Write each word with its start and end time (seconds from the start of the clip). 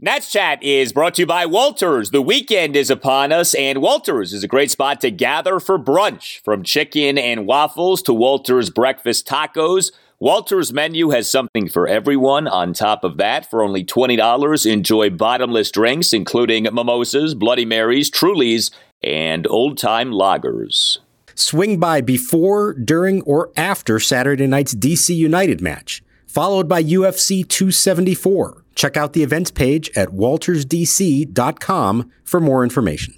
Nats 0.00 0.30
Chat 0.30 0.62
is 0.62 0.92
brought 0.92 1.14
to 1.14 1.22
you 1.22 1.26
by 1.26 1.44
Walters. 1.44 2.12
The 2.12 2.22
weekend 2.22 2.76
is 2.76 2.88
upon 2.88 3.32
us, 3.32 3.52
and 3.54 3.82
Walters 3.82 4.32
is 4.32 4.44
a 4.44 4.46
great 4.46 4.70
spot 4.70 5.00
to 5.00 5.10
gather 5.10 5.58
for 5.58 5.76
brunch. 5.76 6.40
From 6.44 6.62
chicken 6.62 7.18
and 7.18 7.48
waffles 7.48 8.00
to 8.02 8.14
Walters 8.14 8.70
breakfast 8.70 9.26
tacos, 9.26 9.90
Walters 10.20 10.72
menu 10.72 11.10
has 11.10 11.28
something 11.28 11.68
for 11.68 11.88
everyone. 11.88 12.46
On 12.46 12.72
top 12.72 13.02
of 13.02 13.16
that, 13.16 13.50
for 13.50 13.60
only 13.60 13.84
$20, 13.84 14.72
enjoy 14.72 15.10
bottomless 15.10 15.72
drinks, 15.72 16.12
including 16.12 16.68
mimosas, 16.72 17.34
Bloody 17.34 17.64
Marys, 17.64 18.08
Trulies, 18.08 18.70
and 19.02 19.48
old 19.48 19.78
time 19.78 20.12
lagers. 20.12 20.98
Swing 21.34 21.80
by 21.80 22.02
before, 22.02 22.72
during, 22.72 23.20
or 23.22 23.50
after 23.56 23.98
Saturday 23.98 24.46
night's 24.46 24.76
DC 24.76 25.12
United 25.12 25.60
match, 25.60 26.04
followed 26.28 26.68
by 26.68 26.84
UFC 26.84 27.42
274. 27.48 28.62
Check 28.78 28.96
out 28.96 29.12
the 29.12 29.24
events 29.24 29.50
page 29.50 29.90
at 29.96 30.10
waltersdc.com 30.10 32.12
for 32.22 32.40
more 32.40 32.62
information. 32.62 33.12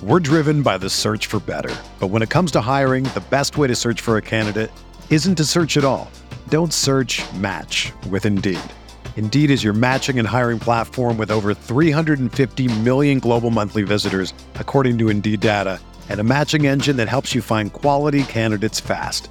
We're 0.00 0.20
driven 0.20 0.62
by 0.62 0.78
the 0.78 0.88
search 0.88 1.26
for 1.26 1.40
better. 1.40 1.74
But 1.98 2.08
when 2.08 2.22
it 2.22 2.30
comes 2.30 2.52
to 2.52 2.60
hiring, 2.60 3.02
the 3.14 3.24
best 3.30 3.58
way 3.58 3.66
to 3.66 3.74
search 3.74 4.00
for 4.00 4.16
a 4.16 4.22
candidate 4.22 4.70
isn't 5.10 5.34
to 5.34 5.44
search 5.44 5.76
at 5.76 5.82
all. 5.82 6.08
Don't 6.50 6.72
search 6.72 7.20
match 7.34 7.92
with 8.08 8.26
Indeed. 8.26 8.60
Indeed 9.16 9.50
is 9.50 9.64
your 9.64 9.72
matching 9.72 10.20
and 10.20 10.28
hiring 10.28 10.60
platform 10.60 11.18
with 11.18 11.32
over 11.32 11.52
350 11.52 12.80
million 12.82 13.18
global 13.18 13.50
monthly 13.50 13.82
visitors, 13.82 14.32
according 14.54 14.98
to 14.98 15.08
Indeed 15.08 15.40
data, 15.40 15.80
and 16.10 16.20
a 16.20 16.24
matching 16.24 16.68
engine 16.68 16.96
that 16.98 17.08
helps 17.08 17.34
you 17.34 17.42
find 17.42 17.72
quality 17.72 18.22
candidates 18.22 18.78
fast. 18.78 19.30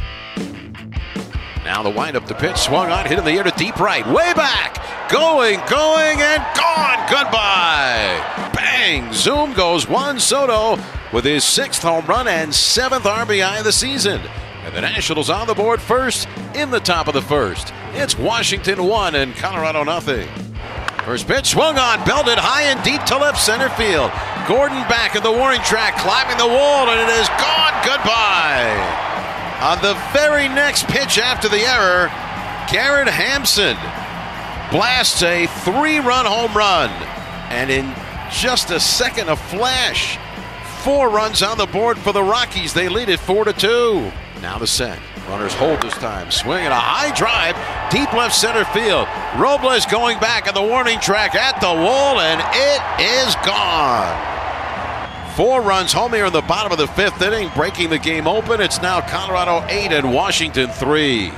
Now 1.81 1.89
the 1.89 1.97
windup, 1.97 2.27
the 2.27 2.35
pitch 2.35 2.57
swung 2.57 2.91
on, 2.91 3.07
hit 3.07 3.17
in 3.17 3.25
the 3.25 3.31
air 3.31 3.41
to 3.41 3.49
deep 3.57 3.79
right, 3.79 4.05
way 4.05 4.33
back, 4.35 5.09
going, 5.09 5.59
going, 5.67 6.21
and 6.21 6.45
gone. 6.55 7.09
Goodbye. 7.09 8.51
Bang! 8.53 9.11
Zoom 9.11 9.53
goes 9.53 9.89
Juan 9.89 10.19
Soto 10.19 10.79
with 11.11 11.25
his 11.25 11.43
sixth 11.43 11.81
home 11.81 12.05
run 12.05 12.27
and 12.27 12.53
seventh 12.53 13.05
RBI 13.05 13.57
of 13.57 13.63
the 13.63 13.71
season. 13.71 14.21
And 14.63 14.75
the 14.75 14.81
Nationals 14.81 15.31
on 15.31 15.47
the 15.47 15.55
board 15.55 15.81
first 15.81 16.27
in 16.53 16.69
the 16.69 16.79
top 16.79 17.07
of 17.07 17.15
the 17.15 17.21
first. 17.23 17.73
It's 17.93 18.15
Washington 18.15 18.83
one 18.83 19.15
and 19.15 19.35
Colorado 19.35 19.83
nothing. 19.83 20.29
First 21.03 21.27
pitch 21.27 21.47
swung 21.47 21.79
on, 21.79 22.05
belted 22.05 22.37
high 22.37 22.69
and 22.69 22.83
deep 22.83 23.03
to 23.05 23.17
left 23.17 23.41
center 23.41 23.69
field. 23.69 24.11
Gordon 24.47 24.87
back 24.87 25.15
at 25.15 25.23
the 25.23 25.31
warning 25.31 25.61
track, 25.61 25.97
climbing 25.97 26.37
the 26.37 26.45
wall, 26.45 26.87
and 26.89 27.09
it 27.09 27.19
is 27.19 27.27
gone. 27.29 27.73
Goodbye. 27.83 29.00
On 29.61 29.79
the 29.83 29.93
very 30.11 30.47
next 30.47 30.87
pitch 30.87 31.19
after 31.19 31.47
the 31.47 31.59
error, 31.59 32.07
Garrett 32.71 33.07
Hampson 33.07 33.77
blasts 34.71 35.21
a 35.21 35.45
three 35.63 35.99
run 35.99 36.25
home 36.25 36.51
run. 36.57 36.89
And 37.51 37.69
in 37.69 37.93
just 38.31 38.71
a 38.71 38.79
second, 38.79 39.29
a 39.29 39.35
flash. 39.35 40.17
Four 40.83 41.09
runs 41.09 41.43
on 41.43 41.59
the 41.59 41.67
board 41.67 41.99
for 41.99 42.11
the 42.11 42.23
Rockies. 42.23 42.73
They 42.73 42.89
lead 42.89 43.09
it 43.09 43.19
4 43.19 43.45
to 43.45 43.53
2. 43.53 44.11
Now 44.41 44.57
the 44.57 44.65
set. 44.65 44.97
Runners 45.29 45.53
hold 45.53 45.79
this 45.83 45.93
time. 45.93 46.31
Swinging 46.31 46.67
a 46.67 46.73
high 46.73 47.13
drive, 47.13 47.55
deep 47.91 48.11
left 48.13 48.33
center 48.33 48.65
field. 48.65 49.07
Robles 49.37 49.85
going 49.85 50.17
back 50.17 50.47
on 50.47 50.55
the 50.55 50.63
warning 50.63 50.99
track 50.99 51.35
at 51.35 51.61
the 51.61 51.67
wall, 51.67 52.19
and 52.19 52.41
it 52.41 53.25
is 53.27 53.35
gone. 53.45 54.30
Four 55.41 55.63
runs 55.63 55.91
home 55.91 56.13
here 56.13 56.27
in 56.27 56.33
the 56.33 56.41
bottom 56.41 56.71
of 56.71 56.77
the 56.77 56.85
fifth 56.85 57.19
inning, 57.19 57.49
breaking 57.55 57.89
the 57.89 57.97
game 57.97 58.27
open. 58.27 58.61
It's 58.61 58.79
now 58.79 59.01
Colorado 59.01 59.65
8 59.69 59.91
and 59.91 60.13
Washington 60.13 60.69
3. 60.69 61.31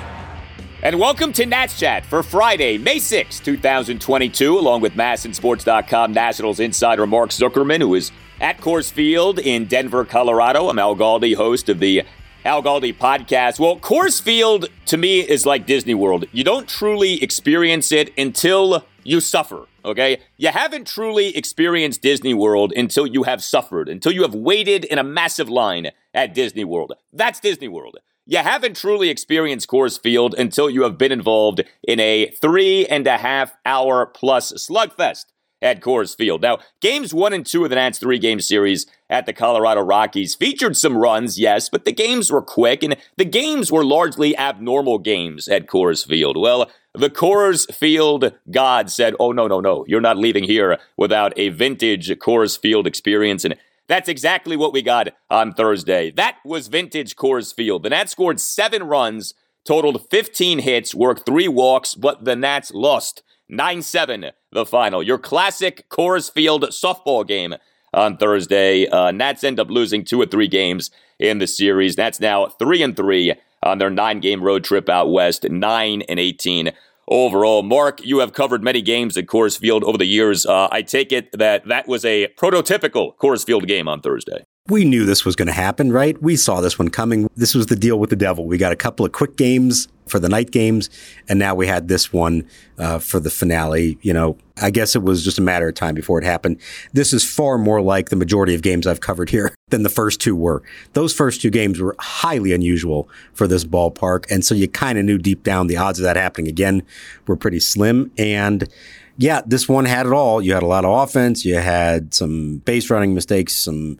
And 0.82 1.00
welcome 1.00 1.32
to 1.32 1.46
Nats 1.46 1.80
Chat 1.80 2.06
for 2.06 2.22
Friday, 2.22 2.78
May 2.78 3.00
6, 3.00 3.40
2022, 3.40 4.60
along 4.60 4.82
with 4.82 4.96
MASNsports.com 4.96 6.12
Nationals 6.12 6.60
insider 6.60 7.08
Mark 7.08 7.30
Zuckerman, 7.30 7.80
who 7.80 7.96
is 7.96 8.12
at 8.42 8.58
Coors 8.58 8.92
Field 8.92 9.40
in 9.40 9.68
Denver, 9.68 10.04
Colorado. 10.04 10.68
I'm 10.68 10.80
Al 10.80 10.98
Galdi, 10.98 11.36
host 11.36 11.70
of 11.70 11.80
the 11.80 12.04
Al 12.44 12.62
Galdi 12.62 12.94
podcast. 12.94 13.58
Well, 13.58 13.80
Coors 13.80 14.22
Field 14.22 14.68
to 14.88 14.98
me 14.98 15.22
is 15.22 15.46
like 15.46 15.66
Disney 15.66 15.94
World. 15.94 16.26
You 16.34 16.44
don't 16.44 16.68
truly 16.68 17.24
experience 17.24 17.94
it 17.94 18.12
until 18.18 18.86
you 19.06 19.22
suffer. 19.22 19.66
Okay? 19.86 20.22
You 20.38 20.50
haven't 20.50 20.88
truly 20.88 21.36
experienced 21.36 22.02
Disney 22.02 22.34
World 22.34 22.74
until 22.76 23.06
you 23.06 23.24
have 23.24 23.44
suffered, 23.44 23.90
until 23.90 24.12
you 24.12 24.22
have 24.22 24.36
waited 24.36 24.86
in 24.86 24.98
a 24.98 25.04
massive 25.04 25.50
line 25.50 25.92
at 26.14 26.34
Disney 26.34 26.64
World. 26.64 26.94
That's 27.12 27.40
Disney 27.40 27.68
World. 27.68 27.98
You 28.26 28.38
haven't 28.38 28.78
truly 28.78 29.10
experienced 29.10 29.68
Coors 29.68 30.00
Field 30.00 30.34
until 30.38 30.70
you 30.70 30.84
have 30.84 30.98
been 30.98 31.12
involved 31.12 31.62
in 31.86 32.00
a 32.00 32.32
three 32.42 32.86
and 32.86 33.06
a 33.06 33.18
half 33.18 33.54
hour 33.66 34.06
plus 34.06 34.54
slugfest 34.54 35.26
at 35.64 35.82
Coors 35.82 36.16
Field. 36.16 36.42
Now, 36.42 36.60
games 36.82 37.14
one 37.14 37.34
and 37.34 37.46
two 37.46 37.64
of 37.64 37.70
the 37.70 37.76
Nats 37.76 37.98
three 37.98 38.20
game 38.20 38.40
series 38.40 38.86
at 39.10 39.26
the 39.26 39.34
Colorado 39.34 39.82
Rockies 39.82 40.36
featured 40.36 40.78
some 40.78 40.98
runs, 40.98 41.40
yes, 41.40 41.70
but 41.70 41.86
the 41.86 41.92
games 41.92 42.32
were 42.32 42.42
quick 42.42 42.84
and 42.84 42.98
the 43.18 43.26
games 43.26 43.72
were 43.72 43.86
largely 43.86 44.38
abnormal 44.38 45.00
games 45.00 45.48
at 45.48 45.68
Coors 45.68 46.06
Field. 46.06 46.38
Well, 46.38 46.70
the 46.94 47.10
Coors 47.10 47.74
Field 47.74 48.34
God 48.52 48.92
said, 48.92 49.16
Oh, 49.20 49.32
no, 49.32 49.48
no, 49.48 49.60
no, 49.60 49.86
you're 49.88 50.02
not 50.02 50.18
leaving 50.18 50.44
here 50.44 50.78
without 50.98 51.34
a 51.38 51.50
vintage 51.50 52.10
Coors 52.20 52.60
Field 52.60 52.86
experience. 52.86 53.46
And 53.46 53.56
that's 53.88 54.10
exactly 54.10 54.56
what 54.56 54.74
we 54.74 54.82
got 54.82 55.10
on 55.30 55.54
Thursday. 55.54 56.12
That 56.12 56.38
was 56.46 56.68
vintage 56.68 57.16
Coors 57.16 57.54
Field. 57.54 57.84
The 57.84 57.90
Nats 57.90 58.12
scored 58.12 58.40
seven 58.40 58.84
runs, 58.84 59.34
totaled 59.66 60.10
15 60.10 60.60
hits, 60.60 60.94
worked 60.94 61.26
three 61.26 61.48
walks, 61.48 61.96
but 61.96 62.26
the 62.26 62.36
Nats 62.36 62.72
lost 62.74 63.24
9 63.56 63.82
7, 63.82 64.32
the 64.52 64.66
final. 64.66 65.04
Your 65.04 65.18
classic 65.18 65.88
Coors 65.90 66.32
Field 66.32 66.64
softball 66.66 67.26
game 67.26 67.56
on 67.94 68.18
Thursday. 68.18 68.88
Uh, 68.88 69.12
Nats 69.12 69.44
end 69.44 69.60
up 69.60 69.70
losing 69.70 70.04
two 70.04 70.22
or 70.22 70.26
three 70.26 70.48
games 70.48 70.92
in 71.20 71.38
the 71.38 71.48
series. 71.48 71.98
Nats 71.98 72.20
now 72.20 72.48
3 72.48 72.82
and 72.82 72.98
3 72.98 73.34
on 73.62 73.78
their 73.78 73.90
nine 73.90 74.20
game 74.20 74.42
road 74.42 74.64
trip 74.64 74.90
out 74.90 75.12
west, 75.12 75.50
9 75.50 76.02
and 76.02 76.20
18 76.20 76.72
overall. 77.08 77.64
Mark, 77.64 78.04
you 78.04 78.20
have 78.20 78.34
covered 78.34 78.64
many 78.64 78.82
games 78.82 79.18
at 79.18 79.26
Coors 79.26 79.58
Field 79.58 79.84
over 79.84 79.98
the 79.98 80.06
years. 80.06 80.46
Uh, 80.46 80.68
I 80.72 80.82
take 80.82 81.12
it 81.12 81.32
that 81.38 81.68
that 81.68 81.88
was 81.88 82.04
a 82.04 82.28
prototypical 82.38 83.16
Coors 83.18 83.46
Field 83.46 83.68
game 83.68 83.88
on 83.88 84.02
Thursday. 84.02 84.46
We 84.70 84.86
knew 84.86 85.06
this 85.06 85.26
was 85.26 85.36
going 85.36 85.50
to 85.50 85.54
happen, 85.54 85.92
right? 85.92 86.22
We 86.22 86.38
saw 86.38 86.62
this 86.62 86.80
one 86.80 86.88
coming. 86.88 87.30
This 87.36 87.54
was 87.54 87.66
the 87.66 87.76
deal 87.76 88.00
with 88.00 88.10
the 88.10 88.16
devil. 88.16 88.46
We 88.46 88.58
got 88.58 88.72
a 88.72 88.78
couple 88.78 89.06
of 89.06 89.12
quick 89.12 89.36
games 89.36 89.90
for 90.08 90.20
the 90.20 90.30
night 90.30 90.52
games, 90.52 90.90
and 91.28 91.38
now 91.38 91.54
we 91.54 91.68
had 91.68 91.90
this 91.90 92.14
one 92.14 92.48
uh, 92.78 93.00
for 93.00 93.20
the 93.20 93.30
finale. 93.30 93.98
You 94.02 94.14
know, 94.14 94.38
I 94.62 94.70
guess 94.70 94.96
it 94.96 95.04
was 95.04 95.22
just 95.22 95.38
a 95.38 95.42
matter 95.42 95.68
of 95.68 95.76
time 95.76 95.96
before 95.96 96.18
it 96.18 96.24
happened. 96.24 96.62
This 96.94 97.12
is 97.12 97.30
far 97.30 97.58
more 97.58 97.82
like 97.82 98.08
the 98.08 98.16
majority 98.16 98.56
of 98.56 98.62
games 98.62 98.88
I've 98.88 99.02
covered 99.02 99.30
here 99.30 99.54
than 99.68 99.84
the 99.84 99.90
first 99.90 100.22
two 100.22 100.34
were. 100.34 100.64
Those 100.94 101.14
first 101.14 101.42
two 101.42 101.50
games 101.50 101.82
were 101.82 101.98
highly 102.00 102.54
unusual 102.54 103.10
for 103.34 103.48
this 103.48 103.66
ballpark, 103.66 104.32
and 104.32 104.46
so 104.46 104.56
you 104.56 104.70
kind 104.70 104.98
of 104.98 105.04
knew 105.04 105.18
deep 105.18 105.44
down 105.44 105.68
the 105.68 105.76
odds 105.76 106.00
of 106.00 106.04
that 106.04 106.16
happening 106.16 106.48
again 106.48 106.84
were 107.28 107.36
pretty 107.36 107.60
slim. 107.60 108.14
And 108.18 108.70
yeah, 109.18 109.42
this 109.46 109.68
one 109.68 109.84
had 109.84 110.06
it 110.06 110.14
all. 110.14 110.42
You 110.42 110.54
had 110.54 110.64
a 110.64 110.68
lot 110.68 110.86
of 110.86 111.04
offense. 111.04 111.44
You 111.44 111.56
had 111.56 112.14
some 112.14 112.60
base 112.60 112.90
running 112.90 113.14
mistakes, 113.14 113.58
some 113.58 114.00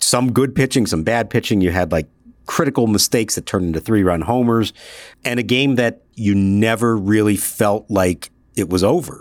some 0.00 0.32
good 0.32 0.54
pitching, 0.54 0.86
some 0.86 1.02
bad 1.02 1.30
pitching. 1.30 1.60
You 1.60 1.70
had 1.70 1.92
like 1.92 2.08
critical 2.46 2.86
mistakes 2.86 3.36
that 3.36 3.46
turned 3.46 3.66
into 3.66 3.80
three 3.80 4.02
run 4.02 4.22
homers 4.22 4.72
and 5.24 5.38
a 5.38 5.42
game 5.42 5.76
that 5.76 6.02
you 6.14 6.34
never 6.34 6.96
really 6.96 7.36
felt 7.36 7.88
like 7.88 8.30
it 8.56 8.68
was 8.68 8.82
over. 8.82 9.20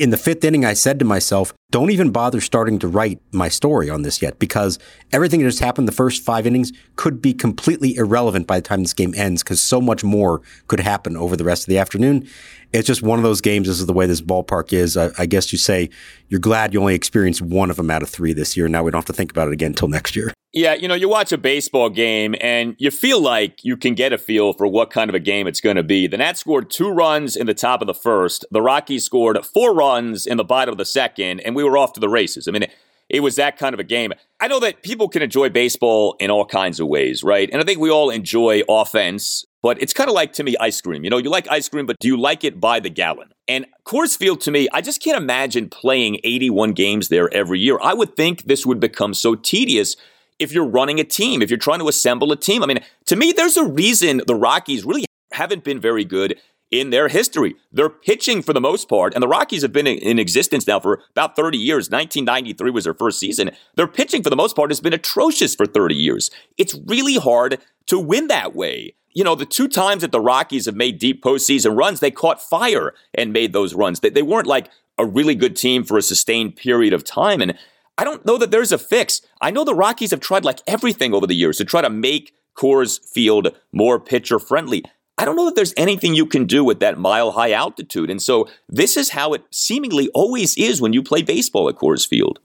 In 0.00 0.08
the 0.08 0.16
fifth 0.16 0.42
inning, 0.44 0.64
I 0.64 0.72
said 0.72 0.98
to 1.00 1.04
myself, 1.04 1.52
don't 1.70 1.90
even 1.90 2.10
bother 2.10 2.40
starting 2.40 2.78
to 2.78 2.88
write 2.88 3.20
my 3.32 3.50
story 3.50 3.90
on 3.90 4.00
this 4.00 4.22
yet 4.22 4.38
because 4.38 4.78
everything 5.12 5.40
that 5.40 5.46
just 5.46 5.60
happened 5.60 5.86
the 5.86 5.92
first 5.92 6.24
five 6.24 6.46
innings 6.46 6.72
could 6.96 7.20
be 7.20 7.34
completely 7.34 7.94
irrelevant 7.96 8.46
by 8.46 8.60
the 8.60 8.66
time 8.66 8.80
this 8.80 8.94
game 8.94 9.12
ends 9.14 9.42
because 9.42 9.60
so 9.60 9.78
much 9.78 10.02
more 10.02 10.40
could 10.68 10.80
happen 10.80 11.18
over 11.18 11.36
the 11.36 11.44
rest 11.44 11.64
of 11.64 11.66
the 11.66 11.76
afternoon. 11.76 12.26
It's 12.72 12.86
just 12.86 13.02
one 13.02 13.18
of 13.18 13.24
those 13.24 13.42
games. 13.42 13.68
This 13.68 13.78
is 13.78 13.84
the 13.84 13.92
way 13.92 14.06
this 14.06 14.22
ballpark 14.22 14.72
is. 14.72 14.96
I, 14.96 15.10
I 15.18 15.26
guess 15.26 15.52
you 15.52 15.58
say 15.58 15.90
you're 16.28 16.40
glad 16.40 16.72
you 16.72 16.80
only 16.80 16.94
experienced 16.94 17.42
one 17.42 17.68
of 17.68 17.76
them 17.76 17.90
out 17.90 18.02
of 18.02 18.08
three 18.08 18.32
this 18.32 18.56
year. 18.56 18.68
Now 18.68 18.82
we 18.82 18.90
don't 18.90 19.00
have 19.00 19.04
to 19.04 19.12
think 19.12 19.30
about 19.30 19.48
it 19.48 19.52
again 19.52 19.72
until 19.72 19.88
next 19.88 20.16
year. 20.16 20.32
Yeah, 20.52 20.74
you 20.74 20.88
know, 20.88 20.94
you 20.94 21.08
watch 21.08 21.30
a 21.30 21.38
baseball 21.38 21.90
game 21.90 22.34
and 22.40 22.74
you 22.78 22.90
feel 22.90 23.20
like 23.22 23.64
you 23.64 23.76
can 23.76 23.94
get 23.94 24.12
a 24.12 24.18
feel 24.18 24.52
for 24.52 24.66
what 24.66 24.90
kind 24.90 25.08
of 25.08 25.14
a 25.14 25.20
game 25.20 25.46
it's 25.46 25.60
going 25.60 25.76
to 25.76 25.84
be. 25.84 26.08
The 26.08 26.16
Nats 26.16 26.40
scored 26.40 26.70
two 26.70 26.90
runs 26.90 27.36
in 27.36 27.46
the 27.46 27.54
top 27.54 27.80
of 27.80 27.86
the 27.86 27.94
first. 27.94 28.44
The 28.50 28.60
Rockies 28.60 29.04
scored 29.04 29.38
four 29.46 29.72
runs 29.72 30.26
in 30.26 30.38
the 30.38 30.44
bottom 30.44 30.72
of 30.72 30.78
the 30.78 30.84
second, 30.84 31.38
and 31.40 31.54
we 31.54 31.62
were 31.62 31.78
off 31.78 31.92
to 31.92 32.00
the 32.00 32.08
races. 32.08 32.48
I 32.48 32.50
mean, 32.50 32.66
it 33.08 33.20
was 33.20 33.36
that 33.36 33.58
kind 33.58 33.74
of 33.74 33.80
a 33.80 33.84
game. 33.84 34.12
I 34.40 34.48
know 34.48 34.58
that 34.58 34.82
people 34.82 35.08
can 35.08 35.22
enjoy 35.22 35.50
baseball 35.50 36.16
in 36.18 36.32
all 36.32 36.44
kinds 36.44 36.80
of 36.80 36.88
ways, 36.88 37.22
right? 37.22 37.48
And 37.52 37.62
I 37.62 37.64
think 37.64 37.78
we 37.78 37.90
all 37.90 38.10
enjoy 38.10 38.62
offense, 38.68 39.44
but 39.62 39.80
it's 39.80 39.92
kind 39.92 40.08
of 40.10 40.14
like 40.14 40.32
to 40.34 40.42
me 40.42 40.56
ice 40.58 40.80
cream. 40.80 41.04
You 41.04 41.10
know, 41.10 41.18
you 41.18 41.30
like 41.30 41.46
ice 41.48 41.68
cream, 41.68 41.86
but 41.86 41.96
do 42.00 42.08
you 42.08 42.16
like 42.16 42.42
it 42.42 42.58
by 42.58 42.80
the 42.80 42.90
gallon? 42.90 43.30
And 43.46 43.66
Coors 43.84 44.16
Field 44.16 44.40
to 44.42 44.50
me, 44.50 44.68
I 44.72 44.80
just 44.80 45.00
can't 45.00 45.16
imagine 45.16 45.68
playing 45.68 46.18
81 46.24 46.72
games 46.72 47.08
there 47.08 47.32
every 47.32 47.60
year. 47.60 47.78
I 47.80 47.94
would 47.94 48.16
think 48.16 48.44
this 48.44 48.66
would 48.66 48.80
become 48.80 49.14
so 49.14 49.36
tedious 49.36 49.94
if 50.40 50.52
you're 50.52 50.66
running 50.66 50.98
a 50.98 51.04
team, 51.04 51.42
if 51.42 51.50
you're 51.50 51.58
trying 51.58 51.78
to 51.78 51.88
assemble 51.88 52.32
a 52.32 52.36
team. 52.36 52.62
I 52.62 52.66
mean, 52.66 52.80
to 53.06 53.14
me, 53.14 53.32
there's 53.32 53.56
a 53.56 53.64
reason 53.64 54.22
the 54.26 54.34
Rockies 54.34 54.84
really 54.84 55.04
haven't 55.32 55.62
been 55.62 55.78
very 55.78 56.04
good 56.04 56.40
in 56.70 56.90
their 56.90 57.08
history. 57.08 57.56
They're 57.72 57.90
pitching 57.90 58.42
for 58.42 58.52
the 58.52 58.60
most 58.60 58.88
part, 58.88 59.14
and 59.14 59.22
the 59.22 59.28
Rockies 59.28 59.62
have 59.62 59.72
been 59.72 59.86
in 59.86 60.18
existence 60.18 60.66
now 60.66 60.80
for 60.80 61.02
about 61.10 61.36
30 61.36 61.58
years. 61.58 61.90
1993 61.90 62.70
was 62.70 62.84
their 62.84 62.94
first 62.94 63.18
season. 63.18 63.50
Their 63.76 63.88
pitching, 63.88 64.22
for 64.22 64.30
the 64.30 64.36
most 64.36 64.56
part, 64.56 64.70
has 64.70 64.80
been 64.80 64.92
atrocious 64.92 65.54
for 65.54 65.66
30 65.66 65.94
years. 65.94 66.30
It's 66.56 66.78
really 66.86 67.16
hard 67.16 67.58
to 67.86 67.98
win 67.98 68.28
that 68.28 68.54
way. 68.54 68.94
You 69.12 69.24
know, 69.24 69.34
the 69.34 69.46
two 69.46 69.66
times 69.66 70.02
that 70.02 70.12
the 70.12 70.20
Rockies 70.20 70.66
have 70.66 70.76
made 70.76 70.98
deep 71.00 71.22
postseason 71.22 71.76
runs, 71.76 71.98
they 71.98 72.12
caught 72.12 72.40
fire 72.40 72.94
and 73.14 73.32
made 73.32 73.52
those 73.52 73.74
runs. 73.74 74.00
They, 74.00 74.10
they 74.10 74.22
weren't 74.22 74.46
like 74.46 74.70
a 74.96 75.04
really 75.04 75.34
good 75.34 75.56
team 75.56 75.82
for 75.82 75.98
a 75.98 76.02
sustained 76.02 76.54
period 76.54 76.92
of 76.92 77.02
time. 77.02 77.40
And 77.40 77.58
I 77.98 78.04
don't 78.04 78.24
know 78.24 78.38
that 78.38 78.50
there's 78.50 78.72
a 78.72 78.78
fix. 78.78 79.20
I 79.40 79.50
know 79.50 79.64
the 79.64 79.74
Rockies 79.74 80.10
have 80.10 80.20
tried 80.20 80.44
like 80.44 80.60
everything 80.66 81.12
over 81.12 81.26
the 81.26 81.34
years 81.34 81.58
to 81.58 81.64
try 81.64 81.82
to 81.82 81.90
make 81.90 82.32
Coors 82.56 83.00
Field 83.04 83.54
more 83.72 84.00
pitcher 84.00 84.38
friendly. 84.38 84.84
I 85.18 85.26
don't 85.26 85.36
know 85.36 85.44
that 85.44 85.54
there's 85.54 85.74
anything 85.76 86.14
you 86.14 86.24
can 86.24 86.46
do 86.46 86.64
with 86.64 86.80
that 86.80 86.98
mile 86.98 87.32
high 87.32 87.52
altitude. 87.52 88.10
And 88.10 88.22
so 88.22 88.48
this 88.68 88.96
is 88.96 89.10
how 89.10 89.34
it 89.34 89.44
seemingly 89.50 90.08
always 90.14 90.56
is 90.56 90.80
when 90.80 90.94
you 90.94 91.02
play 91.02 91.20
baseball 91.20 91.68
at 91.68 91.76
Coors 91.76 92.08
Field. 92.08 92.40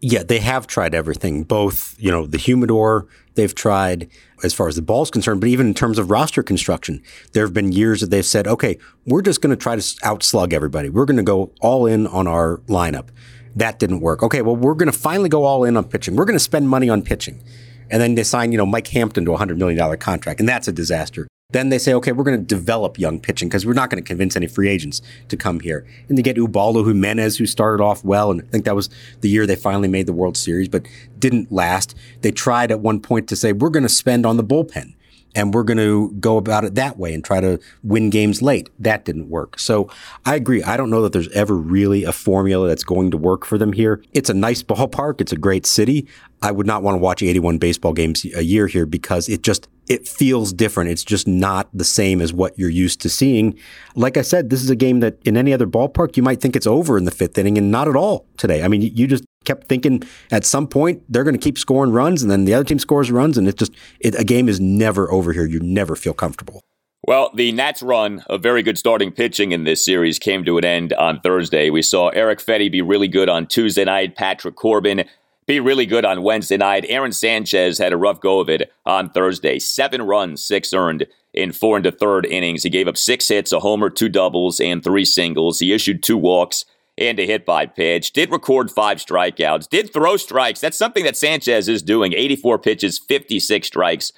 Yeah, 0.00 0.22
they 0.22 0.38
have 0.38 0.66
tried 0.66 0.94
everything, 0.94 1.42
both, 1.42 1.94
you 1.98 2.10
know, 2.10 2.26
the 2.26 2.38
humidor 2.38 3.08
they've 3.34 3.54
tried 3.54 4.08
as 4.42 4.54
far 4.54 4.68
as 4.68 4.76
the 4.76 4.82
ball's 4.82 5.10
concerned, 5.10 5.40
but 5.40 5.48
even 5.48 5.66
in 5.66 5.74
terms 5.74 5.98
of 5.98 6.10
roster 6.10 6.42
construction, 6.42 7.02
there 7.32 7.44
have 7.44 7.52
been 7.52 7.72
years 7.72 8.00
that 8.00 8.10
they've 8.10 8.24
said, 8.24 8.46
okay, 8.46 8.78
we're 9.04 9.22
just 9.22 9.42
going 9.42 9.50
to 9.50 9.56
try 9.56 9.76
to 9.76 9.82
outslug 10.04 10.52
everybody. 10.52 10.88
We're 10.88 11.04
going 11.04 11.16
to 11.16 11.22
go 11.22 11.52
all 11.60 11.84
in 11.84 12.06
on 12.06 12.26
our 12.26 12.58
lineup. 12.68 13.08
That 13.56 13.78
didn't 13.78 14.00
work. 14.00 14.22
Okay, 14.22 14.42
well, 14.42 14.56
we're 14.56 14.74
going 14.74 14.90
to 14.90 14.98
finally 14.98 15.28
go 15.28 15.44
all 15.44 15.64
in 15.64 15.76
on 15.76 15.84
pitching. 15.84 16.16
We're 16.16 16.24
going 16.24 16.36
to 16.36 16.40
spend 16.40 16.68
money 16.68 16.88
on 16.88 17.02
pitching. 17.02 17.42
And 17.90 18.00
then 18.00 18.14
they 18.14 18.22
sign, 18.22 18.52
you 18.52 18.58
know, 18.58 18.66
Mike 18.66 18.86
Hampton 18.88 19.24
to 19.24 19.34
a 19.34 19.38
$100 19.38 19.56
million 19.56 19.98
contract, 19.98 20.38
and 20.38 20.48
that's 20.48 20.68
a 20.68 20.72
disaster. 20.72 21.26
Then 21.52 21.68
they 21.70 21.78
say, 21.78 21.92
okay, 21.94 22.12
we're 22.12 22.22
going 22.22 22.38
to 22.38 22.44
develop 22.44 22.96
young 22.96 23.18
pitching 23.18 23.48
because 23.48 23.66
we're 23.66 23.72
not 23.72 23.90
going 23.90 24.00
to 24.00 24.06
convince 24.06 24.36
any 24.36 24.46
free 24.46 24.68
agents 24.68 25.02
to 25.28 25.36
come 25.36 25.58
here. 25.58 25.84
And 26.08 26.16
they 26.16 26.22
get 26.22 26.36
Ubaldo 26.36 26.84
Jimenez, 26.84 27.38
who 27.38 27.46
started 27.46 27.82
off 27.82 28.04
well. 28.04 28.30
And 28.30 28.40
I 28.40 28.44
think 28.46 28.64
that 28.66 28.76
was 28.76 28.88
the 29.20 29.28
year 29.28 29.46
they 29.46 29.56
finally 29.56 29.88
made 29.88 30.06
the 30.06 30.12
World 30.12 30.36
Series, 30.36 30.68
but 30.68 30.86
didn't 31.18 31.50
last. 31.50 31.96
They 32.20 32.30
tried 32.30 32.70
at 32.70 32.78
one 32.78 33.00
point 33.00 33.28
to 33.30 33.36
say, 33.36 33.52
we're 33.52 33.70
going 33.70 33.82
to 33.82 33.88
spend 33.88 34.24
on 34.24 34.36
the 34.36 34.44
bullpen 34.44 34.94
and 35.34 35.54
we're 35.54 35.62
going 35.62 35.78
to 35.78 36.10
go 36.20 36.36
about 36.36 36.64
it 36.64 36.74
that 36.74 36.98
way 36.98 37.14
and 37.14 37.24
try 37.24 37.40
to 37.40 37.60
win 37.82 38.10
games 38.10 38.42
late. 38.42 38.68
That 38.78 39.04
didn't 39.04 39.28
work. 39.28 39.58
So 39.58 39.90
I 40.24 40.34
agree. 40.34 40.62
I 40.62 40.76
don't 40.76 40.90
know 40.90 41.02
that 41.02 41.12
there's 41.12 41.28
ever 41.28 41.56
really 41.56 42.04
a 42.04 42.12
formula 42.12 42.68
that's 42.68 42.84
going 42.84 43.10
to 43.12 43.16
work 43.16 43.44
for 43.44 43.58
them 43.58 43.72
here. 43.72 44.02
It's 44.12 44.30
a 44.30 44.34
nice 44.34 44.62
ballpark. 44.62 45.20
It's 45.20 45.32
a 45.32 45.36
great 45.36 45.66
city. 45.66 46.06
I 46.42 46.50
would 46.50 46.66
not 46.66 46.82
want 46.82 46.94
to 46.94 46.98
watch 46.98 47.22
81 47.22 47.58
baseball 47.58 47.92
games 47.92 48.24
a 48.34 48.42
year 48.42 48.66
here 48.66 48.86
because 48.86 49.28
it 49.28 49.42
just 49.42 49.68
it 49.90 50.06
feels 50.06 50.52
different. 50.52 50.88
It's 50.88 51.02
just 51.02 51.26
not 51.26 51.68
the 51.74 51.84
same 51.84 52.20
as 52.20 52.32
what 52.32 52.56
you're 52.56 52.70
used 52.70 53.00
to 53.00 53.08
seeing. 53.10 53.58
Like 53.96 54.16
I 54.16 54.22
said, 54.22 54.48
this 54.48 54.62
is 54.62 54.70
a 54.70 54.76
game 54.76 55.00
that 55.00 55.18
in 55.24 55.36
any 55.36 55.52
other 55.52 55.66
ballpark 55.66 56.16
you 56.16 56.22
might 56.22 56.40
think 56.40 56.54
it's 56.54 56.66
over 56.66 56.96
in 56.96 57.06
the 57.06 57.10
fifth 57.10 57.36
inning, 57.36 57.58
and 57.58 57.72
not 57.72 57.88
at 57.88 57.96
all 57.96 58.24
today. 58.36 58.62
I 58.62 58.68
mean, 58.68 58.82
you 58.82 59.08
just 59.08 59.24
kept 59.44 59.66
thinking 59.66 60.04
at 60.30 60.44
some 60.44 60.68
point 60.68 61.02
they're 61.08 61.24
going 61.24 61.34
to 61.34 61.42
keep 61.42 61.58
scoring 61.58 61.90
runs, 61.90 62.22
and 62.22 62.30
then 62.30 62.44
the 62.44 62.54
other 62.54 62.62
team 62.62 62.78
scores 62.78 63.10
runs, 63.10 63.36
and 63.36 63.48
it 63.48 63.56
just 63.56 63.72
it, 63.98 64.14
a 64.14 64.22
game 64.22 64.48
is 64.48 64.60
never 64.60 65.10
over 65.10 65.32
here. 65.32 65.44
You 65.44 65.58
never 65.58 65.96
feel 65.96 66.14
comfortable. 66.14 66.62
Well, 67.08 67.32
the 67.34 67.50
Nats' 67.50 67.82
run 67.82 68.22
of 68.28 68.44
very 68.44 68.62
good 68.62 68.78
starting 68.78 69.10
pitching 69.10 69.50
in 69.50 69.64
this 69.64 69.84
series 69.84 70.20
came 70.20 70.44
to 70.44 70.56
an 70.58 70.64
end 70.64 70.92
on 70.92 71.18
Thursday. 71.20 71.68
We 71.68 71.82
saw 71.82 72.10
Erick 72.10 72.38
Fedde 72.38 72.70
be 72.70 72.82
really 72.82 73.08
good 73.08 73.28
on 73.28 73.46
Tuesday 73.46 73.84
night. 73.84 74.14
Patrick 74.14 74.54
Corbin 74.54 75.04
be 75.50 75.58
really 75.58 75.84
good 75.84 76.04
on 76.04 76.22
Wednesday 76.22 76.56
night. 76.56 76.86
Aaron 76.88 77.10
Sanchez 77.10 77.76
had 77.76 77.92
a 77.92 77.96
rough 77.96 78.20
go 78.20 78.38
of 78.38 78.48
it 78.48 78.72
on 78.86 79.10
Thursday. 79.10 79.58
Seven 79.58 80.00
runs, 80.00 80.44
six 80.44 80.72
earned 80.72 81.08
in 81.34 81.50
four 81.50 81.76
and 81.76 81.84
a 81.84 81.90
third 81.90 82.24
innings. 82.24 82.62
He 82.62 82.70
gave 82.70 82.86
up 82.86 82.96
six 82.96 83.26
hits, 83.26 83.50
a 83.50 83.58
homer, 83.58 83.90
two 83.90 84.08
doubles, 84.08 84.60
and 84.60 84.80
three 84.80 85.04
singles. 85.04 85.58
He 85.58 85.72
issued 85.72 86.04
two 86.04 86.16
walks 86.16 86.64
and 86.96 87.18
a 87.18 87.26
hit 87.26 87.44
by 87.44 87.66
pitch. 87.66 88.12
Did 88.12 88.30
record 88.30 88.70
five 88.70 88.98
strikeouts. 88.98 89.68
Did 89.68 89.92
throw 89.92 90.16
strikes. 90.16 90.60
That's 90.60 90.78
something 90.78 91.02
that 91.02 91.16
Sanchez 91.16 91.68
is 91.68 91.82
doing. 91.82 92.12
84 92.12 92.60
pitches, 92.60 93.00
56 93.00 93.66
strikes 93.66 94.12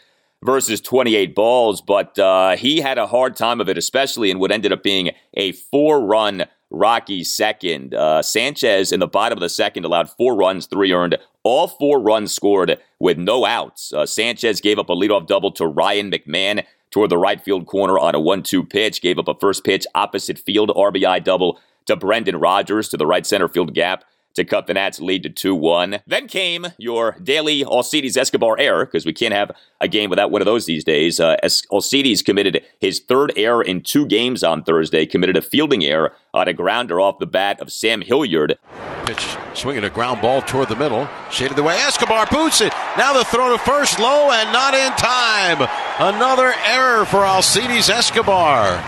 versus 0.45 0.83
28 0.83 1.35
balls. 1.35 1.81
But 1.81 2.19
uh, 2.19 2.57
he 2.57 2.83
had 2.83 2.99
a 2.99 3.07
hard 3.07 3.37
time 3.37 3.59
of 3.59 3.71
it, 3.71 3.79
especially 3.79 4.31
in 4.31 4.39
what 4.39 4.53
ended 4.53 4.71
up 4.71 4.83
being 4.83 5.13
a 5.33 5.53
four 5.53 6.05
run 6.05 6.45
Rockies 6.73 7.31
second. 7.31 7.95
Uh, 7.95 8.23
Sanchez 8.23 8.93
in 8.93 9.01
the 9.01 9.07
bottom 9.07 9.37
of 9.37 9.43
the 9.43 9.49
second 9.49 9.85
allowed 9.85 10.11
four 10.11 10.35
runs, 10.35 10.67
three 10.67 10.93
earned. 10.93 11.19
All 11.43 11.69
four 11.69 12.01
runs 12.01 12.33
scored 12.33 12.79
with 12.99 13.19
no 13.19 13.45
outs. 13.45 13.93
Uh, 13.93 14.07
Sanchez 14.07 14.61
gave 14.61 14.79
up 14.79 14.89
a 14.89 14.95
leadoff 14.95 15.27
double 15.27 15.53
to 15.53 15.67
Ryan 15.67 16.11
McMahon 16.11 16.65
toward 16.91 17.11
the 17.11 17.19
right 17.19 17.41
field 17.41 17.67
corner 17.67 17.99
on 17.99 18.15
a 18.15 18.21
1 18.21 18.43
2 18.43 18.65
pitch, 18.65 19.03
gave 19.03 19.19
up 19.19 19.29
a 19.29 19.35
first 19.35 19.65
pitch 19.65 19.87
opposite 19.95 20.39
field 20.39 20.71
RBI 20.71 21.23
double 21.23 21.61
to 21.87 21.97
Brendan 21.97 22.37
Rodgers 22.37 22.89
to 22.89 22.97
the 22.97 23.07
right 23.07 23.27
center 23.27 23.49
field 23.49 23.75
gap 23.75 24.05
to 24.35 24.45
cut 24.45 24.67
the 24.67 24.75
Nats 24.75 25.01
lead 25.01 25.23
to 25.23 25.31
2 25.31 25.55
1. 25.55 26.01
Then 26.07 26.29
came 26.29 26.67
your 26.79 27.17
daily 27.23 27.65
Alcides 27.65 28.17
Escobar 28.17 28.59
error, 28.59 28.85
because 28.85 29.07
we 29.07 29.13
can't 29.13 29.35
have 29.35 29.53
a 29.81 29.89
game 29.89 30.11
without 30.11 30.31
one 30.31 30.43
of 30.43 30.47
those 30.47 30.67
these 30.67 30.85
days. 30.85 31.21
Uh, 31.21 31.37
Alcides 31.71 32.23
committed 32.23 32.65
his 32.81 33.01
third 33.01 33.33
error 33.37 33.63
in 33.63 33.83
two 33.83 34.07
games 34.07 34.43
on 34.43 34.63
Thursday, 34.63 35.07
committed 35.07 35.37
a 35.37 35.43
fielding 35.43 35.85
error 35.85 36.13
on 36.35 36.49
a 36.49 36.53
grounder 36.53 37.01
off 37.01 37.19
the 37.19 37.27
bat 37.27 37.61
of 37.61 37.73
Sam 37.73 38.01
Hilliard. 38.01 38.59
Pitch 39.07 39.37
swinging 39.55 39.85
a 39.85 39.91
ground 39.91 40.23
ball 40.23 40.43
toward 40.43 40.69
the 40.69 40.77
middle, 40.77 41.09
shaded 41.31 41.57
the 41.57 41.63
way. 41.63 41.77
Escobar 41.77 42.27
boots 42.31 42.61
it. 42.61 42.73
Now 42.97 43.13
the 43.13 43.25
throw 43.25 43.57
to 43.57 43.59
first, 43.59 43.99
low 43.99 44.31
and 44.31 44.53
not 44.53 44.75
in 44.75 44.93
time. 44.93 45.69
Another 45.99 46.53
error 46.65 47.05
for 47.05 47.25
Alcides 47.25 47.91
Escobar. 47.91 48.83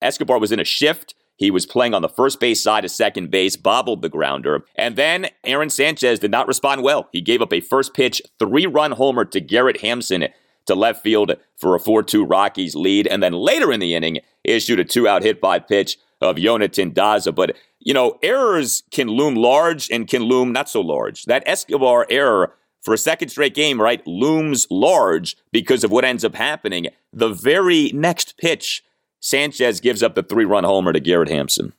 Escobar 0.00 0.38
was 0.38 0.52
in 0.52 0.60
a 0.60 0.64
shift 0.64 1.14
he 1.38 1.50
was 1.52 1.66
playing 1.66 1.94
on 1.94 2.02
the 2.02 2.08
first 2.08 2.40
base 2.40 2.60
side 2.60 2.84
of 2.84 2.90
second 2.90 3.30
base, 3.30 3.56
bobbled 3.56 4.02
the 4.02 4.08
grounder. 4.08 4.64
And 4.74 4.96
then 4.96 5.28
Aaron 5.44 5.70
Sanchez 5.70 6.18
did 6.18 6.32
not 6.32 6.48
respond 6.48 6.82
well. 6.82 7.08
He 7.12 7.20
gave 7.20 7.40
up 7.40 7.52
a 7.52 7.60
first 7.60 7.94
pitch 7.94 8.20
three 8.38 8.66
run 8.66 8.92
homer 8.92 9.24
to 9.26 9.40
Garrett 9.40 9.80
Hampson 9.80 10.26
to 10.66 10.74
left 10.74 11.02
field 11.02 11.32
for 11.56 11.74
a 11.74 11.80
4 11.80 12.02
2 12.02 12.24
Rockies 12.24 12.74
lead. 12.74 13.06
And 13.06 13.22
then 13.22 13.32
later 13.32 13.72
in 13.72 13.80
the 13.80 13.94
inning, 13.94 14.18
issued 14.44 14.80
a 14.80 14.84
two 14.84 15.06
out 15.06 15.22
hit 15.22 15.40
by 15.40 15.60
pitch 15.60 15.96
of 16.20 16.36
Jonathan 16.36 16.92
Daza. 16.92 17.34
But, 17.34 17.56
you 17.78 17.94
know, 17.94 18.18
errors 18.22 18.82
can 18.90 19.08
loom 19.08 19.36
large 19.36 19.88
and 19.90 20.08
can 20.08 20.22
loom 20.24 20.52
not 20.52 20.68
so 20.68 20.80
large. 20.80 21.24
That 21.24 21.44
Escobar 21.46 22.06
error 22.10 22.54
for 22.82 22.94
a 22.94 22.98
second 22.98 23.28
straight 23.28 23.54
game, 23.54 23.80
right, 23.80 24.04
looms 24.06 24.66
large 24.70 25.36
because 25.52 25.84
of 25.84 25.90
what 25.90 26.04
ends 26.04 26.24
up 26.24 26.34
happening. 26.34 26.86
The 27.12 27.28
very 27.28 27.90
next 27.92 28.36
pitch 28.38 28.82
Sanchez 29.20 29.80
gives 29.80 30.02
up 30.02 30.14
the 30.14 30.22
three 30.22 30.44
run 30.44 30.64
homer 30.64 30.92
to 30.92 31.00
Garrett 31.00 31.28
Hampson. 31.28 31.72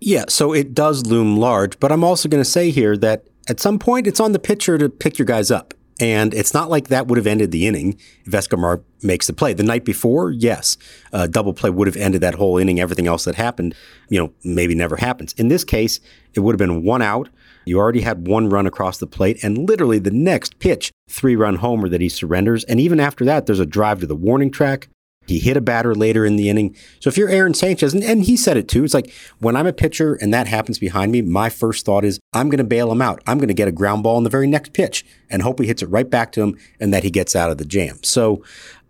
Yeah, 0.00 0.24
so 0.28 0.52
it 0.52 0.74
does 0.74 1.06
loom 1.06 1.36
large, 1.36 1.78
but 1.80 1.90
I'm 1.90 2.04
also 2.04 2.28
going 2.28 2.42
to 2.42 2.48
say 2.48 2.70
here 2.70 2.96
that 2.98 3.26
at 3.48 3.60
some 3.60 3.78
point 3.78 4.06
it's 4.06 4.20
on 4.20 4.32
the 4.32 4.38
pitcher 4.38 4.76
to 4.78 4.88
pick 4.88 5.18
your 5.18 5.26
guys 5.26 5.50
up. 5.50 5.74
And 6.00 6.34
it's 6.34 6.52
not 6.52 6.70
like 6.70 6.88
that 6.88 7.06
would 7.06 7.18
have 7.18 7.26
ended 7.26 7.52
the 7.52 7.68
inning 7.68 7.98
if 8.24 8.34
Escobar 8.34 8.82
makes 9.02 9.28
the 9.28 9.32
play. 9.32 9.52
The 9.52 9.62
night 9.62 9.84
before, 9.84 10.32
yes, 10.32 10.76
a 11.12 11.28
double 11.28 11.54
play 11.54 11.70
would 11.70 11.86
have 11.86 11.96
ended 11.96 12.20
that 12.20 12.34
whole 12.34 12.58
inning. 12.58 12.80
Everything 12.80 13.06
else 13.06 13.24
that 13.24 13.36
happened, 13.36 13.76
you 14.08 14.18
know, 14.18 14.32
maybe 14.42 14.74
never 14.74 14.96
happens. 14.96 15.32
In 15.34 15.48
this 15.48 15.62
case, 15.62 16.00
it 16.34 16.40
would 16.40 16.52
have 16.52 16.58
been 16.58 16.82
one 16.82 17.00
out. 17.00 17.28
You 17.64 17.78
already 17.78 18.00
had 18.00 18.26
one 18.26 18.50
run 18.50 18.66
across 18.66 18.98
the 18.98 19.06
plate, 19.06 19.42
and 19.42 19.68
literally 19.68 19.98
the 19.98 20.10
next 20.10 20.58
pitch, 20.58 20.90
three 21.08 21.36
run 21.36 21.56
homer 21.56 21.88
that 21.88 22.00
he 22.00 22.08
surrenders. 22.08 22.64
And 22.64 22.80
even 22.80 22.98
after 22.98 23.24
that, 23.24 23.46
there's 23.46 23.60
a 23.60 23.66
drive 23.66 24.00
to 24.00 24.06
the 24.06 24.16
warning 24.16 24.50
track, 24.50 24.88
He 25.26 25.38
hit 25.38 25.56
a 25.56 25.60
batter 25.60 25.94
later 25.94 26.24
in 26.24 26.36
the 26.36 26.48
inning. 26.48 26.76
So 27.00 27.08
if 27.08 27.16
you're 27.16 27.28
Aaron 27.28 27.54
Sanchez, 27.54 27.94
and, 27.94 28.02
and 28.02 28.24
he 28.24 28.36
said 28.36 28.56
it 28.56 28.68
too, 28.68 28.84
it's 28.84 28.94
like 28.94 29.12
when 29.38 29.56
I'm 29.56 29.66
a 29.66 29.72
pitcher 29.72 30.14
and 30.14 30.32
that 30.34 30.46
happens 30.46 30.78
behind 30.78 31.12
me, 31.12 31.22
my 31.22 31.48
first 31.48 31.86
thought 31.86 32.04
is 32.04 32.20
I'm 32.32 32.48
going 32.48 32.58
to 32.58 32.64
bail 32.64 32.90
him 32.92 33.02
out. 33.02 33.22
I'm 33.26 33.38
going 33.38 33.48
to 33.48 33.54
get 33.54 33.68
a 33.68 33.72
ground 33.72 34.02
ball 34.02 34.18
in 34.18 34.24
the 34.24 34.30
very 34.30 34.46
next 34.46 34.72
pitch 34.72 35.04
and 35.30 35.42
hope 35.42 35.60
he 35.60 35.66
hits 35.66 35.82
it 35.82 35.86
right 35.86 36.08
back 36.08 36.32
to 36.32 36.42
him 36.42 36.58
and 36.78 36.92
that 36.92 37.04
he 37.04 37.10
gets 37.10 37.34
out 37.34 37.50
of 37.50 37.58
the 37.58 37.64
jam. 37.64 37.98
So 38.02 38.42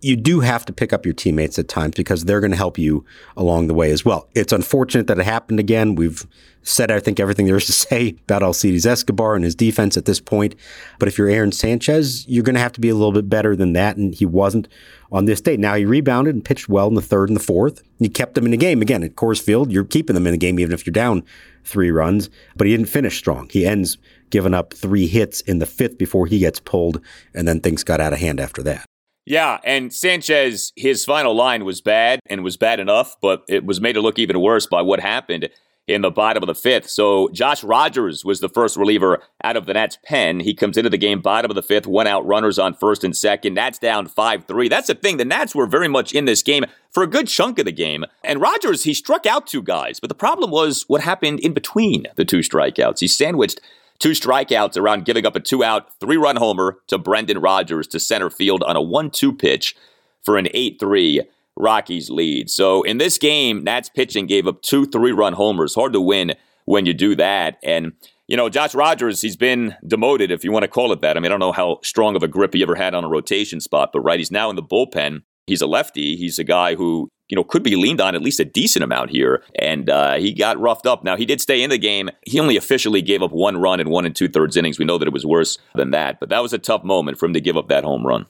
you 0.04 0.16
do 0.16 0.40
have 0.40 0.66
to 0.66 0.72
pick 0.72 0.92
up 0.92 1.06
your 1.06 1.14
teammates 1.14 1.58
at 1.58 1.66
times 1.66 1.94
because 1.96 2.24
they're 2.24 2.40
going 2.40 2.50
to 2.50 2.56
help 2.56 2.78
you 2.78 3.04
along 3.36 3.68
the 3.68 3.74
way 3.74 3.90
as 3.90 4.04
well. 4.04 4.28
It's 4.34 4.52
unfortunate 4.52 5.06
that 5.06 5.18
it 5.18 5.24
happened 5.24 5.58
again. 5.58 5.94
We've 5.94 6.26
said, 6.62 6.90
I 6.90 7.00
think, 7.00 7.18
everything 7.18 7.46
there 7.46 7.56
is 7.56 7.66
to 7.66 7.72
say 7.72 8.16
about 8.24 8.42
Alcides 8.42 8.84
Escobar 8.84 9.34
and 9.34 9.44
his 9.44 9.54
defense 9.54 9.96
at 9.96 10.04
this 10.04 10.20
point. 10.20 10.54
But 10.98 11.08
if 11.08 11.16
you're 11.16 11.30
Aaron 11.30 11.52
Sanchez, 11.52 12.28
you're 12.28 12.44
going 12.44 12.54
to 12.54 12.60
have 12.60 12.72
to 12.72 12.80
be 12.80 12.90
a 12.90 12.94
little 12.94 13.12
bit 13.12 13.30
better 13.30 13.56
than 13.56 13.72
that. 13.72 13.96
And 13.96 14.14
he 14.14 14.26
wasn't 14.26 14.68
on 15.10 15.24
this 15.24 15.40
day. 15.40 15.56
Now 15.56 15.74
he 15.74 15.86
rebounded 15.86 16.34
and 16.34 16.44
pitched 16.44 16.68
well 16.68 16.88
in 16.88 16.94
the 16.94 17.02
third 17.02 17.30
and 17.30 17.36
the 17.36 17.42
fourth. 17.42 17.82
You 17.98 18.10
kept 18.10 18.34
them 18.34 18.44
in 18.44 18.50
the 18.50 18.56
game. 18.58 18.82
Again, 18.82 19.02
at 19.02 19.16
Coors 19.16 19.40
Field, 19.40 19.72
you're 19.72 19.84
keeping 19.84 20.14
them 20.14 20.26
in 20.26 20.32
the 20.32 20.38
game 20.38 20.60
even 20.60 20.74
if 20.74 20.86
you're 20.86 20.92
down 20.92 21.24
three 21.64 21.90
runs. 21.90 22.28
But 22.56 22.66
he 22.66 22.76
didn't 22.76 22.90
finish 22.90 23.16
strong. 23.16 23.48
He 23.50 23.64
ends 23.64 23.96
giving 24.28 24.52
up 24.52 24.74
three 24.74 25.06
hits 25.06 25.40
in 25.42 25.60
the 25.60 25.66
fifth 25.66 25.96
before 25.96 26.26
he 26.26 26.40
gets 26.40 26.60
pulled, 26.60 27.00
and 27.34 27.46
then 27.46 27.60
things 27.60 27.84
got 27.84 28.00
out 28.00 28.12
of 28.12 28.18
hand 28.18 28.40
after 28.40 28.62
that. 28.64 28.84
Yeah, 29.26 29.58
and 29.64 29.92
Sanchez, 29.92 30.72
his 30.76 31.04
final 31.04 31.34
line 31.34 31.64
was 31.64 31.80
bad 31.80 32.20
and 32.26 32.44
was 32.44 32.56
bad 32.56 32.78
enough, 32.78 33.16
but 33.22 33.42
it 33.48 33.64
was 33.64 33.80
made 33.80 33.94
to 33.94 34.02
look 34.02 34.18
even 34.18 34.40
worse 34.40 34.66
by 34.66 34.82
what 34.82 35.00
happened 35.00 35.48
in 35.86 36.02
the 36.02 36.10
bottom 36.10 36.42
of 36.42 36.46
the 36.46 36.54
fifth. 36.54 36.88
So 36.88 37.28
Josh 37.28 37.62
Rogers 37.62 38.24
was 38.24 38.40
the 38.40 38.48
first 38.48 38.76
reliever 38.76 39.22
out 39.42 39.56
of 39.56 39.66
the 39.66 39.74
Nats 39.74 39.98
pen. 40.04 40.40
He 40.40 40.54
comes 40.54 40.76
into 40.76 40.90
the 40.90 40.98
game 40.98 41.20
bottom 41.20 41.50
of 41.50 41.54
the 41.54 41.62
fifth, 41.62 41.86
one 41.86 42.06
out 42.06 42.26
runners 42.26 42.58
on 42.58 42.74
first 42.74 43.04
and 43.04 43.16
second. 43.16 43.54
Nats 43.54 43.78
down 43.78 44.06
5 44.06 44.44
3. 44.46 44.68
That's 44.68 44.86
the 44.86 44.94
thing. 44.94 45.18
The 45.18 45.24
Nats 45.24 45.54
were 45.54 45.66
very 45.66 45.88
much 45.88 46.14
in 46.14 46.24
this 46.24 46.42
game 46.42 46.64
for 46.90 47.02
a 47.02 47.08
good 47.08 47.28
chunk 47.28 47.58
of 47.58 47.66
the 47.66 47.72
game. 47.72 48.04
And 48.22 48.40
Rogers, 48.40 48.84
he 48.84 48.94
struck 48.94 49.26
out 49.26 49.46
two 49.46 49.62
guys, 49.62 50.00
but 50.00 50.08
the 50.08 50.14
problem 50.14 50.50
was 50.50 50.84
what 50.88 51.02
happened 51.02 51.40
in 51.40 51.52
between 51.52 52.06
the 52.16 52.24
two 52.24 52.38
strikeouts. 52.38 53.00
He 53.00 53.08
sandwiched 53.08 53.60
Two 53.98 54.10
strikeouts 54.10 54.76
around 54.76 55.04
giving 55.04 55.24
up 55.24 55.36
a 55.36 55.40
two 55.40 55.62
out, 55.64 55.88
three 56.00 56.16
run 56.16 56.36
homer 56.36 56.78
to 56.88 56.98
Brendan 56.98 57.38
Rodgers 57.38 57.86
to 57.88 58.00
center 58.00 58.30
field 58.30 58.62
on 58.64 58.76
a 58.76 58.82
1 58.82 59.10
2 59.10 59.32
pitch 59.32 59.76
for 60.22 60.36
an 60.36 60.48
8 60.52 60.78
3 60.80 61.22
Rockies 61.56 62.10
lead. 62.10 62.50
So 62.50 62.82
in 62.82 62.98
this 62.98 63.18
game, 63.18 63.62
Nats 63.62 63.88
pitching 63.88 64.26
gave 64.26 64.46
up 64.46 64.62
two 64.62 64.86
three 64.86 65.12
run 65.12 65.34
homers. 65.34 65.74
Hard 65.74 65.92
to 65.92 66.00
win 66.00 66.34
when 66.64 66.86
you 66.86 66.94
do 66.94 67.14
that. 67.16 67.58
And, 67.62 67.92
you 68.26 68.36
know, 68.36 68.48
Josh 68.48 68.74
Rogers, 68.74 69.20
he's 69.20 69.36
been 69.36 69.76
demoted, 69.86 70.30
if 70.30 70.42
you 70.42 70.50
want 70.50 70.64
to 70.64 70.68
call 70.68 70.92
it 70.92 71.00
that. 71.02 71.16
I 71.16 71.20
mean, 71.20 71.26
I 71.26 71.34
don't 71.34 71.40
know 71.40 71.52
how 71.52 71.78
strong 71.82 72.16
of 72.16 72.22
a 72.22 72.28
grip 72.28 72.54
he 72.54 72.62
ever 72.62 72.74
had 72.74 72.94
on 72.94 73.04
a 73.04 73.08
rotation 73.08 73.60
spot, 73.60 73.90
but 73.92 74.00
right, 74.00 74.18
he's 74.18 74.30
now 74.30 74.50
in 74.50 74.56
the 74.56 74.62
bullpen. 74.62 75.22
He's 75.46 75.60
a 75.60 75.66
lefty. 75.66 76.16
He's 76.16 76.38
a 76.38 76.44
guy 76.44 76.74
who 76.74 77.08
you 77.28 77.36
know, 77.36 77.44
could 77.44 77.62
be 77.62 77.76
leaned 77.76 78.00
on 78.00 78.14
at 78.14 78.22
least 78.22 78.40
a 78.40 78.44
decent 78.44 78.82
amount 78.82 79.10
here. 79.10 79.42
And 79.58 79.88
uh, 79.88 80.14
he 80.14 80.32
got 80.32 80.58
roughed 80.60 80.86
up. 80.86 81.04
Now, 81.04 81.16
he 81.16 81.24
did 81.24 81.40
stay 81.40 81.62
in 81.62 81.70
the 81.70 81.78
game. 81.78 82.10
He 82.26 82.38
only 82.38 82.56
officially 82.56 83.02
gave 83.02 83.22
up 83.22 83.32
one 83.32 83.56
run 83.56 83.80
in 83.80 83.88
one 83.88 84.04
and 84.04 84.14
two 84.14 84.28
thirds 84.28 84.56
innings. 84.56 84.78
We 84.78 84.84
know 84.84 84.98
that 84.98 85.08
it 85.08 85.12
was 85.12 85.24
worse 85.24 85.58
than 85.74 85.90
that, 85.92 86.20
but 86.20 86.28
that 86.28 86.42
was 86.42 86.52
a 86.52 86.58
tough 86.58 86.84
moment 86.84 87.18
for 87.18 87.26
him 87.26 87.32
to 87.32 87.40
give 87.40 87.56
up 87.56 87.68
that 87.68 87.84
home 87.84 88.06
run. 88.06 88.26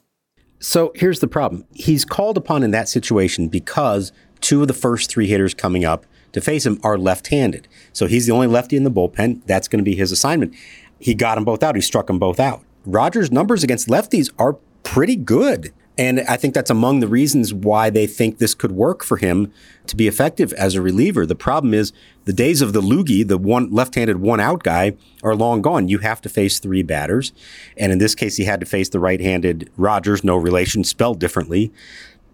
So 0.60 0.92
here's 0.94 1.20
the 1.20 1.28
problem 1.28 1.66
he's 1.72 2.04
called 2.04 2.38
upon 2.38 2.62
in 2.62 2.70
that 2.70 2.88
situation 2.88 3.48
because 3.48 4.12
two 4.40 4.62
of 4.62 4.68
the 4.68 4.74
first 4.74 5.10
three 5.10 5.26
hitters 5.26 5.54
coming 5.54 5.84
up 5.84 6.06
to 6.32 6.40
face 6.40 6.64
him 6.64 6.80
are 6.82 6.96
left 6.96 7.28
handed. 7.28 7.68
So 7.92 8.06
he's 8.06 8.26
the 8.26 8.32
only 8.32 8.46
lefty 8.46 8.76
in 8.76 8.84
the 8.84 8.90
bullpen. 8.90 9.44
That's 9.46 9.68
going 9.68 9.78
to 9.78 9.84
be 9.84 9.94
his 9.94 10.12
assignment. 10.12 10.54
He 10.98 11.14
got 11.14 11.34
them 11.34 11.44
both 11.44 11.62
out, 11.62 11.74
he 11.74 11.80
struck 11.80 12.06
them 12.06 12.18
both 12.18 12.40
out. 12.40 12.62
Rogers' 12.86 13.30
numbers 13.30 13.64
against 13.64 13.88
lefties 13.88 14.32
are 14.38 14.54
pretty 14.82 15.16
good. 15.16 15.72
And 15.96 16.20
I 16.22 16.36
think 16.36 16.54
that's 16.54 16.70
among 16.70 16.98
the 16.98 17.06
reasons 17.06 17.54
why 17.54 17.88
they 17.88 18.06
think 18.08 18.38
this 18.38 18.54
could 18.54 18.72
work 18.72 19.04
for 19.04 19.16
him 19.16 19.52
to 19.86 19.94
be 19.94 20.08
effective 20.08 20.52
as 20.54 20.74
a 20.74 20.82
reliever. 20.82 21.24
The 21.24 21.36
problem 21.36 21.72
is 21.72 21.92
the 22.24 22.32
days 22.32 22.60
of 22.60 22.72
the 22.72 22.80
loogie, 22.80 23.26
the 23.26 23.38
one 23.38 23.70
left-handed 23.70 24.20
one 24.20 24.40
out 24.40 24.64
guy, 24.64 24.96
are 25.22 25.36
long 25.36 25.62
gone. 25.62 25.88
You 25.88 25.98
have 25.98 26.20
to 26.22 26.28
face 26.28 26.58
three 26.58 26.82
batters. 26.82 27.32
And 27.76 27.92
in 27.92 27.98
this 27.98 28.16
case, 28.16 28.36
he 28.36 28.44
had 28.44 28.58
to 28.58 28.66
face 28.66 28.88
the 28.88 28.98
right-handed 28.98 29.70
Rogers, 29.76 30.24
no 30.24 30.36
relation, 30.36 30.82
spelled 30.82 31.20
differently, 31.20 31.72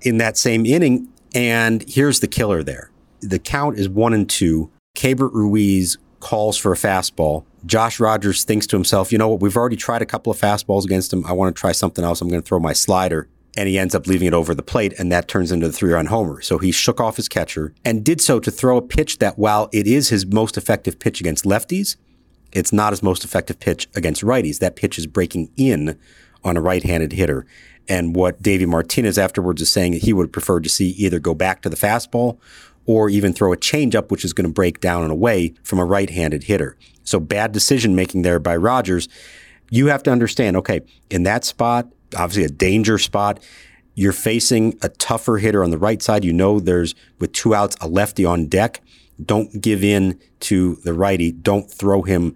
in 0.00 0.16
that 0.18 0.38
same 0.38 0.64
inning. 0.64 1.08
And 1.34 1.84
here's 1.86 2.20
the 2.20 2.28
killer 2.28 2.62
there. 2.62 2.90
The 3.20 3.38
count 3.38 3.78
is 3.78 3.90
one 3.90 4.14
and 4.14 4.28
two. 4.28 4.70
Keibert 4.94 5.34
Ruiz 5.34 5.98
calls 6.20 6.56
for 6.56 6.72
a 6.72 6.76
fastball. 6.76 7.44
Josh 7.66 8.00
Rogers 8.00 8.44
thinks 8.44 8.66
to 8.68 8.76
himself, 8.76 9.12
you 9.12 9.18
know 9.18 9.28
what, 9.28 9.40
we've 9.40 9.56
already 9.56 9.76
tried 9.76 10.00
a 10.00 10.06
couple 10.06 10.32
of 10.32 10.40
fastballs 10.40 10.84
against 10.84 11.12
him. 11.12 11.26
I 11.26 11.32
want 11.32 11.54
to 11.54 11.60
try 11.60 11.72
something 11.72 12.04
else. 12.04 12.22
I'm 12.22 12.28
going 12.28 12.40
to 12.40 12.46
throw 12.46 12.58
my 12.58 12.72
slider 12.72 13.28
and 13.60 13.68
he 13.68 13.78
ends 13.78 13.94
up 13.94 14.06
leaving 14.06 14.26
it 14.26 14.32
over 14.32 14.54
the 14.54 14.62
plate, 14.62 14.94
and 14.98 15.12
that 15.12 15.28
turns 15.28 15.52
into 15.52 15.66
the 15.66 15.72
three 15.74 15.92
run 15.92 16.06
homer. 16.06 16.40
So 16.40 16.56
he 16.56 16.72
shook 16.72 16.98
off 16.98 17.16
his 17.16 17.28
catcher 17.28 17.74
and 17.84 18.02
did 18.02 18.22
so 18.22 18.40
to 18.40 18.50
throw 18.50 18.78
a 18.78 18.82
pitch 18.82 19.18
that, 19.18 19.38
while 19.38 19.68
it 19.70 19.86
is 19.86 20.08
his 20.08 20.24
most 20.24 20.56
effective 20.56 20.98
pitch 20.98 21.20
against 21.20 21.44
lefties, 21.44 21.96
it's 22.52 22.72
not 22.72 22.94
his 22.94 23.02
most 23.02 23.22
effective 23.22 23.60
pitch 23.60 23.86
against 23.94 24.22
righties. 24.22 24.60
That 24.60 24.76
pitch 24.76 24.96
is 24.96 25.06
breaking 25.06 25.50
in 25.58 25.98
on 26.42 26.56
a 26.56 26.60
right 26.62 26.82
handed 26.82 27.12
hitter. 27.12 27.44
And 27.86 28.16
what 28.16 28.40
Davey 28.40 28.64
Martinez 28.64 29.18
afterwards 29.18 29.60
is 29.60 29.70
saying 29.70 29.92
he 29.92 30.14
would 30.14 30.32
prefer 30.32 30.60
to 30.60 30.68
see 30.70 30.92
either 30.92 31.18
go 31.18 31.34
back 31.34 31.60
to 31.60 31.68
the 31.68 31.76
fastball 31.76 32.38
or 32.86 33.10
even 33.10 33.34
throw 33.34 33.52
a 33.52 33.58
changeup, 33.58 34.10
which 34.10 34.24
is 34.24 34.32
going 34.32 34.48
to 34.48 34.54
break 34.54 34.80
down 34.80 35.02
and 35.02 35.12
away 35.12 35.52
from 35.62 35.78
a 35.78 35.84
right 35.84 36.08
handed 36.08 36.44
hitter. 36.44 36.78
So 37.04 37.20
bad 37.20 37.52
decision 37.52 37.94
making 37.94 38.22
there 38.22 38.38
by 38.38 38.56
Rogers. 38.56 39.06
You 39.68 39.88
have 39.88 40.02
to 40.04 40.10
understand, 40.10 40.56
okay, 40.56 40.80
in 41.10 41.24
that 41.24 41.44
spot, 41.44 41.88
obviously 42.16 42.44
a 42.44 42.48
danger 42.48 42.98
spot. 42.98 43.40
You're 43.94 44.12
facing 44.12 44.78
a 44.82 44.88
tougher 44.88 45.38
hitter 45.38 45.62
on 45.62 45.70
the 45.70 45.78
right 45.78 46.00
side. 46.00 46.24
You 46.24 46.32
know 46.32 46.60
there's 46.60 46.94
with 47.18 47.32
two 47.32 47.54
outs 47.54 47.76
a 47.80 47.88
lefty 47.88 48.24
on 48.24 48.46
deck. 48.46 48.80
Don't 49.22 49.60
give 49.60 49.84
in 49.84 50.18
to 50.40 50.76
the 50.84 50.94
righty. 50.94 51.32
Don't 51.32 51.70
throw 51.70 52.02
him 52.02 52.34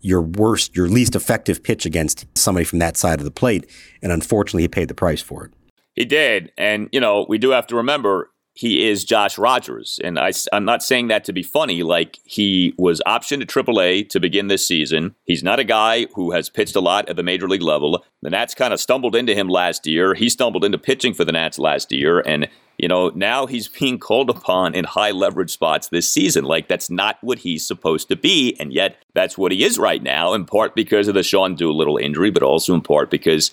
your 0.00 0.22
worst, 0.22 0.76
your 0.76 0.88
least 0.88 1.14
effective 1.14 1.62
pitch 1.62 1.84
against 1.84 2.26
somebody 2.36 2.64
from 2.64 2.78
that 2.78 2.96
side 2.96 3.18
of 3.18 3.24
the 3.24 3.30
plate. 3.30 3.68
And 4.02 4.12
unfortunately, 4.12 4.62
he 4.62 4.68
paid 4.68 4.88
the 4.88 4.94
price 4.94 5.20
for 5.20 5.44
it. 5.44 5.52
He 5.94 6.04
did. 6.04 6.52
And, 6.56 6.88
you 6.92 7.00
know, 7.00 7.26
we 7.28 7.38
do 7.38 7.50
have 7.50 7.66
to 7.68 7.76
remember 7.76 8.30
he 8.56 8.88
is 8.88 9.04
Josh 9.04 9.36
Rogers. 9.36 10.00
And 10.02 10.18
I, 10.18 10.32
am 10.50 10.64
not 10.64 10.82
saying 10.82 11.08
that 11.08 11.24
to 11.24 11.32
be 11.34 11.42
funny. 11.42 11.82
Like, 11.82 12.18
he 12.24 12.72
was 12.78 13.02
optioned 13.06 13.46
to 13.46 13.62
AAA 13.62 14.08
to 14.08 14.18
begin 14.18 14.48
this 14.48 14.66
season. 14.66 15.14
He's 15.24 15.42
not 15.42 15.58
a 15.58 15.64
guy 15.64 16.06
who 16.14 16.30
has 16.30 16.48
pitched 16.48 16.74
a 16.74 16.80
lot 16.80 17.06
at 17.10 17.16
the 17.16 17.22
major 17.22 17.48
league 17.48 17.60
level. 17.60 18.02
The 18.22 18.30
Nats 18.30 18.54
kind 18.54 18.72
of 18.72 18.80
stumbled 18.80 19.14
into 19.14 19.34
him 19.34 19.50
last 19.50 19.86
year. 19.86 20.14
He 20.14 20.30
stumbled 20.30 20.64
into 20.64 20.78
pitching 20.78 21.12
for 21.12 21.22
the 21.22 21.32
Nats 21.32 21.58
last 21.58 21.92
year. 21.92 22.20
And, 22.20 22.48
you 22.78 22.88
know, 22.88 23.10
now 23.10 23.44
he's 23.44 23.68
being 23.80 23.98
called 23.98 24.30
upon 24.30 24.74
in 24.74 24.86
high 24.86 25.10
leverage 25.10 25.50
spots 25.50 25.88
this 25.88 26.10
season. 26.10 26.46
Like, 26.46 26.66
that's 26.66 26.88
not 26.88 27.18
what 27.20 27.40
he's 27.40 27.66
supposed 27.66 28.08
to 28.08 28.16
be. 28.16 28.56
And 28.58 28.72
yet, 28.72 28.96
that's 29.12 29.36
what 29.36 29.52
he 29.52 29.64
is 29.64 29.76
right 29.76 30.02
now, 30.02 30.32
in 30.32 30.46
part 30.46 30.74
because 30.74 31.08
of 31.08 31.14
the 31.14 31.22
Sean 31.22 31.56
Doolittle 31.56 31.98
injury, 31.98 32.30
but 32.30 32.42
also 32.42 32.72
in 32.72 32.80
part 32.80 33.10
because 33.10 33.50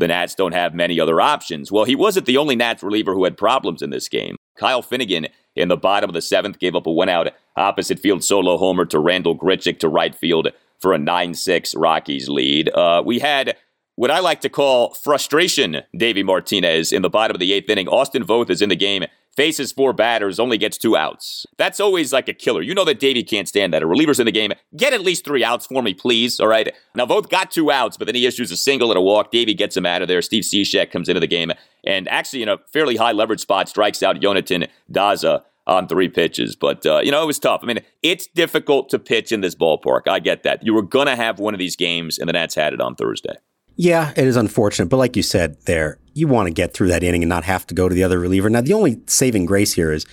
the 0.00 0.08
Nats 0.08 0.34
don't 0.34 0.54
have 0.54 0.74
many 0.74 0.98
other 0.98 1.20
options. 1.20 1.70
Well, 1.70 1.84
he 1.84 1.94
wasn't 1.94 2.26
the 2.26 2.38
only 2.38 2.56
Nats 2.56 2.82
reliever 2.82 3.14
who 3.14 3.24
had 3.24 3.36
problems 3.36 3.82
in 3.82 3.90
this 3.90 4.08
game. 4.08 4.36
Kyle 4.60 4.82
Finnegan 4.82 5.26
in 5.56 5.68
the 5.68 5.76
bottom 5.76 6.10
of 6.10 6.14
the 6.14 6.20
seventh 6.20 6.58
gave 6.58 6.76
up 6.76 6.86
a 6.86 6.92
one 6.92 7.08
out 7.08 7.32
opposite 7.56 7.98
field 7.98 8.22
solo 8.22 8.58
homer 8.58 8.84
to 8.84 8.98
Randall 8.98 9.36
Grichuk 9.36 9.78
to 9.80 9.88
right 9.88 10.14
field 10.14 10.48
for 10.78 10.92
a 10.92 10.98
9 10.98 11.34
6 11.34 11.74
Rockies 11.74 12.28
lead. 12.28 12.68
Uh, 12.68 13.02
we 13.04 13.18
had 13.18 13.56
what 13.96 14.10
I 14.10 14.20
like 14.20 14.40
to 14.42 14.48
call 14.48 14.94
frustration 14.94 15.82
Davey 15.96 16.22
Martinez 16.22 16.92
in 16.92 17.02
the 17.02 17.10
bottom 17.10 17.34
of 17.34 17.40
the 17.40 17.52
eighth 17.52 17.68
inning. 17.68 17.88
Austin 17.88 18.24
Voth 18.24 18.50
is 18.50 18.62
in 18.62 18.68
the 18.68 18.76
game 18.76 19.04
faces 19.36 19.72
four 19.72 19.92
batters, 19.92 20.38
only 20.40 20.58
gets 20.58 20.76
two 20.76 20.96
outs. 20.96 21.46
That's 21.56 21.80
always 21.80 22.12
like 22.12 22.28
a 22.28 22.34
killer. 22.34 22.62
You 22.62 22.74
know 22.74 22.84
that 22.84 22.98
Davey 22.98 23.22
can't 23.22 23.48
stand 23.48 23.72
that. 23.72 23.82
A 23.82 23.86
reliever's 23.86 24.20
in 24.20 24.26
the 24.26 24.32
game. 24.32 24.52
Get 24.76 24.92
at 24.92 25.00
least 25.00 25.24
three 25.24 25.44
outs 25.44 25.66
for 25.66 25.82
me, 25.82 25.94
please. 25.94 26.40
All 26.40 26.48
right. 26.48 26.74
Now, 26.94 27.06
Voth 27.06 27.30
got 27.30 27.50
two 27.50 27.70
outs, 27.70 27.96
but 27.96 28.06
then 28.06 28.14
he 28.14 28.26
issues 28.26 28.50
a 28.50 28.56
single 28.56 28.90
and 28.90 28.98
a 28.98 29.00
walk. 29.00 29.30
Davey 29.30 29.54
gets 29.54 29.76
him 29.76 29.86
out 29.86 30.02
of 30.02 30.08
there. 30.08 30.20
Steve 30.20 30.44
Cishek 30.44 30.90
comes 30.90 31.08
into 31.08 31.20
the 31.20 31.26
game 31.26 31.52
and 31.84 32.08
actually, 32.08 32.42
in 32.42 32.48
a 32.48 32.58
fairly 32.72 32.96
high 32.96 33.12
leverage 33.12 33.40
spot, 33.40 33.68
strikes 33.68 34.02
out 34.02 34.20
Jonathan 34.20 34.66
Daza 34.92 35.42
on 35.66 35.86
three 35.88 36.08
pitches. 36.08 36.56
But, 36.56 36.84
uh, 36.84 37.00
you 37.02 37.10
know, 37.10 37.22
it 37.22 37.26
was 37.26 37.38
tough. 37.38 37.60
I 37.62 37.66
mean, 37.66 37.80
it's 38.02 38.26
difficult 38.26 38.88
to 38.90 38.98
pitch 38.98 39.32
in 39.32 39.40
this 39.40 39.54
ballpark. 39.54 40.08
I 40.08 40.18
get 40.18 40.42
that. 40.42 40.64
You 40.64 40.74
were 40.74 40.82
going 40.82 41.06
to 41.06 41.16
have 41.16 41.38
one 41.38 41.54
of 41.54 41.58
these 41.58 41.76
games, 41.76 42.18
and 42.18 42.28
the 42.28 42.32
Nats 42.32 42.54
had 42.54 42.74
it 42.74 42.80
on 42.80 42.94
Thursday. 42.94 43.36
Yeah, 43.76 44.12
it 44.16 44.26
is 44.26 44.36
unfortunate. 44.36 44.88
But 44.88 44.98
like 44.98 45.16
you 45.16 45.22
said 45.22 45.56
there, 45.64 45.98
you 46.12 46.28
want 46.28 46.48
to 46.48 46.52
get 46.52 46.74
through 46.74 46.88
that 46.88 47.02
inning 47.02 47.22
and 47.22 47.28
not 47.28 47.44
have 47.44 47.66
to 47.68 47.74
go 47.74 47.88
to 47.88 47.94
the 47.94 48.02
other 48.02 48.18
reliever. 48.18 48.50
Now, 48.50 48.60
the 48.60 48.72
only 48.72 49.00
saving 49.06 49.46
grace 49.46 49.72
here 49.72 49.92
is 49.92 50.04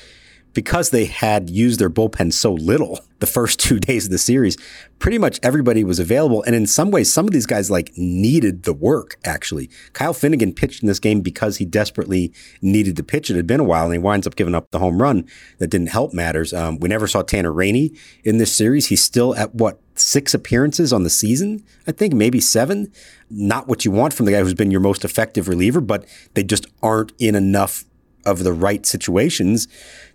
because 0.58 0.90
they 0.90 1.06
had 1.06 1.52
used 1.52 1.80
their 1.80 1.88
bullpen 1.88 2.34
so 2.34 2.52
little 2.52 3.00
the 3.20 3.28
first 3.28 3.60
two 3.60 3.80
days 3.90 4.06
of 4.06 4.12
the 4.12 4.18
series, 4.18 4.58
pretty 4.98 5.20
much 5.20 5.40
everybody 5.44 5.84
was 5.84 6.00
available. 6.00 6.42
And 6.44 6.56
in 6.56 6.66
some 6.66 6.90
ways, 6.90 7.14
some 7.14 7.28
of 7.28 7.32
these 7.32 7.46
guys 7.46 7.70
like 7.70 7.92
needed 7.96 8.64
the 8.64 8.74
work, 8.74 9.18
actually. 9.24 9.70
Kyle 9.94 10.14
Finnegan 10.14 10.54
pitched 10.54 10.82
in 10.82 10.88
this 10.88 11.00
game 11.00 11.22
because 11.22 11.58
he 11.58 11.66
desperately 11.66 12.34
needed 12.60 12.96
to 12.96 13.04
pitch. 13.04 13.30
It 13.30 13.36
had 13.36 13.46
been 13.46 13.60
a 13.60 13.64
while 13.64 13.86
and 13.86 13.94
he 13.94 14.00
winds 14.00 14.26
up 14.26 14.36
giving 14.36 14.56
up 14.56 14.72
the 14.72 14.80
home 14.80 15.00
run 15.00 15.28
that 15.60 15.68
didn't 15.68 15.90
help 15.90 16.12
matters. 16.12 16.56
Um, 16.56 16.80
we 16.80 16.90
never 16.90 17.06
saw 17.06 17.22
Tanner 17.22 17.54
Rainey 17.54 17.92
in 18.24 18.40
this 18.40 18.52
series. 18.52 18.88
He's 18.88 19.04
still 19.04 19.36
at 19.36 19.54
what, 19.54 19.80
six 19.94 20.34
appearances 20.34 20.92
on 20.92 21.04
the 21.04 21.10
season, 21.12 21.64
I 21.86 21.92
think, 21.92 22.14
maybe 22.14 22.40
seven. 22.40 22.92
Not 23.30 23.68
what 23.68 23.86
you 23.86 23.92
want 23.92 24.14
from 24.14 24.26
the 24.26 24.32
guy 24.32 24.40
who's 24.40 24.56
been 24.56 24.72
your 24.72 24.82
most 24.82 25.06
effective 25.06 25.48
reliever, 25.48 25.82
but 25.82 26.06
they 26.34 26.44
just 26.44 26.66
aren't 26.82 27.14
in 27.20 27.36
enough 27.36 27.84
of 28.28 28.44
the 28.44 28.54
right 28.54 28.86
situations 28.86 29.68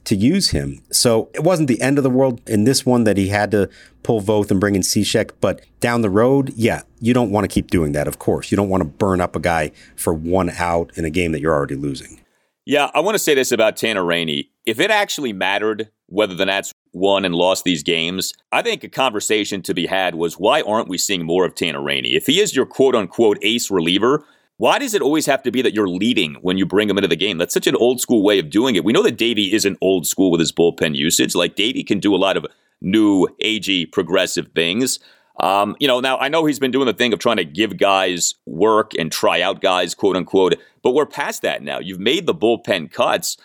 to 0.04 0.14
use 0.14 0.50
him. 0.50 0.82
So 0.92 1.30
it 1.34 1.42
wasn't 1.42 1.68
the 1.68 1.80
end 1.80 1.98
of 1.98 2.04
the 2.04 2.10
world 2.10 2.40
in 2.46 2.64
this 2.64 2.84
one 2.84 3.04
that 3.04 3.16
he 3.16 3.28
had 3.28 3.50
to 3.52 3.68
pull 4.02 4.20
Voth 4.20 4.50
and 4.50 4.60
bring 4.60 4.74
in 4.74 4.82
Cishek, 4.82 5.30
but 5.40 5.62
down 5.80 6.02
the 6.02 6.10
road, 6.10 6.52
yeah, 6.54 6.82
you 7.00 7.14
don't 7.14 7.30
want 7.30 7.44
to 7.44 7.48
keep 7.48 7.70
doing 7.70 7.92
that, 7.92 8.06
of 8.06 8.18
course. 8.18 8.52
You 8.52 8.56
don't 8.56 8.68
want 8.68 8.82
to 8.82 8.88
burn 8.88 9.20
up 9.20 9.34
a 9.34 9.40
guy 9.40 9.72
for 9.96 10.12
one 10.12 10.50
out 10.50 10.92
in 10.96 11.04
a 11.04 11.10
game 11.10 11.32
that 11.32 11.40
you're 11.40 11.54
already 11.54 11.76
losing. 11.76 12.20
Yeah, 12.64 12.90
I 12.94 13.00
want 13.00 13.16
to 13.16 13.18
say 13.18 13.34
this 13.34 13.50
about 13.50 13.76
Tanner 13.76 14.04
Rainey. 14.04 14.50
If 14.66 14.78
it 14.78 14.90
actually 14.90 15.32
mattered 15.32 15.90
whether 16.06 16.34
the 16.34 16.46
Nats 16.46 16.72
won 16.92 17.24
and 17.24 17.34
lost 17.34 17.64
these 17.64 17.82
games, 17.82 18.34
I 18.52 18.62
think 18.62 18.84
a 18.84 18.88
conversation 18.88 19.62
to 19.62 19.74
be 19.74 19.86
had 19.86 20.14
was 20.14 20.34
why 20.34 20.60
aren't 20.60 20.88
we 20.88 20.98
seeing 20.98 21.24
more 21.24 21.44
of 21.44 21.54
Tanner 21.54 21.82
Rainey? 21.82 22.14
If 22.14 22.26
he 22.26 22.40
is 22.40 22.54
your 22.54 22.66
quote 22.66 22.94
unquote 22.94 23.38
ace 23.42 23.70
reliever, 23.70 24.24
why 24.62 24.78
does 24.78 24.94
it 24.94 25.02
always 25.02 25.26
have 25.26 25.42
to 25.42 25.50
be 25.50 25.60
that 25.60 25.74
you're 25.74 25.88
leading 25.88 26.34
when 26.34 26.56
you 26.56 26.64
bring 26.64 26.88
him 26.88 26.96
into 26.96 27.08
the 27.08 27.16
game? 27.16 27.36
That's 27.36 27.52
such 27.52 27.66
an 27.66 27.74
old 27.74 28.00
school 28.00 28.22
way 28.22 28.38
of 28.38 28.48
doing 28.48 28.76
it. 28.76 28.84
We 28.84 28.92
know 28.92 29.02
that 29.02 29.16
Davey 29.16 29.52
isn't 29.52 29.76
old 29.80 30.06
school 30.06 30.30
with 30.30 30.38
his 30.38 30.52
bullpen 30.52 30.94
usage. 30.94 31.34
Like 31.34 31.56
Davey 31.56 31.82
can 31.82 31.98
do 31.98 32.14
a 32.14 32.16
lot 32.16 32.36
of 32.36 32.46
new, 32.80 33.26
agey, 33.42 33.90
progressive 33.90 34.52
things. 34.54 35.00
Um, 35.40 35.74
you 35.80 35.88
know, 35.88 35.98
now 35.98 36.16
I 36.18 36.28
know 36.28 36.44
he's 36.44 36.60
been 36.60 36.70
doing 36.70 36.86
the 36.86 36.92
thing 36.92 37.12
of 37.12 37.18
trying 37.18 37.38
to 37.38 37.44
give 37.44 37.76
guys 37.76 38.36
work 38.46 38.92
and 38.96 39.10
try 39.10 39.40
out 39.40 39.62
guys, 39.62 39.96
quote 39.96 40.14
unquote, 40.14 40.54
but 40.84 40.92
we're 40.92 41.06
past 41.06 41.42
that 41.42 41.64
now. 41.64 41.80
You've 41.80 41.98
made 41.98 42.26
the 42.26 42.34
bullpen 42.34 42.92
cuts. 42.92 43.38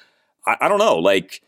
I, 0.46 0.58
I 0.62 0.68
don't 0.68 0.78
know. 0.78 0.98
Like, 0.98 1.42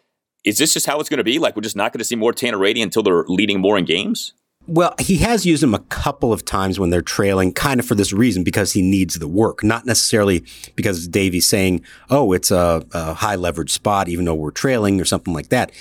is 0.44 0.58
this 0.58 0.74
just 0.74 0.88
how 0.88 1.00
it's 1.00 1.10
going 1.10 1.20
to 1.20 1.24
be? 1.24 1.38
Like, 1.38 1.56
we're 1.56 1.62
just 1.62 1.76
not 1.76 1.94
going 1.94 2.00
to 2.00 2.06
see 2.06 2.16
more 2.16 2.34
Tanner 2.34 2.58
Rainey 2.58 2.82
until 2.82 3.04
they're 3.04 3.26
leading 3.28 3.60
more 3.60 3.78
in 3.78 3.86
games? 3.86 4.34
Well, 4.70 4.94
he 5.00 5.18
has 5.18 5.48
used 5.48 5.63
him 5.63 5.74
a 5.74 5.80
couple 5.80 6.32
of 6.32 6.46
times 6.46 6.80
when 6.80 6.92
they're 6.92 7.01
trailing, 7.01 7.54
kind 7.54 7.80
of 7.80 7.88
for 7.88 7.96
this 7.96 8.13
reason, 8.13 8.44
because 8.44 8.74
he 8.74 8.84
needs 8.84 9.16
the 9.16 9.28
work, 9.28 9.63
not 9.63 9.88
necessarily 9.88 10.46
because 10.75 11.08
Davey's 11.08 11.48
saying, 11.48 11.84
oh, 12.12 12.34
it's 12.34 12.51
a, 12.51 12.86
a 12.94 13.16
high 13.16 13.36
leverage 13.36 13.72
spot, 13.72 14.08
even 14.10 14.25
though 14.25 14.36
we're 14.36 14.51
trailing 14.51 15.01
or 15.01 15.06
something 15.06 15.34
like 15.34 15.50
that. 15.50 15.72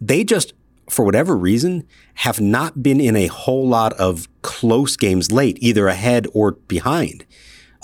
They 0.00 0.22
just, 0.22 0.52
for 0.88 1.04
whatever 1.04 1.36
reason, 1.36 1.84
have 2.14 2.40
not 2.40 2.80
been 2.80 3.00
in 3.00 3.16
a 3.16 3.26
whole 3.26 3.66
lot 3.66 3.92
of 3.94 4.28
close 4.42 4.96
games 4.96 5.32
late, 5.32 5.58
either 5.60 5.88
ahead 5.88 6.28
or 6.32 6.52
behind. 6.52 7.26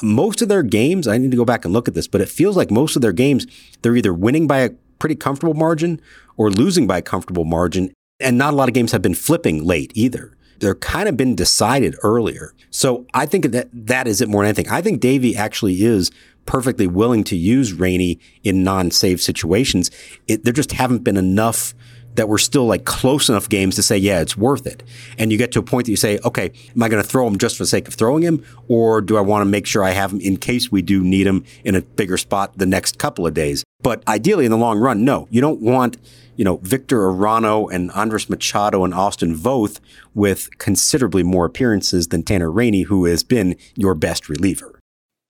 Most 0.04 0.40
of 0.40 0.48
their 0.48 0.62
games, 0.62 1.08
I 1.08 1.18
need 1.18 1.32
to 1.32 1.36
go 1.36 1.44
back 1.44 1.64
and 1.64 1.74
look 1.74 1.88
at 1.88 1.94
this, 1.94 2.06
but 2.06 2.20
it 2.20 2.28
feels 2.28 2.56
like 2.56 2.70
most 2.70 2.94
of 2.94 3.02
their 3.02 3.12
games, 3.12 3.44
they're 3.82 3.96
either 3.96 4.14
winning 4.14 4.46
by 4.46 4.60
a 4.60 4.70
pretty 5.00 5.16
comfortable 5.16 5.54
margin 5.54 6.00
or 6.36 6.48
losing 6.48 6.86
by 6.86 6.98
a 6.98 7.02
comfortable 7.02 7.44
margin. 7.44 7.92
And 8.20 8.38
not 8.38 8.52
a 8.52 8.56
lot 8.56 8.68
of 8.68 8.74
games 8.74 8.92
have 8.92 9.02
been 9.02 9.14
flipping 9.14 9.64
late 9.64 9.92
either 9.94 10.34
they're 10.64 10.74
kind 10.74 11.08
of 11.08 11.16
been 11.16 11.34
decided 11.34 11.96
earlier. 12.02 12.54
So 12.70 13.06
I 13.12 13.26
think 13.26 13.50
that 13.52 13.68
that 13.72 14.06
is 14.06 14.20
it 14.20 14.28
more 14.28 14.42
than 14.42 14.48
anything. 14.48 14.68
I 14.70 14.80
think 14.80 15.00
Davey 15.00 15.36
actually 15.36 15.82
is 15.82 16.10
perfectly 16.46 16.86
willing 16.86 17.24
to 17.24 17.36
use 17.36 17.72
Rainey 17.72 18.18
in 18.42 18.62
non-save 18.62 19.20
situations. 19.20 19.90
It, 20.28 20.44
there 20.44 20.52
just 20.52 20.72
haven't 20.72 21.04
been 21.04 21.16
enough 21.16 21.74
that 22.14 22.28
we're 22.28 22.38
still 22.38 22.66
like 22.66 22.84
close 22.84 23.28
enough 23.28 23.48
games 23.48 23.76
to 23.76 23.82
say, 23.82 23.96
yeah, 23.96 24.20
it's 24.20 24.36
worth 24.36 24.66
it. 24.66 24.82
And 25.18 25.32
you 25.32 25.38
get 25.38 25.52
to 25.52 25.58
a 25.58 25.62
point 25.62 25.86
that 25.86 25.90
you 25.90 25.96
say, 25.96 26.18
okay, 26.24 26.52
am 26.74 26.82
I 26.82 26.88
going 26.88 27.02
to 27.02 27.08
throw 27.08 27.26
him 27.26 27.38
just 27.38 27.56
for 27.56 27.62
the 27.62 27.68
sake 27.68 27.88
of 27.88 27.94
throwing 27.94 28.22
him? 28.22 28.44
Or 28.68 29.00
do 29.00 29.16
I 29.16 29.20
want 29.20 29.42
to 29.42 29.46
make 29.46 29.66
sure 29.66 29.82
I 29.82 29.90
have 29.90 30.12
him 30.12 30.20
in 30.20 30.36
case 30.36 30.70
we 30.70 30.82
do 30.82 31.02
need 31.02 31.26
him 31.26 31.44
in 31.64 31.74
a 31.74 31.82
bigger 31.82 32.16
spot 32.16 32.56
the 32.56 32.66
next 32.66 32.98
couple 32.98 33.26
of 33.26 33.34
days? 33.34 33.64
But 33.82 34.06
ideally 34.08 34.44
in 34.44 34.50
the 34.50 34.56
long 34.56 34.78
run, 34.78 35.04
no, 35.04 35.28
you 35.30 35.40
don't 35.40 35.60
want 35.60 35.98
you 36.36 36.44
know, 36.44 36.56
Victor 36.58 36.98
Arano 36.98 37.72
and 37.72 37.90
Andres 37.92 38.28
Machado 38.28 38.84
and 38.84 38.92
Austin 38.92 39.36
Voth 39.36 39.80
with 40.14 40.58
considerably 40.58 41.22
more 41.22 41.44
appearances 41.44 42.08
than 42.08 42.22
Tanner 42.22 42.50
Rainey, 42.50 42.82
who 42.82 43.04
has 43.04 43.22
been 43.22 43.56
your 43.76 43.94
best 43.94 44.28
reliever. 44.28 44.80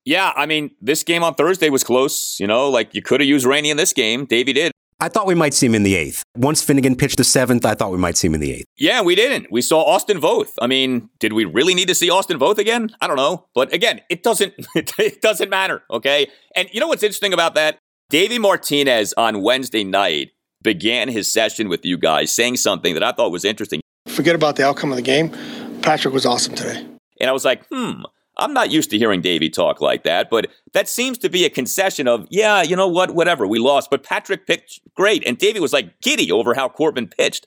Yeah, 0.05 0.33
I 0.37 0.47
mean, 0.47 0.71
this 0.83 1.03
game 1.03 1.23
on 1.23 1.35
Thursday 1.35 1.71
was 1.71 1.83
close. 1.83 2.39
You 2.39 2.47
know, 2.47 2.69
like 2.69 2.95
you 2.95 3.03
could 3.03 3.21
have 3.21 3.29
used 3.29 3.47
Rainey 3.47 3.71
in 3.71 3.77
this 3.77 3.93
game. 3.93 4.27
Davey 4.27 4.53
did. 4.53 4.73
I 5.01 5.09
thought 5.09 5.27
we 5.27 5.35
might 5.35 5.55
see 5.55 5.67
him 5.67 5.75
in 5.75 5.83
the 5.83 5.95
eighth. 5.95 6.23
Once 6.37 6.63
Finnegan 6.63 6.97
pitched 6.97 7.19
the 7.19 7.25
seventh, 7.25 7.65
I 7.67 7.75
thought 7.75 7.93
we 7.93 7.99
might 7.99 8.17
see 8.17 8.29
him 8.29 8.35
in 8.35 8.41
the 8.41 8.53
eighth. 8.53 8.67
Yeah, 8.77 9.03
we 9.03 9.15
didn't. 9.15 9.51
We 9.51 9.63
saw 9.63 9.83
Austin 9.83 10.21
Voth. 10.21 10.53
I 10.61 10.67
mean, 10.67 11.11
did 11.19 11.33
we 11.33 11.45
really 11.45 11.75
need 11.75 11.89
to 11.89 11.95
see 11.95 12.11
Austin 12.11 12.39
Voth 12.39 12.59
again? 12.59 12.91
I 13.01 13.07
don't 13.07 13.17
know. 13.17 13.47
But 13.55 13.73
again, 13.73 14.01
it 14.09 14.23
doesn't 14.23 14.55
it 14.75 15.21
doesn't 15.21 15.51
matter, 15.51 15.83
okay? 15.91 16.29
And 16.55 16.69
you 16.73 16.81
know 16.81 16.89
what's 16.89 17.03
interesting 17.03 17.33
about 17.33 17.55
that? 17.55 17.79
Davey 18.11 18.39
Martinez 18.39 19.13
on 19.17 19.43
Wednesday 19.43 19.85
night 19.85 20.31
began 20.63 21.09
his 21.09 21.33
session 21.33 21.69
with 21.69 21.85
you 21.85 21.99
guys 21.99 22.33
saying 22.33 22.57
something 22.57 22.95
that 22.95 23.03
I 23.03 23.13
thought 23.13 23.31
was 23.31 23.45
interesting. 23.45 23.81
Forget 24.09 24.35
about 24.35 24.57
the 24.57 24.67
outcome 24.67 24.91
of 24.91 24.97
the 24.97 25.03
game. 25.03 25.31
Patrick 25.83 26.15
was 26.15 26.27
awesome 26.27 26.55
today. 26.55 26.87
And 27.21 27.31
I 27.31 27.33
was 27.33 27.45
like, 27.45 27.65
hmm, 27.69 28.03
I'm 28.37 28.53
not 28.53 28.71
used 28.71 28.91
to 28.91 28.99
hearing 28.99 29.21
Davey 29.21 29.49
talk 29.49 29.81
like 29.81 30.03
that, 30.05 30.29
but 30.29 30.49
that 30.73 30.89
seems 30.89 31.19
to 31.19 31.29
be 31.29 31.45
a 31.45 31.51
concession 31.51 32.09
of, 32.09 32.27
yeah, 32.31 32.63
you 32.63 32.75
know 32.75 32.89
what, 32.89 33.15
whatever, 33.15 33.47
we 33.47 33.59
lost, 33.59 33.91
but 33.91 34.03
Patrick 34.03 34.47
pitched 34.47 34.81
great. 34.95 35.25
And 35.27 35.39
Davey 35.39 35.61
was 35.61 35.73
like 35.73 36.01
giddy 36.01 36.33
over 36.33 36.55
how 36.55 36.69
Corbin 36.69 37.07
pitched. 37.07 37.47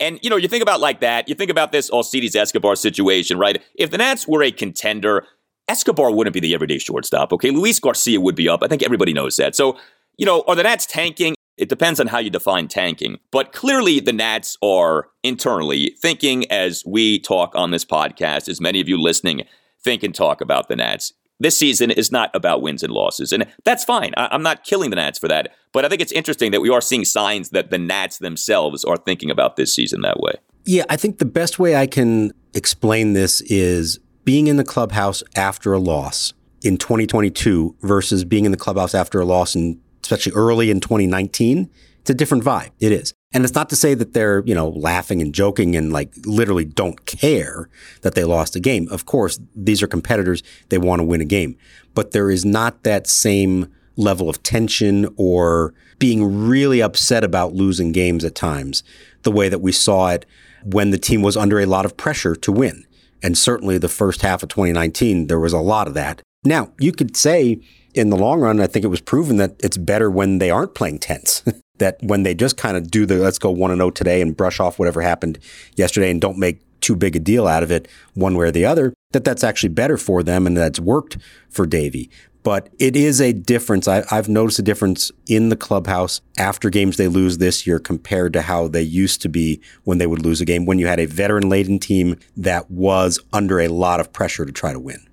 And, 0.00 0.18
you 0.22 0.30
know, 0.30 0.36
you 0.36 0.48
think 0.48 0.62
about 0.62 0.80
like 0.80 1.00
that, 1.00 1.28
you 1.28 1.34
think 1.36 1.50
about 1.50 1.70
this 1.70 1.88
Alcides 1.90 2.34
Escobar 2.34 2.74
situation, 2.74 3.38
right? 3.38 3.62
If 3.76 3.90
the 3.90 3.98
Nats 3.98 4.26
were 4.26 4.42
a 4.42 4.50
contender, 4.50 5.24
Escobar 5.68 6.10
wouldn't 6.10 6.34
be 6.34 6.40
the 6.40 6.52
everyday 6.52 6.78
shortstop, 6.78 7.32
okay? 7.32 7.50
Luis 7.50 7.78
Garcia 7.78 8.20
would 8.20 8.34
be 8.34 8.48
up. 8.48 8.62
I 8.62 8.66
think 8.66 8.82
everybody 8.82 9.12
knows 9.12 9.36
that. 9.36 9.54
So, 9.54 9.78
you 10.18 10.26
know, 10.26 10.42
are 10.48 10.56
the 10.56 10.64
Nats 10.64 10.86
tanking? 10.86 11.34
It 11.56 11.68
depends 11.68 12.00
on 12.00 12.08
how 12.08 12.18
you 12.18 12.30
define 12.30 12.66
tanking. 12.66 13.18
But 13.30 13.52
clearly, 13.52 14.00
the 14.00 14.12
Nats 14.12 14.58
are 14.62 15.08
internally 15.22 15.96
thinking 16.00 16.50
as 16.50 16.82
we 16.84 17.20
talk 17.20 17.54
on 17.54 17.70
this 17.70 17.84
podcast, 17.84 18.48
as 18.48 18.60
many 18.60 18.80
of 18.80 18.88
you 18.88 19.00
listening 19.00 19.42
think 19.84 20.02
and 20.02 20.14
talk 20.14 20.40
about 20.40 20.68
the 20.68 20.76
Nats. 20.76 21.12
This 21.40 21.56
season 21.56 21.90
is 21.90 22.12
not 22.12 22.30
about 22.34 22.62
wins 22.62 22.82
and 22.82 22.92
losses, 22.92 23.32
and 23.32 23.46
that's 23.64 23.84
fine. 23.84 24.12
I- 24.16 24.34
am 24.34 24.42
not 24.42 24.64
killing 24.64 24.90
the 24.90 24.96
Nats 24.96 25.18
for 25.18 25.28
that. 25.28 25.52
But 25.72 25.84
I 25.84 25.88
think 25.88 26.00
it's 26.00 26.12
interesting 26.12 26.52
that 26.52 26.60
we 26.60 26.70
are 26.70 26.80
seeing 26.80 27.04
signs 27.04 27.50
that 27.50 27.70
the 27.70 27.78
Nats 27.78 28.18
themselves 28.18 28.84
are 28.84 28.96
thinking 28.96 29.30
about 29.30 29.56
this 29.56 29.74
season 29.74 30.02
that 30.02 30.20
way. 30.20 30.34
Yeah, 30.64 30.84
I 30.88 30.96
think 30.96 31.18
the 31.18 31.24
best 31.24 31.58
way 31.58 31.76
I 31.76 31.86
can 31.86 32.32
explain 32.54 33.12
this 33.12 33.40
is 33.42 33.98
being 34.24 34.46
in 34.46 34.56
the 34.56 34.64
clubhouse 34.64 35.22
after 35.36 35.72
a 35.72 35.78
loss 35.78 36.32
in 36.62 36.78
2022 36.78 37.76
versus 37.82 38.24
being 38.24 38.46
in 38.46 38.50
the 38.50 38.56
clubhouse 38.56 38.94
after 38.94 39.20
a 39.20 39.24
loss 39.24 39.54
and 39.54 39.78
especially 40.02 40.32
early 40.32 40.70
in 40.70 40.80
2019, 40.80 41.70
it's 42.00 42.10
a 42.10 42.14
different 42.14 42.44
vibe. 42.44 42.70
It 42.80 42.92
is. 42.92 43.14
And 43.34 43.44
it's 43.44 43.54
not 43.54 43.68
to 43.70 43.76
say 43.76 43.94
that 43.94 44.14
they're, 44.14 44.44
you 44.46 44.54
know, 44.54 44.68
laughing 44.68 45.20
and 45.20 45.34
joking 45.34 45.74
and 45.74 45.92
like 45.92 46.12
literally 46.24 46.64
don't 46.64 47.04
care 47.04 47.68
that 48.02 48.14
they 48.14 48.22
lost 48.22 48.54
a 48.54 48.60
game. 48.60 48.86
Of 48.92 49.06
course, 49.06 49.40
these 49.56 49.82
are 49.82 49.88
competitors. 49.88 50.44
They 50.68 50.78
want 50.78 51.00
to 51.00 51.04
win 51.04 51.20
a 51.20 51.26
game, 51.26 51.56
but 51.94 52.12
there 52.12 52.30
is 52.30 52.44
not 52.44 52.84
that 52.84 53.08
same 53.08 53.66
level 53.96 54.30
of 54.30 54.42
tension 54.44 55.12
or 55.16 55.74
being 55.98 56.48
really 56.48 56.80
upset 56.80 57.24
about 57.24 57.54
losing 57.54 57.90
games 57.92 58.24
at 58.24 58.34
times 58.34 58.84
the 59.22 59.32
way 59.32 59.48
that 59.48 59.60
we 59.60 59.72
saw 59.72 60.10
it 60.10 60.24
when 60.64 60.90
the 60.90 60.98
team 60.98 61.20
was 61.20 61.36
under 61.36 61.60
a 61.60 61.66
lot 61.66 61.84
of 61.84 61.96
pressure 61.96 62.36
to 62.36 62.52
win. 62.52 62.86
And 63.22 63.36
certainly 63.36 63.78
the 63.78 63.88
first 63.88 64.22
half 64.22 64.42
of 64.42 64.48
2019, 64.48 65.26
there 65.26 65.40
was 65.40 65.52
a 65.52 65.58
lot 65.58 65.88
of 65.88 65.94
that. 65.94 66.22
Now, 66.44 66.72
you 66.78 66.92
could 66.92 67.16
say 67.16 67.60
in 67.94 68.10
the 68.10 68.16
long 68.16 68.40
run, 68.40 68.60
I 68.60 68.66
think 68.66 68.84
it 68.84 68.88
was 68.88 69.00
proven 69.00 69.38
that 69.38 69.56
it's 69.60 69.76
better 69.76 70.10
when 70.10 70.38
they 70.38 70.50
aren't 70.50 70.74
playing 70.74 70.98
tense. 70.98 71.42
that 71.78 71.98
when 72.02 72.22
they 72.22 72.34
just 72.34 72.56
kind 72.56 72.76
of 72.76 72.90
do 72.90 73.06
the 73.06 73.16
let's 73.16 73.38
go 73.38 73.50
1 73.50 73.70
and 73.70 73.78
0 73.78 73.90
today 73.90 74.20
and 74.20 74.36
brush 74.36 74.60
off 74.60 74.78
whatever 74.78 75.00
happened 75.02 75.38
yesterday 75.76 76.10
and 76.10 76.20
don't 76.20 76.38
make 76.38 76.60
too 76.80 76.94
big 76.94 77.16
a 77.16 77.18
deal 77.18 77.46
out 77.46 77.62
of 77.62 77.70
it 77.70 77.88
one 78.12 78.36
way 78.36 78.46
or 78.46 78.50
the 78.50 78.66
other, 78.66 78.92
that 79.12 79.24
that's 79.24 79.42
actually 79.42 79.70
better 79.70 79.96
for 79.96 80.22
them 80.22 80.46
and 80.46 80.56
that's 80.56 80.78
worked 80.78 81.16
for 81.48 81.66
Davey. 81.66 82.10
But 82.42 82.68
it 82.78 82.94
is 82.94 83.22
a 83.22 83.32
difference. 83.32 83.88
I, 83.88 84.04
have 84.14 84.28
noticed 84.28 84.58
a 84.58 84.62
difference 84.62 85.10
in 85.26 85.48
the 85.48 85.56
clubhouse 85.56 86.20
after 86.36 86.68
games 86.68 86.98
they 86.98 87.08
lose 87.08 87.38
this 87.38 87.66
year 87.66 87.78
compared 87.78 88.34
to 88.34 88.42
how 88.42 88.68
they 88.68 88.82
used 88.82 89.22
to 89.22 89.30
be 89.30 89.62
when 89.84 89.96
they 89.96 90.06
would 90.06 90.22
lose 90.22 90.42
a 90.42 90.44
game, 90.44 90.66
when 90.66 90.78
you 90.78 90.86
had 90.86 91.00
a 91.00 91.06
veteran 91.06 91.48
laden 91.48 91.78
team 91.78 92.18
that 92.36 92.70
was 92.70 93.18
under 93.32 93.60
a 93.60 93.68
lot 93.68 93.98
of 93.98 94.12
pressure 94.12 94.44
to 94.44 94.52
try 94.52 94.74
to 94.74 94.78
win. 94.78 95.08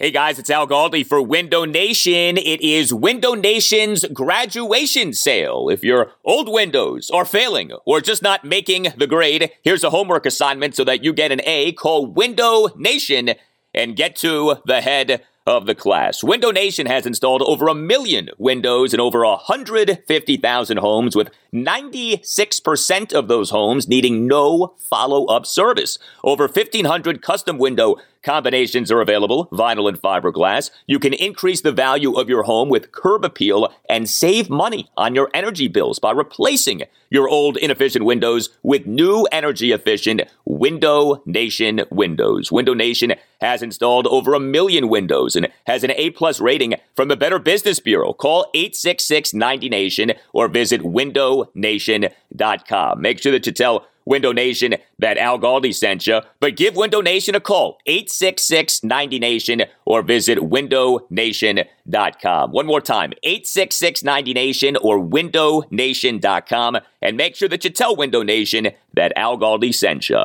Hey 0.00 0.12
guys, 0.12 0.38
it's 0.38 0.48
Al 0.48 0.68
Galdi 0.68 1.04
for 1.04 1.20
Window 1.20 1.64
Nation. 1.64 2.36
It 2.36 2.60
is 2.60 2.94
Window 2.94 3.34
Nation's 3.34 4.04
graduation 4.04 5.12
sale. 5.12 5.68
If 5.70 5.82
your 5.82 6.12
old 6.24 6.48
windows 6.48 7.10
are 7.10 7.24
failing 7.24 7.72
or 7.84 8.00
just 8.00 8.22
not 8.22 8.44
making 8.44 8.92
the 8.96 9.08
grade, 9.08 9.50
here's 9.64 9.82
a 9.82 9.90
homework 9.90 10.24
assignment 10.24 10.76
so 10.76 10.84
that 10.84 11.02
you 11.02 11.12
get 11.12 11.32
an 11.32 11.40
A. 11.44 11.72
Call 11.72 12.06
Window 12.06 12.68
Nation 12.76 13.30
and 13.74 13.96
get 13.96 14.14
to 14.18 14.58
the 14.64 14.82
head 14.82 15.24
of 15.48 15.64
the 15.64 15.74
class. 15.74 16.22
Window 16.22 16.50
Nation 16.50 16.86
has 16.86 17.06
installed 17.06 17.40
over 17.40 17.68
a 17.68 17.74
million 17.74 18.28
windows 18.36 18.92
in 18.92 19.00
over 19.00 19.24
150,000 19.24 20.76
homes, 20.76 21.16
with 21.16 21.30
96% 21.54 23.14
of 23.14 23.28
those 23.28 23.48
homes 23.48 23.88
needing 23.88 24.26
no 24.26 24.74
follow 24.78 25.24
up 25.24 25.46
service. 25.46 25.98
Over 26.22 26.48
1,500 26.48 27.22
custom 27.22 27.56
window 27.56 27.96
Combinations 28.22 28.90
are 28.90 29.00
available, 29.00 29.46
vinyl 29.52 29.88
and 29.88 30.00
fiberglass. 30.00 30.70
You 30.86 30.98
can 30.98 31.14
increase 31.14 31.60
the 31.60 31.72
value 31.72 32.12
of 32.14 32.28
your 32.28 32.42
home 32.42 32.68
with 32.68 32.90
curb 32.90 33.24
appeal 33.24 33.72
and 33.88 34.08
save 34.08 34.50
money 34.50 34.90
on 34.96 35.14
your 35.14 35.30
energy 35.32 35.68
bills 35.68 35.98
by 35.98 36.10
replacing 36.10 36.82
your 37.10 37.28
old 37.28 37.56
inefficient 37.56 38.04
windows 38.04 38.50
with 38.62 38.86
new 38.86 39.26
energy 39.30 39.72
efficient 39.72 40.22
Window 40.44 41.22
Nation 41.26 41.82
windows. 41.90 42.50
Window 42.50 42.74
Nation 42.74 43.14
has 43.40 43.62
installed 43.62 44.06
over 44.08 44.34
a 44.34 44.40
million 44.40 44.88
windows 44.88 45.36
and 45.38 45.48
has 45.66 45.84
an 45.84 45.92
A 45.92 46.10
plus 46.10 46.40
rating 46.40 46.74
from 46.94 47.08
the 47.08 47.16
Better 47.16 47.38
Business 47.38 47.80
Bureau. 47.80 48.12
Call 48.12 48.50
866 48.52 49.32
90Nation 49.32 50.14
or 50.34 50.48
visit 50.48 50.82
windownation.com. 50.82 53.00
Make 53.00 53.22
sure 53.22 53.32
that 53.32 53.46
you 53.46 53.52
tell 53.52 53.86
Window 54.08 54.32
Nation 54.32 54.74
that 54.98 55.18
Al 55.18 55.38
Galdi 55.38 55.72
sent 55.74 56.06
you, 56.06 56.22
but 56.40 56.56
give 56.56 56.74
Window 56.74 57.02
Nation 57.02 57.34
a 57.34 57.40
call, 57.40 57.76
866 57.84 58.80
90Nation, 58.80 59.68
or 59.84 60.00
visit 60.00 60.38
windownation.com. 60.38 62.52
One 62.52 62.66
more 62.66 62.80
time, 62.80 63.12
866 63.22 64.02
90Nation 64.02 64.78
or 64.80 64.98
windownation.com, 64.98 66.78
and 67.02 67.18
make 67.18 67.36
sure 67.36 67.50
that 67.50 67.64
you 67.64 67.70
tell 67.70 67.94
Window 67.94 68.22
Nation 68.22 68.70
that 68.94 69.12
Al 69.14 69.36
Galdi 69.36 69.74
sent 69.74 70.08
you. 70.08 70.24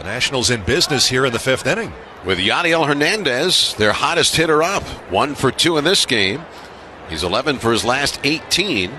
Nationals 0.04 0.50
in 0.50 0.64
business 0.64 1.08
here 1.08 1.26
in 1.26 1.34
the 1.34 1.40
fifth 1.40 1.68
inning. 1.68 1.94
With 2.26 2.40
Yadiel 2.40 2.88
Hernandez, 2.88 3.76
their 3.76 3.94
hottest 3.94 4.36
hitter 4.36 4.64
up. 4.64 4.84
One 5.12 5.36
for 5.36 5.52
two 5.52 5.78
in 5.78 5.84
this 5.84 6.06
game. 6.06 6.44
He's 7.10 7.24
11 7.24 7.60
for 7.60 7.72
his 7.72 7.86
last 7.86 8.20
18. 8.24 8.92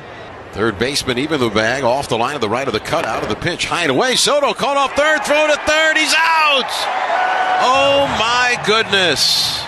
Third 0.53 0.79
baseman 0.79 1.19
even 1.19 1.41
the 1.41 1.51
bag 1.51 1.85
off 1.85 2.09
the 2.09 2.17
line 2.17 2.35
of 2.35 2.41
the 2.41 2.49
right 2.49 2.67
of 2.67 2.73
the 2.73 2.81
cutout 2.81 3.23
of 3.23 3.29
the 3.29 3.37
pitch. 3.37 3.67
High 3.67 3.83
and 3.83 3.91
away. 3.91 4.15
Soto 4.15 4.55
caught 4.55 4.77
off 4.77 4.95
third. 4.95 5.25
Throw 5.25 5.47
to 5.47 5.57
third. 5.67 5.97
He's 5.97 6.15
out. 6.17 6.71
Oh 7.61 8.07
my 8.19 8.63
goodness. 8.65 9.61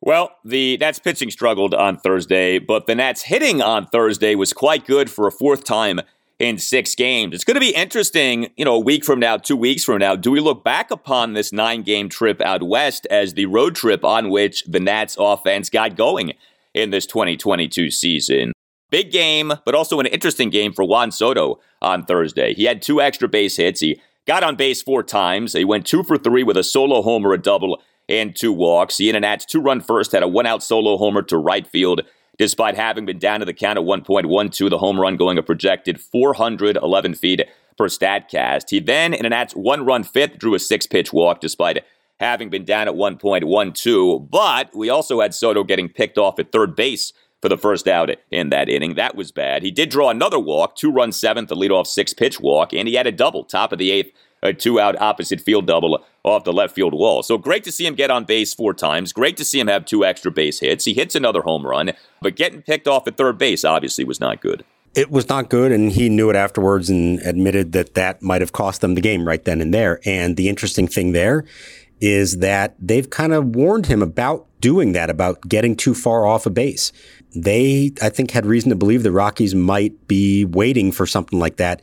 Well, 0.00 0.30
the 0.44 0.76
Nats 0.76 1.00
pitching 1.00 1.30
struggled 1.30 1.74
on 1.74 1.98
Thursday, 1.98 2.58
but 2.58 2.86
the 2.86 2.94
Nats 2.94 3.22
hitting 3.22 3.60
on 3.60 3.86
Thursday 3.86 4.36
was 4.36 4.52
quite 4.52 4.86
good 4.86 5.10
for 5.10 5.26
a 5.26 5.32
fourth 5.32 5.64
time 5.64 6.00
in 6.38 6.58
six 6.58 6.94
games. 6.94 7.34
It's 7.34 7.44
going 7.44 7.56
to 7.56 7.60
be 7.60 7.74
interesting, 7.74 8.50
you 8.56 8.64
know, 8.64 8.74
a 8.74 8.78
week 8.78 9.04
from 9.04 9.18
now, 9.18 9.36
two 9.36 9.56
weeks 9.56 9.84
from 9.84 9.98
now. 9.98 10.14
Do 10.14 10.30
we 10.30 10.40
look 10.40 10.62
back 10.62 10.90
upon 10.90 11.32
this 11.32 11.52
nine 11.52 11.82
game 11.82 12.08
trip 12.08 12.40
out 12.40 12.62
west 12.62 13.06
as 13.10 13.34
the 13.34 13.46
road 13.46 13.74
trip 13.74 14.04
on 14.04 14.30
which 14.30 14.62
the 14.64 14.80
Nats 14.80 15.16
offense 15.18 15.68
got 15.68 15.96
going 15.96 16.34
in 16.74 16.90
this 16.90 17.06
2022 17.06 17.90
season? 17.90 18.52
Big 18.90 19.10
game, 19.10 19.52
but 19.66 19.74
also 19.74 20.00
an 20.00 20.06
interesting 20.06 20.48
game 20.48 20.72
for 20.72 20.84
Juan 20.84 21.10
Soto 21.10 21.60
on 21.82 22.04
Thursday. 22.04 22.54
He 22.54 22.64
had 22.64 22.80
two 22.80 23.02
extra 23.02 23.28
base 23.28 23.56
hits. 23.56 23.80
He 23.80 24.00
got 24.26 24.42
on 24.42 24.56
base 24.56 24.80
four 24.80 25.02
times. 25.02 25.52
He 25.52 25.64
went 25.64 25.86
two 25.86 26.02
for 26.02 26.16
three 26.16 26.42
with 26.42 26.56
a 26.56 26.64
solo 26.64 27.02
homer, 27.02 27.32
a 27.32 27.38
double, 27.38 27.82
and 28.08 28.34
two 28.34 28.52
walks. 28.52 28.96
He 28.96 29.10
a 29.10 29.20
Nats 29.20 29.44
two 29.44 29.60
run 29.60 29.80
first 29.80 30.12
had 30.12 30.22
a 30.22 30.28
one 30.28 30.46
out 30.46 30.62
solo 30.62 30.96
homer 30.96 31.22
to 31.22 31.36
right 31.36 31.66
field 31.66 32.02
despite 32.38 32.76
having 32.76 33.04
been 33.04 33.18
down 33.18 33.40
to 33.40 33.46
the 33.46 33.52
count 33.52 33.78
at 33.78 33.84
1.12, 33.84 34.70
the 34.70 34.78
home 34.78 34.98
run 34.98 35.16
going 35.16 35.38
a 35.38 35.42
projected 35.42 36.00
411 36.00 37.14
feet 37.14 37.42
per 37.76 37.88
StatCast. 37.88 38.70
He 38.70 38.80
then, 38.80 39.12
in 39.12 39.26
an 39.26 39.30
Nats 39.30 39.54
one 39.54 39.84
run 39.84 40.02
fifth, 40.02 40.38
drew 40.38 40.54
a 40.54 40.58
six 40.58 40.86
pitch 40.86 41.12
walk 41.12 41.40
despite 41.40 41.84
having 42.20 42.50
been 42.50 42.64
down 42.64 42.88
at 42.88 42.94
1.12. 42.94 44.30
But 44.30 44.74
we 44.74 44.88
also 44.88 45.20
had 45.20 45.34
Soto 45.34 45.64
getting 45.64 45.88
picked 45.88 46.18
off 46.18 46.38
at 46.38 46.52
third 46.52 46.74
base 46.74 47.12
for 47.40 47.48
the 47.48 47.58
first 47.58 47.86
out 47.86 48.10
in 48.30 48.50
that 48.50 48.68
inning. 48.68 48.94
That 48.94 49.14
was 49.14 49.30
bad. 49.30 49.62
He 49.62 49.70
did 49.70 49.90
draw 49.90 50.10
another 50.10 50.40
walk, 50.40 50.74
two 50.74 50.90
run 50.90 51.12
seventh, 51.12 51.50
a 51.52 51.54
leadoff 51.54 51.86
six 51.86 52.12
pitch 52.12 52.40
walk, 52.40 52.72
and 52.72 52.88
he 52.88 52.94
had 52.94 53.06
a 53.06 53.12
double, 53.12 53.44
top 53.44 53.72
of 53.72 53.78
the 53.78 53.92
eighth 53.92 54.12
a 54.42 54.52
two 54.52 54.78
out 54.80 55.00
opposite 55.00 55.40
field 55.40 55.66
double 55.66 56.04
off 56.24 56.44
the 56.44 56.52
left 56.52 56.74
field 56.74 56.94
wall. 56.94 57.22
So 57.22 57.38
great 57.38 57.64
to 57.64 57.72
see 57.72 57.86
him 57.86 57.94
get 57.94 58.10
on 58.10 58.24
base 58.24 58.54
four 58.54 58.74
times. 58.74 59.12
Great 59.12 59.36
to 59.38 59.44
see 59.44 59.58
him 59.58 59.68
have 59.68 59.84
two 59.84 60.04
extra 60.04 60.30
base 60.30 60.60
hits. 60.60 60.84
He 60.84 60.94
hits 60.94 61.14
another 61.14 61.42
home 61.42 61.66
run, 61.66 61.92
but 62.20 62.36
getting 62.36 62.62
picked 62.62 62.86
off 62.86 63.06
at 63.06 63.16
third 63.16 63.38
base 63.38 63.64
obviously 63.64 64.04
was 64.04 64.20
not 64.20 64.40
good. 64.40 64.64
It 64.94 65.10
was 65.10 65.28
not 65.28 65.50
good, 65.50 65.70
and 65.70 65.92
he 65.92 66.08
knew 66.08 66.30
it 66.30 66.36
afterwards 66.36 66.88
and 66.90 67.20
admitted 67.20 67.72
that 67.72 67.94
that 67.94 68.22
might 68.22 68.40
have 68.40 68.52
cost 68.52 68.80
them 68.80 68.94
the 68.94 69.00
game 69.00 69.26
right 69.26 69.44
then 69.44 69.60
and 69.60 69.72
there. 69.72 70.00
And 70.04 70.36
the 70.36 70.48
interesting 70.48 70.88
thing 70.88 71.12
there 71.12 71.44
is 72.00 72.38
that 72.38 72.74
they've 72.80 73.08
kind 73.08 73.32
of 73.32 73.54
warned 73.54 73.86
him 73.86 74.02
about 74.02 74.46
doing 74.60 74.92
that, 74.92 75.10
about 75.10 75.42
getting 75.42 75.76
too 75.76 75.94
far 75.94 76.26
off 76.26 76.46
a 76.46 76.50
base. 76.50 76.92
They, 77.34 77.92
I 78.00 78.08
think, 78.08 78.30
had 78.30 78.46
reason 78.46 78.70
to 78.70 78.76
believe 78.76 79.02
the 79.02 79.12
Rockies 79.12 79.54
might 79.54 80.08
be 80.08 80.44
waiting 80.44 80.90
for 80.90 81.06
something 81.06 81.38
like 81.38 81.56
that. 81.56 81.82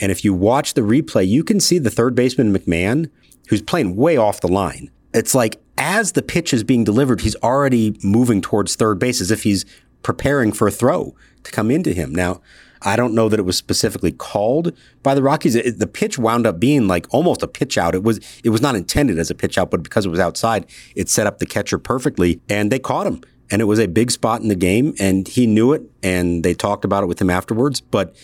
And 0.00 0.10
if 0.10 0.24
you 0.24 0.34
watch 0.34 0.74
the 0.74 0.80
replay, 0.80 1.26
you 1.26 1.44
can 1.44 1.60
see 1.60 1.78
the 1.78 1.90
third 1.90 2.14
baseman 2.14 2.54
McMahon, 2.54 3.10
who's 3.48 3.62
playing 3.62 3.96
way 3.96 4.16
off 4.16 4.40
the 4.40 4.48
line. 4.48 4.90
It's 5.12 5.34
like 5.34 5.60
as 5.78 6.12
the 6.12 6.22
pitch 6.22 6.52
is 6.52 6.64
being 6.64 6.84
delivered, 6.84 7.20
he's 7.20 7.36
already 7.36 7.96
moving 8.02 8.40
towards 8.40 8.74
third 8.74 8.98
base 8.98 9.20
as 9.20 9.30
if 9.30 9.42
he's 9.42 9.64
preparing 10.02 10.52
for 10.52 10.68
a 10.68 10.72
throw 10.72 11.14
to 11.42 11.50
come 11.50 11.70
into 11.70 11.92
him. 11.92 12.14
Now, 12.14 12.40
I 12.82 12.96
don't 12.96 13.14
know 13.14 13.28
that 13.28 13.40
it 13.40 13.44
was 13.44 13.56
specifically 13.56 14.12
called 14.12 14.72
by 15.02 15.14
the 15.14 15.22
Rockies. 15.22 15.54
It, 15.54 15.78
the 15.78 15.86
pitch 15.86 16.18
wound 16.18 16.46
up 16.46 16.60
being 16.60 16.86
like 16.86 17.06
almost 17.10 17.42
a 17.42 17.48
pitch 17.48 17.78
out. 17.78 17.94
It 17.94 18.02
was 18.02 18.20
it 18.44 18.50
was 18.50 18.60
not 18.60 18.76
intended 18.76 19.18
as 19.18 19.30
a 19.30 19.34
pitch 19.34 19.56
out, 19.56 19.70
but 19.70 19.82
because 19.82 20.04
it 20.04 20.10
was 20.10 20.20
outside, 20.20 20.66
it 20.94 21.08
set 21.08 21.26
up 21.26 21.38
the 21.38 21.46
catcher 21.46 21.78
perfectly, 21.78 22.40
and 22.48 22.70
they 22.70 22.78
caught 22.78 23.06
him. 23.06 23.22
And 23.50 23.60
it 23.60 23.66
was 23.66 23.78
a 23.78 23.86
big 23.86 24.10
spot 24.10 24.40
in 24.40 24.48
the 24.48 24.54
game, 24.54 24.94
and 24.98 25.28
he 25.28 25.46
knew 25.46 25.72
it, 25.72 25.82
and 26.02 26.42
they 26.42 26.54
talked 26.54 26.84
about 26.84 27.02
it 27.02 27.06
with 27.06 27.20
him 27.20 27.30
afterwards. 27.30 27.80
But 27.80 28.14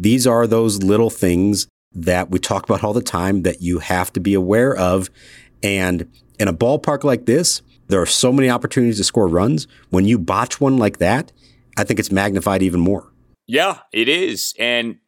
these 0.00 0.26
are 0.26 0.46
those 0.46 0.82
little 0.82 1.10
things 1.10 1.68
that 1.92 2.30
we 2.30 2.38
talk 2.38 2.64
about 2.64 2.82
all 2.82 2.92
the 2.92 3.02
time 3.02 3.42
that 3.42 3.60
you 3.60 3.80
have 3.80 4.12
to 4.14 4.20
be 4.20 4.32
aware 4.32 4.74
of. 4.74 5.10
And 5.62 6.10
in 6.38 6.48
a 6.48 6.54
ballpark 6.54 7.04
like 7.04 7.26
this, 7.26 7.62
there 7.88 8.00
are 8.00 8.06
so 8.06 8.32
many 8.32 8.48
opportunities 8.48 8.96
to 8.96 9.04
score 9.04 9.28
runs. 9.28 9.66
When 9.90 10.06
you 10.06 10.18
botch 10.18 10.60
one 10.60 10.78
like 10.78 10.98
that, 10.98 11.32
I 11.76 11.84
think 11.84 12.00
it's 12.00 12.10
magnified 12.10 12.62
even 12.62 12.80
more. 12.80 13.12
Yeah, 13.46 13.78
it 13.92 14.08
is. 14.08 14.54
And 14.58 14.98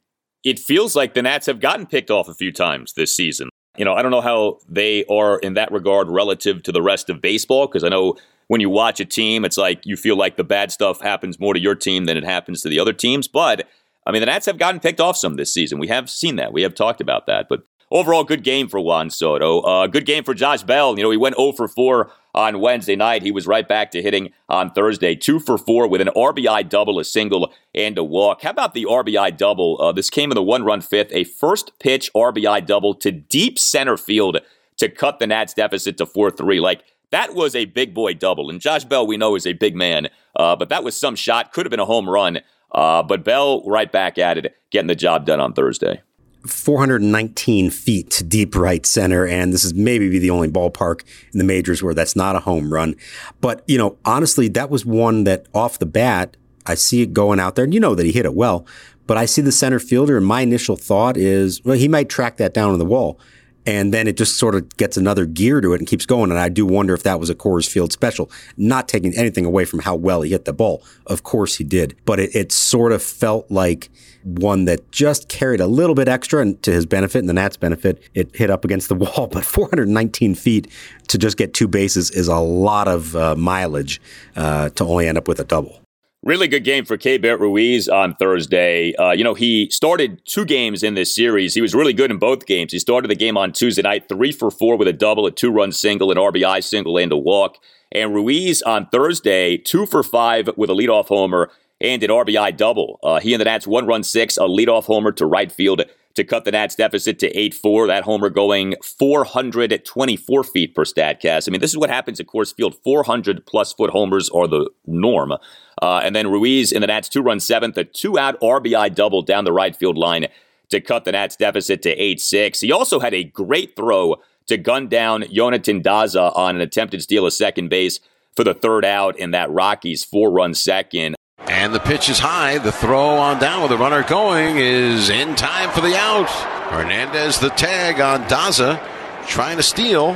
it 0.45 0.59
feels 0.59 0.97
like 0.97 1.15
the 1.15 1.23
Nats 1.23 1.47
have 1.47 1.61
gotten 1.61 1.87
picked 1.87 2.11
off 2.11 2.29
a 2.29 2.35
few 2.35 2.53
times 2.53 2.93
this 2.95 3.15
season. 3.15 3.49
You 3.79 3.85
know, 3.85 3.95
I 3.95 4.03
don't 4.03 4.11
know 4.11 4.21
how 4.21 4.59
they 4.69 5.05
are 5.07 5.39
in 5.39 5.55
that 5.55 5.73
regard 5.73 6.09
relative 6.11 6.63
to 6.65 6.73
the 6.73 6.83
rest 6.83 7.09
of 7.09 7.23
baseball, 7.23 7.67
because 7.69 7.85
I 7.85 7.89
know 7.89 8.17
when 8.49 8.61
you 8.61 8.69
watch 8.69 9.01
a 9.01 9.05
team, 9.05 9.45
it's 9.45 9.57
like 9.57 9.87
you 9.87 9.97
feel 9.97 10.17
like 10.17 10.37
the 10.37 10.45
bad 10.45 10.73
stuff 10.73 11.01
happens 11.01 11.39
more 11.39 11.55
to 11.55 11.61
your 11.61 11.77
team 11.77 12.05
than 12.05 12.17
it 12.17 12.25
happens 12.25 12.61
to 12.63 12.69
the 12.69 12.81
other 12.81 12.93
teams. 12.93 13.29
But 13.29 13.67
I 14.07 14.13
mean, 14.13 14.21
the 14.21 14.27
Nats 14.27 14.47
have 14.47 14.59
gotten 14.59 14.81
picked 14.81 15.01
off 15.01 15.17
some 15.17 15.37
this 15.37 15.53
season. 15.53 15.79
We 15.79 15.89
have 15.89 16.11
seen 16.11 16.37
that. 16.37 16.53
We 16.53 16.63
have 16.63 16.75
talked 16.75 17.01
about 17.01 17.27
that. 17.27 17.49
But 17.49 17.63
overall, 17.91 18.25
good 18.25 18.43
game 18.43 18.69
for 18.69 18.81
Juan 18.81 19.11
Soto. 19.11 19.61
Uh, 19.61 19.87
good 19.87 20.07
game 20.07 20.25
for 20.25 20.35
Josh 20.35 20.63
Bell. 20.63 20.97
You 20.97 21.05
know, 21.05 21.11
he 21.11 21.17
went 21.17 21.37
0 21.37 21.53
for 21.53 21.69
4 21.69 22.11
on 22.35 22.61
Wednesday 22.61 22.97
night. 22.97 23.23
He 23.23 23.31
was 23.31 23.47
right 23.47 23.67
back 23.67 23.91
to 23.93 24.03
hitting 24.03 24.33
on 24.49 24.73
Thursday, 24.73 25.15
2 25.15 25.39
for 25.39 25.59
4 25.59 25.89
with 25.89 26.01
an 26.01 26.09
RBI 26.17 26.69
double, 26.69 26.99
a 26.99 27.05
single, 27.05 27.53
and 27.75 27.97
a 27.99 28.05
walk. 28.05 28.43
How 28.43 28.51
about 28.51 28.75
the 28.75 28.87
RBI 28.87 29.37
double? 29.37 29.81
Uh, 29.81 29.93
this 29.93 30.11
came 30.11 30.31
in 30.31 30.35
the 30.35 30.43
one 30.43 30.65
run 30.65 30.81
fifth, 30.81 31.13
a 31.13 31.25
first 31.25 31.79
pitch 31.79 32.11
RBI 32.15 32.67
double 32.67 32.95
to 32.95 33.13
deep 33.13 33.59
center 33.59 33.97
field 33.97 34.39
to 34.79 34.89
cut 34.89 35.19
the 35.19 35.27
Nats 35.27 35.55
deficit 35.55 35.97
to 35.99 36.07
4 36.07 36.31
3. 36.31 36.59
Like, 36.59 36.83
that 37.13 37.35
was 37.35 37.55
a 37.55 37.67
big 37.67 37.95
boy 37.95 38.15
double. 38.15 38.49
And 38.49 38.61
Josh 38.61 38.85
Bell, 38.85 39.07
we 39.07 39.19
know, 39.19 39.37
is 39.37 39.47
a 39.47 39.53
big 39.53 39.77
man, 39.77 40.09
uh, 40.35 40.57
but 40.57 40.71
that 40.71 40.83
was 40.83 40.97
some 40.97 41.15
shot. 41.15 41.53
Could 41.53 41.67
have 41.67 41.71
been 41.71 41.79
a 41.79 41.85
home 41.85 42.09
run. 42.09 42.41
Uh, 42.73 43.03
but 43.03 43.25
Bell 43.25 43.63
right 43.65 43.91
back 43.91 44.19
at 44.19 44.39
it, 44.39 44.57
getting 44.71 44.89
the 44.89 44.95
job 44.95 45.27
done 45.27 45.41
on 45.41 45.53
Thursday. 45.53 46.01
419 46.47 47.71
feet 47.71 48.11
to 48.11 48.25
deep 48.25 48.57
right 48.57 48.85
center. 48.85 49.27
And 49.27 49.53
this 49.53 49.65
is 49.65 49.75
maybe 49.75 50.19
the 50.19 50.31
only 50.31 50.49
ballpark 50.49 51.03
in 51.33 51.39
the 51.39 51.45
majors 51.45 51.83
where 51.83 51.95
that's 51.95 52.17
not 52.17 52.35
a 52.35 52.41
home 52.41 52.73
run. 52.73 52.97
But, 53.41 53.63
you 53.67 53.79
know, 53.79 53.97
honestly, 54.05 54.49
that 54.49 54.71
was 54.71 54.85
one 54.85 55.25
that 55.25 55.47
off 55.55 55.79
the 55.79 55.87
bat, 55.87 56.37
I 56.67 56.75
see 56.75 57.03
it 57.03 57.13
going 57.13 57.39
out 57.39 57.55
there 57.55 57.65
and 57.65 57.75
you 57.75 57.81
know 57.81 57.95
that 57.95 58.07
he 58.07 58.13
hit 58.13 58.25
it 58.25 58.35
well, 58.35 58.67
but 59.07 59.17
I 59.17 59.27
see 59.27 59.43
the 59.43 59.53
center 59.53 59.79
fielder 59.79 60.17
and 60.17 60.27
my 60.27 60.41
initial 60.41 60.77
thought 60.77 61.17
is, 61.17 61.65
well, 61.65 61.77
he 61.77 61.89
might 61.89 62.09
track 62.09 62.37
that 62.39 62.55
down 62.55 62.71
on 62.71 62.79
the 62.79 62.85
wall. 62.85 63.21
And 63.67 63.95
then 63.95 64.09
it 64.09 64.17
just 64.17 64.39
sort 64.39 64.55
of 64.55 64.77
gets 64.77 64.97
another 64.97 65.25
gear 65.25 65.61
to 65.61 65.73
it 65.73 65.79
and 65.79 65.87
keeps 65.87 66.07
going. 66.07 66.31
And 66.31 66.39
I 66.39 66.49
do 66.49 66.67
wonder 66.67 66.95
if 66.95 67.03
that 67.05 67.21
was 67.21 67.31
a 67.31 67.35
Coors 67.35 67.69
Field 67.69 67.93
special, 67.93 68.31
not 68.57 68.89
taking 68.89 69.15
anything 69.17 69.45
away 69.45 69.65
from 69.65 69.81
how 69.81 69.95
well 69.95 70.23
he 70.23 70.31
hit 70.31 70.45
the 70.45 70.53
ball. 70.53 70.83
Of 71.07 71.23
course 71.23 71.57
he 71.57 71.65
did. 71.65 71.97
But 72.05 72.21
it, 72.21 72.35
it 72.35 72.53
sort 72.53 72.93
of 72.93 73.03
felt 73.03 73.51
like 73.51 73.91
one 74.25 74.65
that 74.67 74.91
just 74.93 75.29
carried 75.29 75.61
a 75.61 75.67
little 75.67 75.95
bit 75.95 76.09
extra 76.09 76.41
and 76.41 76.61
to 76.63 76.73
his 76.73 76.87
benefit 76.87 77.19
and 77.19 77.29
the 77.29 77.35
Nats' 77.35 77.57
benefit. 77.57 78.03
It 78.15 78.35
hit 78.35 78.51
up 78.51 78.65
against 78.65 78.89
the 78.89 78.95
wall, 78.97 79.29
but 79.31 79.45
419 79.45 80.35
feet 80.35 80.69
to 81.09 81.19
just 81.19 81.37
get 81.37 81.55
two 81.55 81.69
bases 81.69 82.11
is 82.11 82.29
a 82.29 82.39
lot 82.39 82.89
of 82.89 83.15
uh, 83.17 83.35
mileage 83.37 84.01
uh, 84.37 84.71
to 84.71 84.85
only 84.85 85.09
end 85.09 85.19
up 85.19 85.29
with 85.29 85.41
a 85.41 85.45
double. 85.45 85.82
Really 86.25 86.47
good 86.47 86.63
game 86.63 86.85
for 86.85 86.97
Keibert 86.97 87.41
Ruiz 87.41 87.89
on 87.89 88.15
Thursday. 88.15 88.95
Uh, 88.95 89.11
you 89.11 89.25
know, 89.25 89.35
he 89.35 89.69
started 89.71 90.25
two 90.25 90.45
games 90.45 90.85
in 90.85 90.95
this 90.95 91.13
series. 91.13 91.53
He 91.53 91.61
was 91.61 91.75
really 91.75 91.93
good 91.93 92.13
in 92.13 92.19
both 92.19 92.47
games. 92.47 92.73
He 92.73 92.79
started 92.79 93.09
the 93.09 93.17
game 93.17 93.37
on 93.37 93.51
Tuesday 93.51 93.83
night, 93.83 94.09
three 94.09 94.31
for 94.31 94.49
four 94.53 94.77
with 94.77 94.87
a 94.87 94.93
double, 94.93 95.27
a 95.27 95.33
two 95.33 95.51
run 95.51 95.73
single, 95.73 96.13
an 96.13 96.19
RBI 96.19 96.63
single, 96.63 96.97
and 96.97 97.11
a 97.11 97.17
walk. 97.17 97.59
And 97.91 98.15
Ruiz 98.15 98.63
on 98.63 98.87
Thursday, 98.87 99.57
two 99.57 99.85
for 99.85 100.05
five 100.05 100.49
with 100.57 100.71
a 100.71 100.75
leadoff 100.75 101.09
homer 101.09 101.51
and 101.81 102.01
an 102.05 102.11
RBI 102.11 102.57
double. 102.57 103.01
Uh, 103.03 103.19
he 103.19 103.35
and 103.35 103.41
the 103.41 103.45
Nats 103.45 103.67
one 103.67 103.87
run 103.89 104.05
six, 104.05 104.37
a 104.37 104.43
leadoff 104.43 104.85
homer 104.85 105.11
to 105.11 105.27
right 105.27 105.51
field 105.51 105.83
to 106.15 106.25
cut 106.25 106.45
the 106.45 106.53
Nats 106.53 106.75
deficit 106.75 107.19
to 107.21 107.29
8 107.39 107.55
4. 107.55 107.87
That 107.87 108.05
homer 108.05 108.31
going 108.31 108.75
424 108.83 110.45
feet 110.45 110.75
per 110.75 110.85
StatCast. 110.85 111.49
I 111.49 111.51
mean, 111.51 111.61
this 111.61 111.71
is 111.71 111.79
what 111.79 111.91
happens 111.91 112.21
at 112.21 112.27
Coors 112.27 112.55
Field. 112.55 112.77
400 112.83 113.47
plus 113.47 113.73
foot 113.73 113.91
homers 113.91 114.29
are 114.31 114.47
the 114.47 114.71
norm. 114.87 115.33
Uh, 115.33 116.01
and 116.05 116.15
then 116.15 116.31
Ruiz 116.31 116.73
in 116.73 116.81
the 116.81 116.87
Nats 116.87 117.09
two 117.09 117.23
run 117.23 117.41
seventh, 117.41 117.77
a 117.77 117.85
two 117.85 118.19
out 118.19 118.41
RBI 118.41 118.95
double 118.95 119.23
down 119.23 119.45
the 119.45 119.53
right 119.53 119.75
field 119.75 119.97
line 119.97 120.27
to 120.69 120.81
cut 120.81 121.05
the 121.05 121.13
Nats 121.13 121.37
deficit 121.37 121.83
to 121.83 121.91
8 121.91 122.21
6. 122.21 122.61
He 122.61 122.73
also 122.73 123.01
had 123.01 123.15
a 123.15 123.25
great 123.25 123.77
throw 123.77 124.17
to 124.47 124.57
gun 124.57 124.89
down 124.89 125.25
Jonathan 125.31 125.83
Daza 125.83 126.35
on 126.37 126.57
an 126.57 126.63
attempted 126.63 127.03
steal 127.03 127.27
of 127.27 127.33
second 127.33 127.69
base 127.69 128.01
for 128.35 128.45
the 128.45 128.55
third 128.55 128.85
out 128.85 129.19
in 129.19 129.31
that 129.33 129.51
Rockies 129.51 130.05
four 130.05 130.31
run 130.31 130.55
second. 130.55 131.15
And 131.53 131.75
the 131.75 131.81
pitch 131.81 132.09
is 132.09 132.19
high. 132.19 132.57
The 132.57 132.73
throw 132.73 133.19
on 133.19 133.39
down 133.39 133.61
with 133.61 133.71
the 133.71 133.77
runner 133.77 134.03
going 134.03 134.57
is 134.57 135.11
in 135.11 135.37
time 135.37 135.69
for 135.69 135.83
the 135.83 135.95
out. 135.95 136.31
Hernandez 136.73 137.41
the 137.41 137.51
tag 137.51 138.01
on 138.01 138.25
Daza 138.25 138.83
trying 139.27 139.59
to 139.59 139.63
steal. 139.63 140.15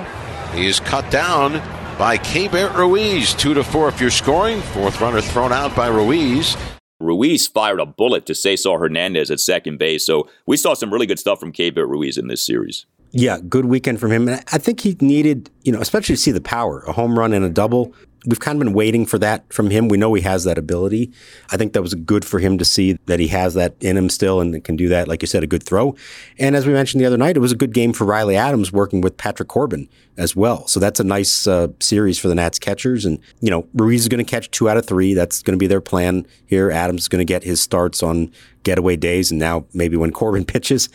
He 0.54 0.66
is 0.66 0.80
cut 0.80 1.10
down 1.10 1.60
by 1.98 2.16
Keibert 2.16 2.74
Ruiz. 2.74 3.34
Two 3.34 3.52
to 3.52 3.62
four 3.62 3.86
if 3.88 4.00
you're 4.00 4.10
scoring. 4.10 4.62
Fourth 4.62 4.98
runner 5.02 5.20
thrown 5.20 5.52
out 5.52 5.76
by 5.76 5.88
Ruiz. 5.88 6.56
Ruiz 7.00 7.46
fired 7.46 7.80
a 7.80 7.86
bullet 7.86 8.24
to 8.26 8.34
Cesar 8.34 8.78
Hernandez 8.78 9.30
at 9.30 9.38
second 9.38 9.78
base. 9.78 10.06
So 10.06 10.30
we 10.46 10.56
saw 10.56 10.72
some 10.72 10.90
really 10.90 11.06
good 11.06 11.18
stuff 11.18 11.38
from 11.38 11.52
Keibert 11.52 11.86
Ruiz 11.86 12.16
in 12.16 12.28
this 12.28 12.42
series. 12.42 12.86
Yeah, 13.12 13.40
good 13.46 13.66
weekend 13.66 14.00
from 14.00 14.10
him. 14.10 14.26
And 14.26 14.42
I 14.52 14.58
think 14.58 14.80
he 14.80 14.96
needed, 15.02 15.50
you 15.64 15.72
know, 15.72 15.80
especially 15.80 16.14
to 16.14 16.20
see 16.20 16.32
the 16.32 16.40
power, 16.40 16.80
a 16.86 16.92
home 16.92 17.18
run 17.18 17.34
and 17.34 17.44
a 17.44 17.50
double 17.50 17.92
we've 18.26 18.40
kind 18.40 18.60
of 18.60 18.64
been 18.64 18.74
waiting 18.74 19.06
for 19.06 19.18
that 19.18 19.52
from 19.52 19.70
him. 19.70 19.88
We 19.88 19.96
know 19.96 20.12
he 20.14 20.22
has 20.22 20.44
that 20.44 20.58
ability. 20.58 21.12
I 21.50 21.56
think 21.56 21.72
that 21.72 21.82
was 21.82 21.94
good 21.94 22.24
for 22.24 22.38
him 22.38 22.58
to 22.58 22.64
see 22.64 22.98
that 23.06 23.20
he 23.20 23.28
has 23.28 23.54
that 23.54 23.74
in 23.80 23.96
him 23.96 24.08
still 24.08 24.40
and 24.40 24.62
can 24.64 24.76
do 24.76 24.88
that. 24.88 25.08
Like 25.08 25.22
you 25.22 25.26
said, 25.26 25.42
a 25.42 25.46
good 25.46 25.62
throw. 25.62 25.94
And 26.38 26.56
as 26.56 26.66
we 26.66 26.72
mentioned 26.72 27.00
the 27.00 27.06
other 27.06 27.16
night, 27.16 27.36
it 27.36 27.40
was 27.40 27.52
a 27.52 27.56
good 27.56 27.72
game 27.72 27.92
for 27.92 28.04
Riley 28.04 28.36
Adams 28.36 28.72
working 28.72 29.00
with 29.00 29.16
Patrick 29.16 29.48
Corbin 29.48 29.88
as 30.16 30.34
well. 30.34 30.66
So 30.66 30.80
that's 30.80 31.00
a 31.00 31.04
nice 31.04 31.46
uh, 31.46 31.68
series 31.80 32.18
for 32.18 32.28
the 32.28 32.34
Nats 32.34 32.58
catchers. 32.58 33.04
And, 33.04 33.18
you 33.40 33.50
know, 33.50 33.66
Ruiz 33.74 34.02
is 34.02 34.08
going 34.08 34.24
to 34.24 34.30
catch 34.30 34.50
two 34.50 34.68
out 34.68 34.76
of 34.76 34.86
three. 34.86 35.14
That's 35.14 35.42
going 35.42 35.56
to 35.56 35.62
be 35.62 35.66
their 35.66 35.80
plan 35.80 36.26
here. 36.46 36.70
Adams 36.70 37.02
is 37.02 37.08
going 37.08 37.20
to 37.20 37.24
get 37.24 37.44
his 37.44 37.60
starts 37.60 38.02
on 38.02 38.32
getaway 38.62 38.96
days 38.96 39.30
and 39.30 39.38
now 39.38 39.64
maybe 39.72 39.96
when 39.96 40.10
Corbin 40.10 40.44
pitches. 40.46 40.88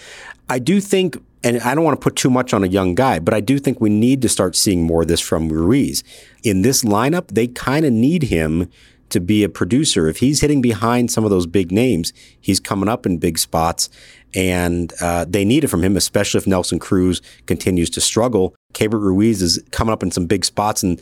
I 0.49 0.59
do 0.59 0.81
think 0.81 1.17
and 1.43 1.59
I 1.61 1.73
don't 1.75 1.83
want 1.83 1.99
to 1.99 2.03
put 2.03 2.15
too 2.15 2.29
much 2.29 2.53
on 2.53 2.63
a 2.63 2.67
young 2.67 2.95
guy, 2.95 3.19
but 3.19 3.33
I 3.33 3.39
do 3.39 3.59
think 3.59 3.81
we 3.81 3.89
need 3.89 4.21
to 4.21 4.29
start 4.29 4.55
seeing 4.55 4.83
more 4.83 5.01
of 5.01 5.07
this 5.07 5.21
from 5.21 5.49
Ruiz. 5.49 6.03
In 6.43 6.61
this 6.61 6.83
lineup, 6.83 7.27
they 7.29 7.47
kind 7.47 7.85
of 7.85 7.93
need 7.93 8.23
him 8.23 8.69
to 9.09 9.19
be 9.19 9.43
a 9.43 9.49
producer. 9.49 10.07
If 10.07 10.17
he's 10.17 10.41
hitting 10.41 10.61
behind 10.61 11.11
some 11.11 11.23
of 11.23 11.29
those 11.29 11.45
big 11.45 11.71
names, 11.71 12.13
he's 12.39 12.59
coming 12.59 12.89
up 12.89 13.05
in 13.05 13.17
big 13.17 13.37
spots, 13.37 13.89
and 14.33 14.93
uh, 15.01 15.25
they 15.27 15.43
need 15.43 15.63
it 15.63 15.67
from 15.67 15.83
him, 15.83 15.97
especially 15.97 16.37
if 16.37 16.47
Nelson 16.47 16.79
Cruz 16.79 17.21
continues 17.45 17.89
to 17.91 18.01
struggle. 18.01 18.55
Keibert 18.73 19.01
Ruiz 19.01 19.41
is 19.41 19.61
coming 19.71 19.91
up 19.91 20.01
in 20.01 20.11
some 20.11 20.25
big 20.25 20.45
spots, 20.45 20.81
and 20.81 21.01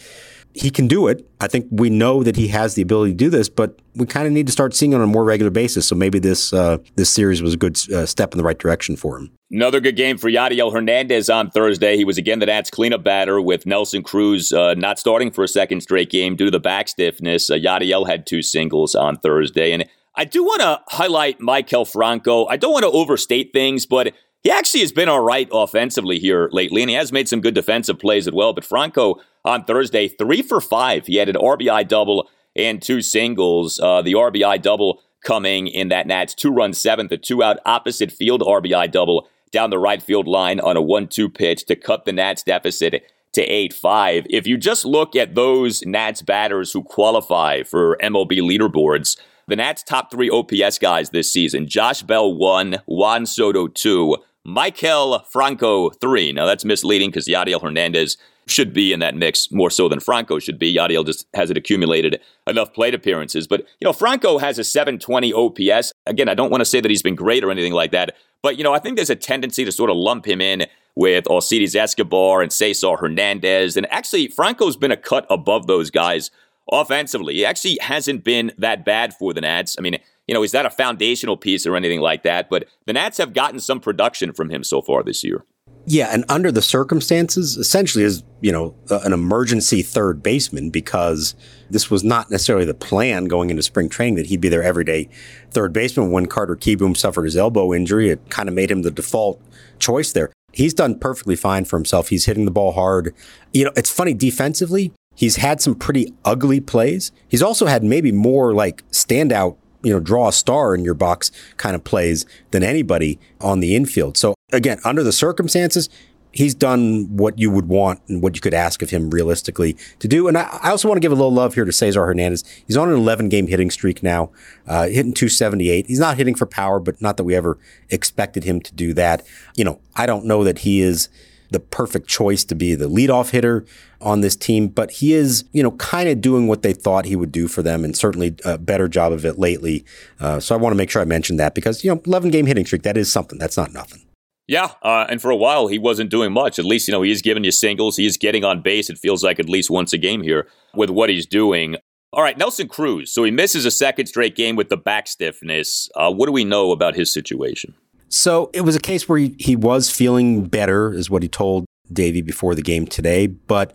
he 0.54 0.72
can 0.72 0.88
do 0.88 1.08
it. 1.08 1.28
I 1.40 1.48
think 1.48 1.68
we 1.70 1.90
know 1.90 2.24
that 2.24 2.36
he 2.36 2.48
has 2.50 2.76
the 2.76 2.82
ability 2.82 3.12
to 3.12 3.18
do 3.18 3.30
this, 3.30 3.50
but 3.50 3.80
we 3.96 4.06
kind 4.06 4.26
of 4.26 4.34
need 4.34 4.48
to 4.48 4.52
start 4.52 4.74
seeing 4.74 4.94
it 4.94 4.96
on 4.96 5.02
a 5.02 5.08
more 5.08 5.24
regular 5.24 5.52
basis. 5.52 5.88
So 5.88 5.96
maybe 5.96 6.20
this 6.20 6.52
uh, 6.52 6.80
this 6.96 7.10
series 7.10 7.42
was 7.42 7.54
a 7.54 7.58
good 7.58 7.78
uh, 7.92 8.06
step 8.06 8.34
in 8.34 8.38
the 8.38 8.44
right 8.44 8.58
direction 8.58 8.96
for 8.96 9.18
him. 9.18 9.32
Another 9.52 9.80
good 9.80 9.96
game 9.96 10.18
for 10.18 10.30
Yadiel 10.30 10.74
Hernandez 10.74 11.30
on 11.30 11.50
Thursday. 11.50 11.98
He 11.98 12.06
was 12.06 12.18
again 12.18 12.40
the 12.40 12.46
Nats 12.46 12.70
cleanup 12.70 13.04
batter 13.04 13.40
with 13.42 13.66
Nelson 13.66 14.04
Cruz 14.04 14.52
uh, 14.52 14.74
not 14.76 15.00
starting 15.00 15.32
for 15.32 15.44
a 15.44 15.48
second 15.48 15.82
straight 15.82 16.10
game 16.10 16.36
due 16.36 16.46
to 16.46 16.52
the 16.52 16.60
back 16.60 16.88
stiffness. 16.88 17.50
Uh, 17.50 17.56
Yadiel 17.56 18.08
had 18.08 18.26
two 18.26 18.42
singles 18.42 18.96
on 18.96 19.18
Thursday. 19.18 19.72
And 19.72 19.86
I 20.16 20.26
do 20.26 20.44
want 20.44 20.62
to 20.62 20.82
highlight 20.90 21.40
Maikel 21.40 21.90
Franco. 21.90 22.46
I 22.48 22.58
don't 22.58 22.74
want 22.74 22.84
to 22.84 22.92
overstate 22.92 23.54
things, 23.54 23.86
but 23.86 24.14
he 24.44 24.52
actually 24.52 24.82
has 24.82 24.92
been 24.92 25.10
all 25.10 25.20
right 25.20 25.50
offensively 25.52 26.20
here 26.20 26.50
lately, 26.52 26.82
and 26.82 26.90
he 26.90 26.96
has 26.96 27.12
made 27.12 27.28
some 27.28 27.42
good 27.42 27.54
defensive 27.54 28.00
plays 28.00 28.28
as 28.28 28.34
well. 28.34 28.54
But 28.54 28.66
Franco 28.66 29.20
on 29.44 29.66
Thursday, 29.66 30.08
three 30.08 30.42
for 30.42 30.62
five. 30.62 31.08
He 31.08 31.16
had 31.16 31.30
an 31.30 31.36
RBI 31.36 31.88
double 31.88 32.30
and 32.56 32.82
two 32.82 33.02
singles. 33.02 33.80
Uh, 33.80 34.02
the 34.02 34.14
RBI 34.14 34.62
double 34.62 35.02
coming 35.24 35.68
in 35.68 35.90
that 35.90 36.08
Nats 36.08 36.34
two 36.34 36.52
run 36.52 36.74
seventh, 36.74 37.12
a 37.12 37.18
two 37.18 37.44
out 37.44 37.58
opposite 37.66 38.12
field 38.12 38.42
RBI 38.42 38.92
double 38.92 39.28
down 39.52 39.70
the 39.70 39.80
right 39.80 40.02
field 40.02 40.28
line 40.28 40.60
on 40.60 40.78
a 40.78 40.82
1 40.82 41.08
2 41.08 41.30
pitch 41.30 41.66
to 41.66 41.76
cut 41.76 42.06
the 42.06 42.14
Nats 42.14 42.44
deficit 42.44 43.04
to 43.34 43.42
8 43.42 43.74
5. 43.74 44.28
If 44.30 44.48
you 44.48 44.58
just 44.58 44.86
look 44.86 45.16
at 45.16 45.36
those 45.36 45.84
Nats 45.86 46.22
batters 46.22 46.72
who 46.72 46.84
qualify 46.84 47.64
for 47.64 47.98
MLB 48.02 48.40
leaderboards, 48.40 49.18
the 49.48 49.56
Nats' 49.56 49.84
top 49.84 50.12
three 50.12 50.30
OPS 50.30 50.78
guys 50.78 51.10
this 51.10 51.34
season 51.34 51.68
Josh 51.68 52.04
Bell 52.04 52.34
1, 52.34 52.84
Juan 52.86 53.26
Soto 53.26 53.68
2, 53.68 54.16
Maikel 54.48 55.26
Franco 55.28 55.90
3. 55.90 56.34
Now 56.34 56.46
that's 56.46 56.66
misleading 56.66 57.10
because 57.10 57.28
Yadiel 57.28 57.62
Hernandez 57.62 58.18
should 58.48 58.74
be 58.74 58.92
in 58.94 59.00
that 59.00 59.16
mix 59.16 59.52
more 59.52 59.70
so 59.70 59.88
than 59.88 60.00
Franco 60.00 60.40
should 60.40 60.58
be. 60.58 60.76
Yadiel 60.76 61.06
just 61.06 61.28
hasn't 61.34 61.58
accumulated 61.58 62.20
enough 62.48 62.74
plate 62.74 62.96
appearances. 62.96 63.48
But, 63.48 63.62
you 63.80 63.86
know, 63.86 63.94
Franco 63.94 64.40
has 64.40 64.58
a 64.58 64.64
720 64.64 65.34
OPS. 65.34 65.94
Again, 66.06 66.28
I 66.28 66.34
don't 66.34 66.50
want 66.50 66.62
to 66.62 66.66
say 66.66 66.82
that 66.82 66.90
he's 66.90 67.04
been 67.04 67.16
great 67.16 67.44
or 67.44 67.52
anything 67.52 67.74
like 67.74 67.92
that, 67.92 68.16
but, 68.42 68.58
you 68.58 68.64
know, 68.64 68.74
I 68.74 68.80
think 68.80 68.96
there's 68.96 69.10
a 69.10 69.16
tendency 69.16 69.66
to 69.66 69.72
sort 69.72 69.90
of 69.90 69.98
lump 69.98 70.26
him 70.26 70.42
in 70.42 70.66
with 70.96 71.26
Alcides 71.28 71.76
Escobar 71.76 72.42
and 72.42 72.52
Cesar 72.52 72.98
Hernandez. 72.98 73.78
And 73.78 73.86
actually, 73.92 74.28
Franco's 74.30 74.78
been 74.78 74.92
a 74.92 74.98
cut 74.98 75.26
above 75.30 75.68
those 75.68 75.92
guys 75.92 76.32
offensively. 76.72 77.36
He 77.36 77.46
actually 77.46 77.78
hasn't 77.82 78.24
been 78.24 78.52
that 78.58 78.86
bad 78.86 79.14
for 79.14 79.34
the 79.34 79.42
Nats. 79.42 79.76
I 79.78 79.82
mean, 79.82 79.98
you 80.30 80.36
know, 80.36 80.44
he's 80.44 80.54
not 80.54 80.68
a 80.68 80.70
foundational 80.70 81.38
piece 81.38 81.66
or 81.66 81.76
anything 81.76 82.02
like 82.02 82.22
that, 82.22 82.52
but 82.52 82.66
the 82.86 82.94
Nats 82.94 83.18
have 83.18 83.34
gotten 83.34 83.60
some 83.60 83.80
production 83.80 84.32
from 84.32 84.52
him 84.52 84.64
so 84.64 84.80
far 84.80 85.02
this 85.02 85.24
year. 85.24 85.44
Yeah, 85.88 86.10
and 86.14 86.24
under 86.30 86.52
the 86.52 86.62
circumstances, 86.62 87.58
essentially 87.58 88.04
is 88.04 88.22
you 88.40 88.52
know 88.52 88.76
an 88.92 89.12
emergency 89.12 89.82
third 89.82 90.22
baseman 90.22 90.70
because 90.70 91.34
this 91.72 91.90
was 91.90 92.04
not 92.04 92.30
necessarily 92.30 92.64
the 92.64 92.76
plan 92.76 93.26
going 93.26 93.50
into 93.50 93.64
spring 93.64 93.90
training 93.90 94.16
that 94.18 94.28
he'd 94.28 94.40
be 94.40 94.50
their 94.50 94.62
everyday 94.62 95.10
third 95.50 95.74
baseman. 95.74 96.12
When 96.12 96.28
Carter 96.28 96.56
Kieboom 96.56 96.96
suffered 96.96 97.24
his 97.24 97.36
elbow 97.36 97.74
injury, 97.74 98.12
it 98.12 98.30
kind 98.30 98.48
of 98.48 98.54
made 98.54 98.70
him 98.70 98.84
the 98.84 98.92
default 98.92 99.42
choice 99.80 100.12
there. 100.12 100.32
He's 100.52 100.76
done 100.76 101.00
perfectly 101.00 101.38
fine 101.38 101.66
for 101.66 101.76
himself. 101.76 102.10
He's 102.10 102.26
hitting 102.26 102.46
the 102.46 102.52
ball 102.52 102.74
hard. 102.74 103.16
You 103.52 103.66
know, 103.66 103.72
it's 103.76 103.90
funny 103.90 104.14
defensively. 104.14 104.94
He's 105.16 105.38
had 105.38 105.60
some 105.60 105.74
pretty 105.74 106.14
ugly 106.24 106.60
plays. 106.60 107.12
He's 107.28 107.42
also 107.42 107.66
had 107.66 107.84
maybe 107.84 108.12
more 108.12 108.54
like 108.54 108.88
standout 108.92 109.58
you 109.84 109.94
know, 109.94 110.00
draw 110.00 110.28
a 110.28 110.34
star 110.34 110.76
in 110.76 110.84
your 110.84 110.94
box 110.94 111.32
kind 111.58 111.76
of 111.76 111.84
plays 111.84 112.26
than 112.52 112.64
anybody 112.64 113.20
on 113.40 113.60
the 113.60 113.76
infield. 113.76 114.18
So 114.18 114.36
again, 114.52 114.80
under 114.84 115.04
the 115.04 115.12
circumstances, 115.12 115.90
he's 116.32 116.54
done 116.54 117.16
what 117.16 117.40
you 117.40 117.50
would 117.50 117.68
want 117.68 118.02
and 118.08 118.22
what 118.22 118.36
you 118.36 118.42
could 118.42 118.54
ask 118.54 118.82
of 118.82 118.90
him 118.90 119.10
realistically 119.10 119.76
to 120.00 120.08
do. 120.08 120.28
And 120.28 120.38
I, 120.38 120.60
I 120.62 120.70
also 120.70 120.88
want 120.88 120.98
to 120.98 121.02
give 121.02 121.12
a 121.12 121.16
little 121.16 121.34
love 121.34 121.56
here 121.56 121.66
to 121.66 121.72
Cesar 121.72 122.06
Hernandez. 122.06 122.44
He's 122.68 122.78
on 122.78 122.90
an 122.90 122.96
11 122.96 123.30
game 123.30 123.48
hitting 123.48 123.72
streak 123.72 124.04
now, 124.04 124.32
uh, 124.68 124.88
hitting 124.88 125.14
278. 125.14 125.88
He's 125.88 126.00
not 126.00 126.18
hitting 126.18 126.36
for 126.36 126.46
power, 126.46 126.80
but 126.80 127.02
not 127.02 127.18
that 127.18 127.24
we 127.24 127.36
ever 127.36 127.58
expected 127.90 128.44
him 128.44 128.62
to 128.62 128.74
do 128.74 128.94
that. 128.94 129.26
You 129.56 129.64
know, 129.64 129.80
I 129.96 130.06
don't 130.06 130.26
know 130.26 130.44
that 130.44 130.60
he 130.60 130.82
is 130.82 131.10
the 131.52 131.60
perfect 131.60 132.08
choice 132.08 132.44
to 132.46 132.56
be 132.56 132.76
the 132.76 132.90
leadoff 132.90 133.32
hitter 133.32 133.66
on 134.02 134.22
this 134.22 134.36
team, 134.36 134.68
but 134.68 134.92
he 134.92 135.14
is, 135.14 135.44
you 135.52 135.64
know, 135.64 135.72
kind 135.72 136.08
of 136.08 136.22
doing 136.22 136.48
what 136.48 136.62
they 136.62 136.74
thought 136.74 137.06
he 137.06 137.16
would 137.16 137.32
do 137.32 137.48
for 137.48 137.62
them 137.62 137.84
and 137.84 137.98
certainly 137.98 138.36
a 138.46 138.58
better 138.58 138.88
job 138.88 139.12
of 139.12 139.26
it 139.26 139.38
lately. 139.38 139.84
Uh, 140.20 140.40
so 140.40 140.56
I 140.56 140.58
want 140.58 140.72
to 140.74 140.78
make 140.78 140.90
sure 140.90 141.02
I 141.02 141.06
mention 141.06 141.38
that 141.38 141.56
because, 141.56 141.84
you 141.84 141.94
know, 141.94 142.02
11 142.06 142.32
game 142.32 142.46
hitting 142.46 142.66
streak, 142.66 142.84
that 142.84 142.98
is 142.98 143.12
something. 143.12 143.38
That's 143.40 143.58
not 143.58 143.74
nothing. 143.74 144.02
Yeah, 144.48 144.72
uh, 144.82 145.06
and 145.08 145.22
for 145.22 145.30
a 145.30 145.36
while 145.36 145.68
he 145.68 145.78
wasn't 145.78 146.10
doing 146.10 146.32
much. 146.32 146.58
At 146.58 146.66
least 146.66 146.88
you 146.88 146.92
know 146.92 147.04
he 147.04 147.12
is 147.12 147.22
giving 147.22 147.44
you 147.44 147.52
singles. 147.52 147.98
He 147.98 148.08
is 148.08 148.18
getting 148.18 148.44
on 148.44 148.64
base. 148.64 148.90
It 148.90 148.98
feels 148.98 149.24
like 149.24 149.40
at 149.40 149.48
least 149.48 149.70
once 149.70 149.94
a 149.94 149.98
game 150.00 150.24
here 150.24 150.48
with 150.74 150.90
what 150.90 151.12
he's 151.12 151.28
doing. 151.28 151.76
All 152.12 152.24
right, 152.24 152.36
Nelson 152.36 152.68
Cruz. 152.68 153.12
So 153.12 153.24
he 153.24 153.30
misses 153.30 153.66
a 153.66 153.70
second 153.70 154.08
straight 154.08 154.36
game 154.36 154.56
with 154.56 154.70
the 154.70 154.78
back 154.78 155.08
stiffness. 155.08 155.88
Uh, 155.94 156.12
what 156.12 156.26
do 156.26 156.32
we 156.32 156.46
know 156.46 156.72
about 156.72 156.96
his 156.96 157.14
situation? 157.14 157.76
So 158.10 158.50
it 158.54 158.62
was 158.62 158.76
a 158.76 158.80
case 158.82 159.08
where 159.08 159.20
he, 159.20 159.36
he 159.40 159.56
was 159.56 159.90
feeling 159.90 160.46
better, 160.46 160.92
is 160.92 161.10
what 161.10 161.24
he 161.24 161.30
told 161.30 161.66
Davey 161.92 162.22
before 162.22 162.56
the 162.56 162.62
game 162.62 162.86
today. 162.88 163.28
But 163.28 163.74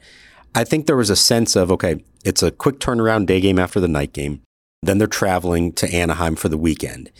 I 0.54 0.64
think 0.64 0.86
there 0.86 0.96
was 0.96 1.10
a 1.10 1.16
sense 1.16 1.56
of 1.56 1.70
okay, 1.70 2.04
it's 2.24 2.42
a 2.42 2.50
quick 2.50 2.78
turnaround 2.80 3.26
day 3.26 3.40
game 3.40 3.58
after 3.58 3.80
the 3.80 3.88
night 3.88 4.12
game. 4.12 4.42
Then 4.82 4.98
they're 4.98 5.06
traveling 5.06 5.72
to 5.74 5.92
Anaheim 5.94 6.36
for 6.36 6.48
the 6.48 6.58
weekend, 6.58 7.10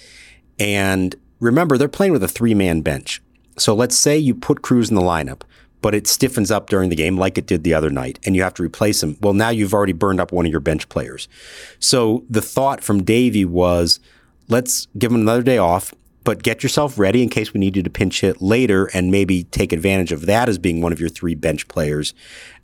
and 0.58 1.14
remember 1.40 1.78
they're 1.78 1.88
playing 1.88 2.12
with 2.12 2.22
a 2.22 2.28
three 2.28 2.54
man 2.54 2.82
bench. 2.82 3.22
So 3.56 3.74
let's 3.74 3.96
say 3.96 4.18
you 4.18 4.34
put 4.34 4.62
Cruz 4.62 4.90
in 4.90 4.96
the 4.96 5.02
lineup, 5.02 5.42
but 5.80 5.94
it 5.94 6.06
stiffens 6.06 6.50
up 6.50 6.68
during 6.68 6.90
the 6.90 6.96
game 6.96 7.16
like 7.16 7.38
it 7.38 7.46
did 7.46 7.62
the 7.62 7.74
other 7.74 7.90
night, 7.90 8.18
and 8.24 8.34
you 8.34 8.42
have 8.42 8.54
to 8.54 8.62
replace 8.62 9.02
him. 9.02 9.16
Well, 9.20 9.34
now 9.34 9.50
you've 9.50 9.74
already 9.74 9.92
burned 9.92 10.20
up 10.20 10.32
one 10.32 10.46
of 10.46 10.50
your 10.50 10.60
bench 10.60 10.88
players. 10.88 11.28
So 11.78 12.24
the 12.28 12.42
thought 12.42 12.82
from 12.82 13.04
Davey 13.04 13.44
was, 13.44 14.00
let's 14.48 14.88
give 14.98 15.12
him 15.12 15.20
another 15.20 15.42
day 15.42 15.58
off, 15.58 15.94
but 16.24 16.42
get 16.42 16.62
yourself 16.62 16.98
ready 16.98 17.22
in 17.22 17.28
case 17.28 17.52
we 17.52 17.60
need 17.60 17.76
you 17.76 17.82
to 17.82 17.90
pinch 17.90 18.22
hit 18.22 18.42
later 18.42 18.86
and 18.94 19.10
maybe 19.10 19.44
take 19.44 19.72
advantage 19.72 20.10
of 20.10 20.26
that 20.26 20.48
as 20.48 20.58
being 20.58 20.80
one 20.80 20.92
of 20.92 21.00
your 21.00 21.10
three 21.10 21.34
bench 21.34 21.68
players, 21.68 22.14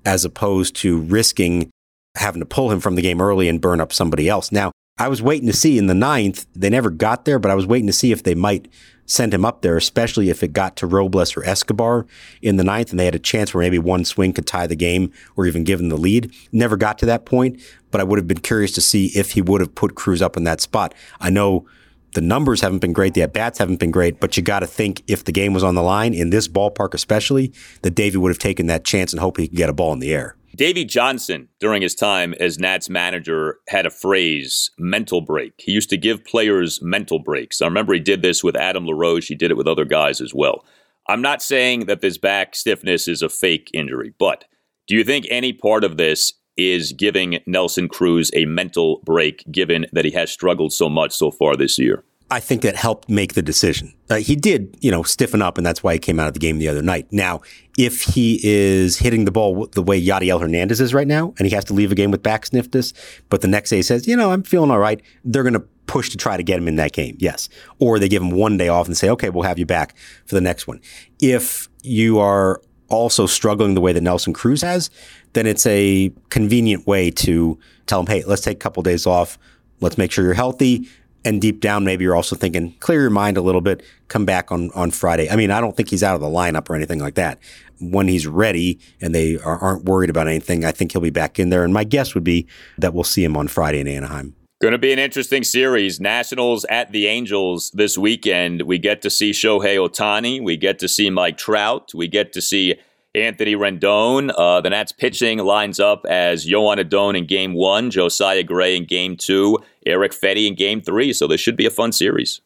as 0.05 0.25
opposed 0.25 0.75
to 0.77 0.99
risking 1.01 1.70
having 2.16 2.40
to 2.40 2.46
pull 2.46 2.73
him 2.73 2.81
from 2.81 2.96
the 2.96 3.03
game 3.03 3.20
early 3.20 3.49
and 3.49 3.61
burn 3.61 3.81
up 3.81 3.92
somebody 3.92 4.29
else. 4.29 4.51
Now, 4.51 4.73
I 4.99 5.09
was 5.09 5.23
waiting 5.23 5.46
to 5.46 5.53
see 5.53 5.79
in 5.79 5.87
the 5.87 5.94
ninth, 5.94 6.46
they 6.55 6.68
never 6.68 6.90
got 6.90 7.25
there, 7.25 7.38
but 7.38 7.51
I 7.51 7.55
was 7.55 7.66
waiting 7.66 7.87
to 7.87 7.92
see 7.92 8.12
if 8.12 8.23
they 8.23 8.35
might 8.35 8.68
send 9.07 9.33
him 9.33 9.44
up 9.44 9.62
there, 9.62 9.77
especially 9.77 10.29
if 10.29 10.42
it 10.42 10.53
got 10.53 10.77
to 10.77 10.87
Robles 10.87 11.37
or 11.37 11.44
Escobar 11.44 12.07
in 12.42 12.57
the 12.57 12.64
ninth 12.64 12.90
and 12.90 13.01
they 13.01 13.07
had 13.07 13.14
a 13.14 13.20
chance 13.20 13.53
where 13.53 13.62
maybe 13.62 13.79
one 13.79 14.05
swing 14.05 14.33
could 14.33 14.46
tie 14.46 14.66
the 14.66 14.77
game 14.77 15.12
or 15.37 15.46
even 15.46 15.64
give 15.64 15.79
them 15.79 15.88
the 15.88 15.96
lead. 15.96 16.33
Never 16.53 16.77
got 16.77 16.99
to 16.99 17.07
that 17.07 17.25
point, 17.25 17.61
but 17.90 18.01
I 18.01 18.05
would 18.05 18.18
have 18.18 18.29
been 18.29 18.40
curious 18.40 18.73
to 18.73 18.81
see 18.81 19.07
if 19.14 19.33
he 19.33 19.42
would 19.42 19.61
have 19.61 19.75
put 19.75 19.94
Cruz 19.94 20.23
up 20.23 20.37
in 20.37 20.44
that 20.44 20.61
spot. 20.61 20.94
I 21.18 21.31
know 21.31 21.66
the 22.12 22.20
numbers 22.20 22.61
haven't 22.61 22.79
been 22.79 22.92
great, 22.92 23.14
the 23.14 23.23
at 23.23 23.33
bats 23.33 23.59
haven't 23.59 23.81
been 23.81 23.90
great, 23.90 24.20
but 24.20 24.37
you 24.37 24.42
got 24.42 24.61
to 24.61 24.66
think 24.66 25.03
if 25.07 25.25
the 25.25 25.33
game 25.33 25.53
was 25.53 25.62
on 25.62 25.75
the 25.75 25.83
line 25.83 26.14
in 26.14 26.31
this 26.31 26.49
ballpark, 26.49 26.94
especially, 26.94 27.53
that 27.83 27.94
Davey 27.94 28.18
would 28.18 28.31
have 28.31 28.38
taken 28.38 28.66
that 28.66 28.85
chance 28.85 29.12
and 29.12 29.20
hope 29.20 29.37
he 29.37 29.49
could 29.49 29.57
get 29.57 29.70
a 29.70 29.73
ball 29.73 29.92
in 29.92 29.99
the 29.99 30.12
air. 30.12 30.37
Davey 30.57 30.85
Johnson, 30.85 31.49
during 31.61 31.81
his 31.81 31.94
time 31.94 32.35
as 32.40 32.59
Nats 32.59 32.90
manager, 32.90 33.59
had 33.68 33.87
a 33.87 33.90
phrase, 33.90 34.70
mental 34.79 35.20
break. 35.20 35.55
He 35.59 35.73
used 35.73 35.90
to 35.90 35.96
give 35.96 36.25
players 36.25 36.83
mental 36.83 37.20
breaks. 37.20 37.62
I 37.62 37.66
remember 37.66 37.94
he 37.94 38.01
did 38.01 38.23
this 38.23 38.42
with 38.42 38.57
Adam 38.57 38.85
LaRoche. 38.85 39.29
He 39.29 39.37
did 39.37 39.51
it 39.51 39.57
with 39.57 39.68
other 39.68 39.85
guys 39.85 40.20
as 40.20 40.35
well. 40.35 40.64
I'm 41.09 41.23
not 41.23 41.42
saying 41.42 41.87
that 41.87 42.01
this 42.01 42.18
back 42.18 42.55
stiffness 42.55 43.09
is 43.09 43.23
a 43.23 43.29
fake 43.29 43.70
injury, 43.73 44.12
but 44.18 44.44
do 44.87 44.96
you 44.96 45.05
think 45.05 45.27
any 45.31 45.53
part 45.53 45.85
of 45.85 45.96
this 45.96 46.33
is 46.61 46.92
giving 46.92 47.40
Nelson 47.46 47.88
Cruz 47.88 48.31
a 48.35 48.44
mental 48.44 49.01
break, 49.05 49.44
given 49.51 49.87
that 49.92 50.05
he 50.05 50.11
has 50.12 50.31
struggled 50.31 50.73
so 50.73 50.88
much 50.88 51.12
so 51.12 51.31
far 51.31 51.57
this 51.57 51.79
year? 51.79 52.05
I 52.33 52.38
think 52.38 52.62
that 52.62 52.77
helped 52.77 53.09
make 53.09 53.35
the 53.35 53.42
decision. 53.42 53.92
Uh, 54.09 54.16
he 54.16 54.37
did, 54.37 54.77
you 54.81 54.92
know, 54.92 55.03
stiffen 55.03 55.42
up, 55.42 55.59
and 55.59 55.66
that's 55.66 55.83
why 55.83 55.94
he 55.94 55.99
came 55.99 56.20
out 56.20 56.29
of 56.29 56.35
the 56.35 56.38
game 56.38 56.59
the 56.59 56.68
other 56.68 56.83
night. 56.83 57.09
Now, 57.11 57.40
if 57.77 58.03
he 58.03 58.38
is 58.44 58.99
hitting 58.99 59.25
the 59.25 59.33
ball 59.33 59.66
the 59.66 59.83
way 59.83 60.01
Yadiel 60.01 60.40
Hernandez 60.40 60.81
is 60.81 60.94
right 60.94 61.09
now, 61.09 61.35
and 61.38 61.49
he 61.49 61.55
has 61.55 61.64
to 61.66 61.75
leave 61.75 61.90
a 61.90 61.96
game 61.96 62.12
with 62.12 62.23
back 62.23 62.46
stiffness, 62.46 62.92
but 63.31 63.40
the 63.40 63.49
next 63.49 63.70
day 63.70 63.77
he 63.77 63.83
says, 63.83 64.07
you 64.07 64.16
know, 64.16 64.31
I'm 64.31 64.44
feeling 64.44 64.70
all 64.70 64.79
right, 64.79 65.03
they're 65.25 65.42
going 65.42 65.55
to 65.55 65.64
push 65.87 66.09
to 66.11 66.16
try 66.16 66.37
to 66.37 66.42
get 66.44 66.57
him 66.57 66.68
in 66.68 66.77
that 66.77 66.92
game. 66.92 67.16
Yes. 67.18 67.49
Or 67.81 67.99
they 67.99 68.09
give 68.09 68.23
him 68.23 68.31
one 68.31 68.57
day 68.57 68.68
off 68.68 68.87
and 68.87 68.96
say, 68.96 69.11
okay, 69.11 69.29
we'll 69.29 69.42
have 69.42 69.59
you 69.59 69.66
back 69.66 69.96
for 70.25 70.37
the 70.37 70.40
next 70.40 70.68
one. 70.68 70.81
If 71.20 71.68
you 71.83 72.20
are 72.20 72.62
also 72.90 73.26
struggling 73.26 73.74
the 73.74 73.81
way 73.81 73.92
that 73.92 74.03
Nelson 74.03 74.33
Cruz 74.33 74.62
has, 74.62 74.90
then 75.33 75.46
it's 75.46 75.66
a 75.66 76.12
convenient 76.29 76.87
way 76.87 77.11
to 77.11 77.59
tell 77.87 78.00
him, 78.00 78.07
hey, 78.07 78.22
let's 78.24 78.42
take 78.42 78.57
a 78.57 78.61
couple 78.61 78.83
days 78.83 79.07
off. 79.07 79.38
Let's 79.81 79.96
make 79.96 80.12
sure 80.12 80.24
you're 80.24 80.35
healthy 80.35 80.88
and 81.24 81.40
deep 81.40 81.61
down, 81.61 81.85
maybe 81.85 82.05
you're 82.05 82.16
also 82.16 82.35
thinking, 82.37 82.72
clear 82.81 83.03
your 83.03 83.11
mind 83.11 83.37
a 83.37 83.42
little 83.42 83.61
bit, 83.61 83.83
come 84.09 84.24
back 84.24 84.50
on, 84.50 84.70
on 84.74 84.90
Friday. 84.90 85.29
I 85.29 85.37
mean, 85.37 85.50
I 85.50 85.61
don't 85.61 85.76
think 85.76 85.90
he's 85.90 86.03
out 86.03 86.14
of 86.14 86.20
the 86.20 86.29
lineup 86.29 86.70
or 86.70 86.76
anything 86.76 86.98
like 86.98 87.14
that. 87.14 87.38
When 87.81 88.09
he's 88.09 88.26
ready 88.26 88.79
and 89.00 89.14
they 89.14 89.38
are, 89.38 89.59
aren't 89.59 89.85
worried 89.85 90.11
about 90.11 90.29
anything, 90.29 90.64
I 90.64 90.72
think 90.72 90.92
he'll 90.92 91.00
be 91.00 91.11
back 91.11 91.38
in 91.38 91.50
there. 91.50 91.64
And 91.64 91.74
my 91.74 91.85
guess 91.85 92.14
would 92.14 92.24
be 92.24 92.46
that 92.79 92.94
we'll 92.94 93.05
see 93.05 93.24
him 93.24 93.37
on 93.37 93.48
Friday 93.48 93.81
in 93.81 93.88
Anaheim. 93.88 94.35
Going 94.61 94.73
to 94.73 94.79
be 94.79 94.92
an 94.92 94.99
interesting 94.99 95.42
series. 95.42 96.01
Nationals 96.01 96.66
at 96.66 96.92
the 96.92 97.07
Angels 97.07 97.70
this 97.70 97.96
weekend. 97.96 98.61
We 98.61 98.77
get 98.77 99.01
to 99.01 99.09
see 99.09 99.31
Shohei 99.31 99.79
Ohtani. 99.79 100.42
We 100.42 100.59
get 100.59 100.79
to 100.81 100.88
see 100.88 101.09
Mike 101.09 101.38
Trout. 101.38 101.92
We 101.94 102.09
get 102.09 102.35
to 102.35 102.42
see 102.42 102.75
Anthony 103.14 103.55
Rendon. 103.55 104.31
Uh, 104.37 104.61
the 104.61 104.68
Nats 104.68 104.92
pitching 104.92 105.38
lines 105.38 105.81
up 105.81 106.05
as 106.05 106.44
Joan 106.44 106.79
Adon 106.79 107.16
in 107.16 107.25
game 107.25 107.55
one, 107.55 107.90
Josiah 107.90 108.42
Gray 108.42 108.77
in 108.77 108.85
game 108.85 109.16
two, 109.16 109.59
Erick 109.87 110.12
Fedde 110.12 110.46
in 110.46 110.57
game 110.57 110.83
three. 110.83 111.14
So 111.14 111.27
this 111.27 111.40
should 111.40 111.57
be 111.57 111.64
a 111.64 111.70
fun 111.70 111.90
series. 111.90 112.42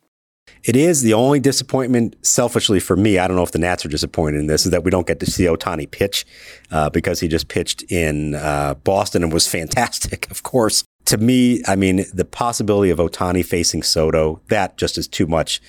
It 0.62 0.76
is 0.76 1.02
the 1.02 1.14
only 1.14 1.40
disappointment, 1.40 2.14
selfishly 2.24 2.78
for 2.78 2.94
me. 2.96 3.18
I 3.18 3.26
don't 3.26 3.36
know 3.36 3.42
if 3.42 3.50
the 3.50 3.58
Nats 3.58 3.84
are 3.84 3.88
disappointed 3.88 4.38
in 4.38 4.46
this, 4.46 4.64
is 4.64 4.70
that 4.70 4.84
we 4.84 4.90
don't 4.92 5.06
get 5.08 5.18
to 5.18 5.26
see 5.26 5.46
Ohtani 5.46 5.90
pitch 5.90 6.24
uh, 6.70 6.90
because 6.90 7.18
he 7.18 7.26
just 7.26 7.48
pitched 7.48 7.82
in 7.90 8.36
uh, 8.36 8.74
Boston 8.84 9.24
and 9.24 9.32
was 9.32 9.48
fantastic, 9.50 10.30
of 10.30 10.44
course. 10.44 10.84
To 11.06 11.18
me, 11.18 11.62
I 11.66 11.76
mean, 11.76 12.06
the 12.14 12.24
possibility 12.24 12.90
of 12.90 12.98
Ohtani 12.98 13.44
facing 13.44 13.82
Soto, 13.82 14.40
that 14.48 14.76
just 14.76 14.96
is 14.96 15.06
too 15.06 15.26
much 15.26 15.60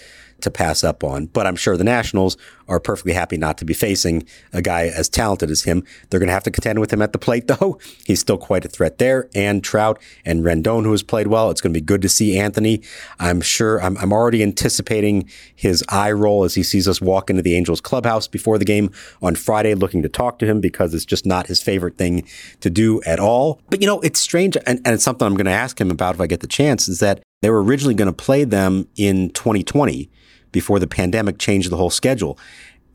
to 0.45 0.51
pass 0.51 0.83
up 0.83 1.03
on. 1.03 1.25
But 1.25 1.45
I'm 1.45 1.55
sure 1.55 1.75
the 1.75 1.83
Nationals 1.83 2.37
are 2.67 2.79
perfectly 2.79 3.13
happy 3.13 3.37
not 3.37 3.57
to 3.57 3.65
be 3.65 3.73
facing 3.73 4.25
a 4.53 4.61
guy 4.61 4.87
as 4.87 5.09
talented 5.09 5.51
as 5.51 5.63
him. 5.63 5.83
They're 6.09 6.19
going 6.19 6.27
to 6.27 6.33
have 6.33 6.43
to 6.43 6.51
contend 6.51 6.79
with 6.79 6.91
him 6.91 7.01
at 7.01 7.11
the 7.11 7.19
plate, 7.19 7.47
though. 7.59 7.79
He's 8.05 8.19
still 8.19 8.37
quite 8.37 8.65
a 8.65 8.69
threat 8.69 8.97
there. 8.97 9.29
And 9.35 9.63
Trout 9.63 9.99
and 10.23 10.43
Rendon, 10.43 10.83
who 10.83 10.91
has 10.91 11.03
played 11.03 11.27
well. 11.27 11.51
It's 11.51 11.61
going 11.61 11.73
to 11.73 11.79
be 11.79 11.85
good 11.85 12.01
to 12.01 12.09
see 12.09 12.37
Anthony. 12.39 12.81
I'm 13.19 13.41
sure 13.41 13.81
I'm, 13.81 13.97
I'm 13.97 14.13
already 14.13 14.41
anticipating 14.41 15.29
his 15.53 15.83
eye 15.89 16.11
roll 16.11 16.43
as 16.43 16.55
he 16.55 16.63
sees 16.63 16.87
us 16.87 17.01
walk 17.01 17.29
into 17.29 17.41
the 17.41 17.55
Angels 17.55 17.81
clubhouse 17.81 18.27
before 18.27 18.57
the 18.57 18.65
game 18.65 18.91
on 19.21 19.35
Friday, 19.35 19.73
looking 19.75 20.01
to 20.01 20.09
talk 20.09 20.39
to 20.39 20.45
him 20.45 20.61
because 20.61 20.93
it's 20.93 21.05
just 21.05 21.25
not 21.25 21.47
his 21.47 21.61
favorite 21.61 21.97
thing 21.97 22.27
to 22.61 22.69
do 22.69 23.01
at 23.03 23.19
all. 23.19 23.61
But, 23.69 23.81
you 23.81 23.87
know, 23.87 23.99
it's 24.01 24.19
strange. 24.19 24.55
And, 24.65 24.79
and 24.85 24.87
it's 24.87 25.03
something 25.03 25.25
I'm 25.25 25.35
going 25.35 25.45
to 25.45 25.51
ask 25.51 25.79
him 25.79 25.91
about 25.91 26.15
if 26.15 26.21
I 26.21 26.27
get 26.27 26.39
the 26.39 26.47
chance 26.47 26.87
is 26.87 26.99
that 26.99 27.21
they 27.41 27.49
were 27.49 27.63
originally 27.63 27.93
going 27.93 28.07
to 28.07 28.13
play 28.13 28.43
them 28.43 28.87
in 28.95 29.29
2020 29.31 30.09
before 30.55 30.79
the 30.79 30.87
pandemic 30.87 31.37
changed 31.37 31.69
the 31.69 31.75
whole 31.75 31.89
schedule. 31.89 32.39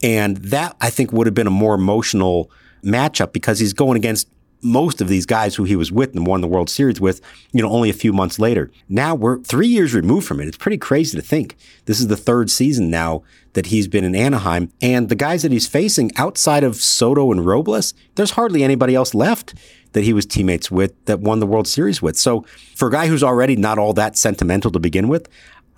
And 0.02 0.38
that 0.38 0.74
I 0.80 0.88
think 0.88 1.12
would 1.12 1.26
have 1.26 1.34
been 1.34 1.46
a 1.46 1.50
more 1.50 1.74
emotional 1.74 2.50
matchup 2.82 3.34
because 3.34 3.58
he's 3.58 3.74
going 3.74 3.98
against 3.98 4.28
most 4.62 5.02
of 5.02 5.08
these 5.08 5.26
guys 5.26 5.54
who 5.54 5.64
he 5.64 5.76
was 5.76 5.92
with 5.92 6.14
and 6.14 6.26
won 6.26 6.40
the 6.40 6.48
World 6.48 6.70
Series 6.70 7.00
with, 7.00 7.20
you 7.52 7.60
know, 7.60 7.70
only 7.70 7.90
a 7.90 7.94
few 7.94 8.14
months 8.14 8.38
later. 8.38 8.70
Now 8.88 9.14
we're 9.14 9.40
three 9.40 9.66
years 9.66 9.94
removed 9.94 10.26
from 10.26 10.40
it. 10.40 10.48
It's 10.48 10.56
pretty 10.56 10.78
crazy 10.78 11.18
to 11.18 11.22
think. 11.22 11.56
This 11.84 12.00
is 12.00 12.08
the 12.08 12.16
third 12.16 12.50
season 12.50 12.90
now 12.90 13.22
that 13.52 13.66
he's 13.66 13.88
been 13.88 14.04
in 14.04 14.14
Anaheim. 14.14 14.70
And 14.80 15.10
the 15.10 15.14
guys 15.14 15.42
that 15.42 15.52
he's 15.52 15.68
facing 15.68 16.10
outside 16.16 16.64
of 16.64 16.76
Soto 16.76 17.30
and 17.30 17.44
Robles, 17.44 17.92
there's 18.14 18.32
hardly 18.32 18.62
anybody 18.62 18.94
else 18.94 19.14
left 19.14 19.54
that 19.92 20.04
he 20.04 20.12
was 20.12 20.24
teammates 20.24 20.70
with 20.70 20.92
that 21.06 21.20
won 21.20 21.40
the 21.40 21.46
World 21.46 21.68
Series 21.68 22.00
with. 22.00 22.16
So 22.16 22.44
for 22.74 22.88
a 22.88 22.92
guy 22.92 23.06
who's 23.06 23.24
already 23.24 23.56
not 23.56 23.78
all 23.78 23.92
that 23.94 24.16
sentimental 24.16 24.70
to 24.70 24.78
begin 24.78 25.08
with, 25.08 25.28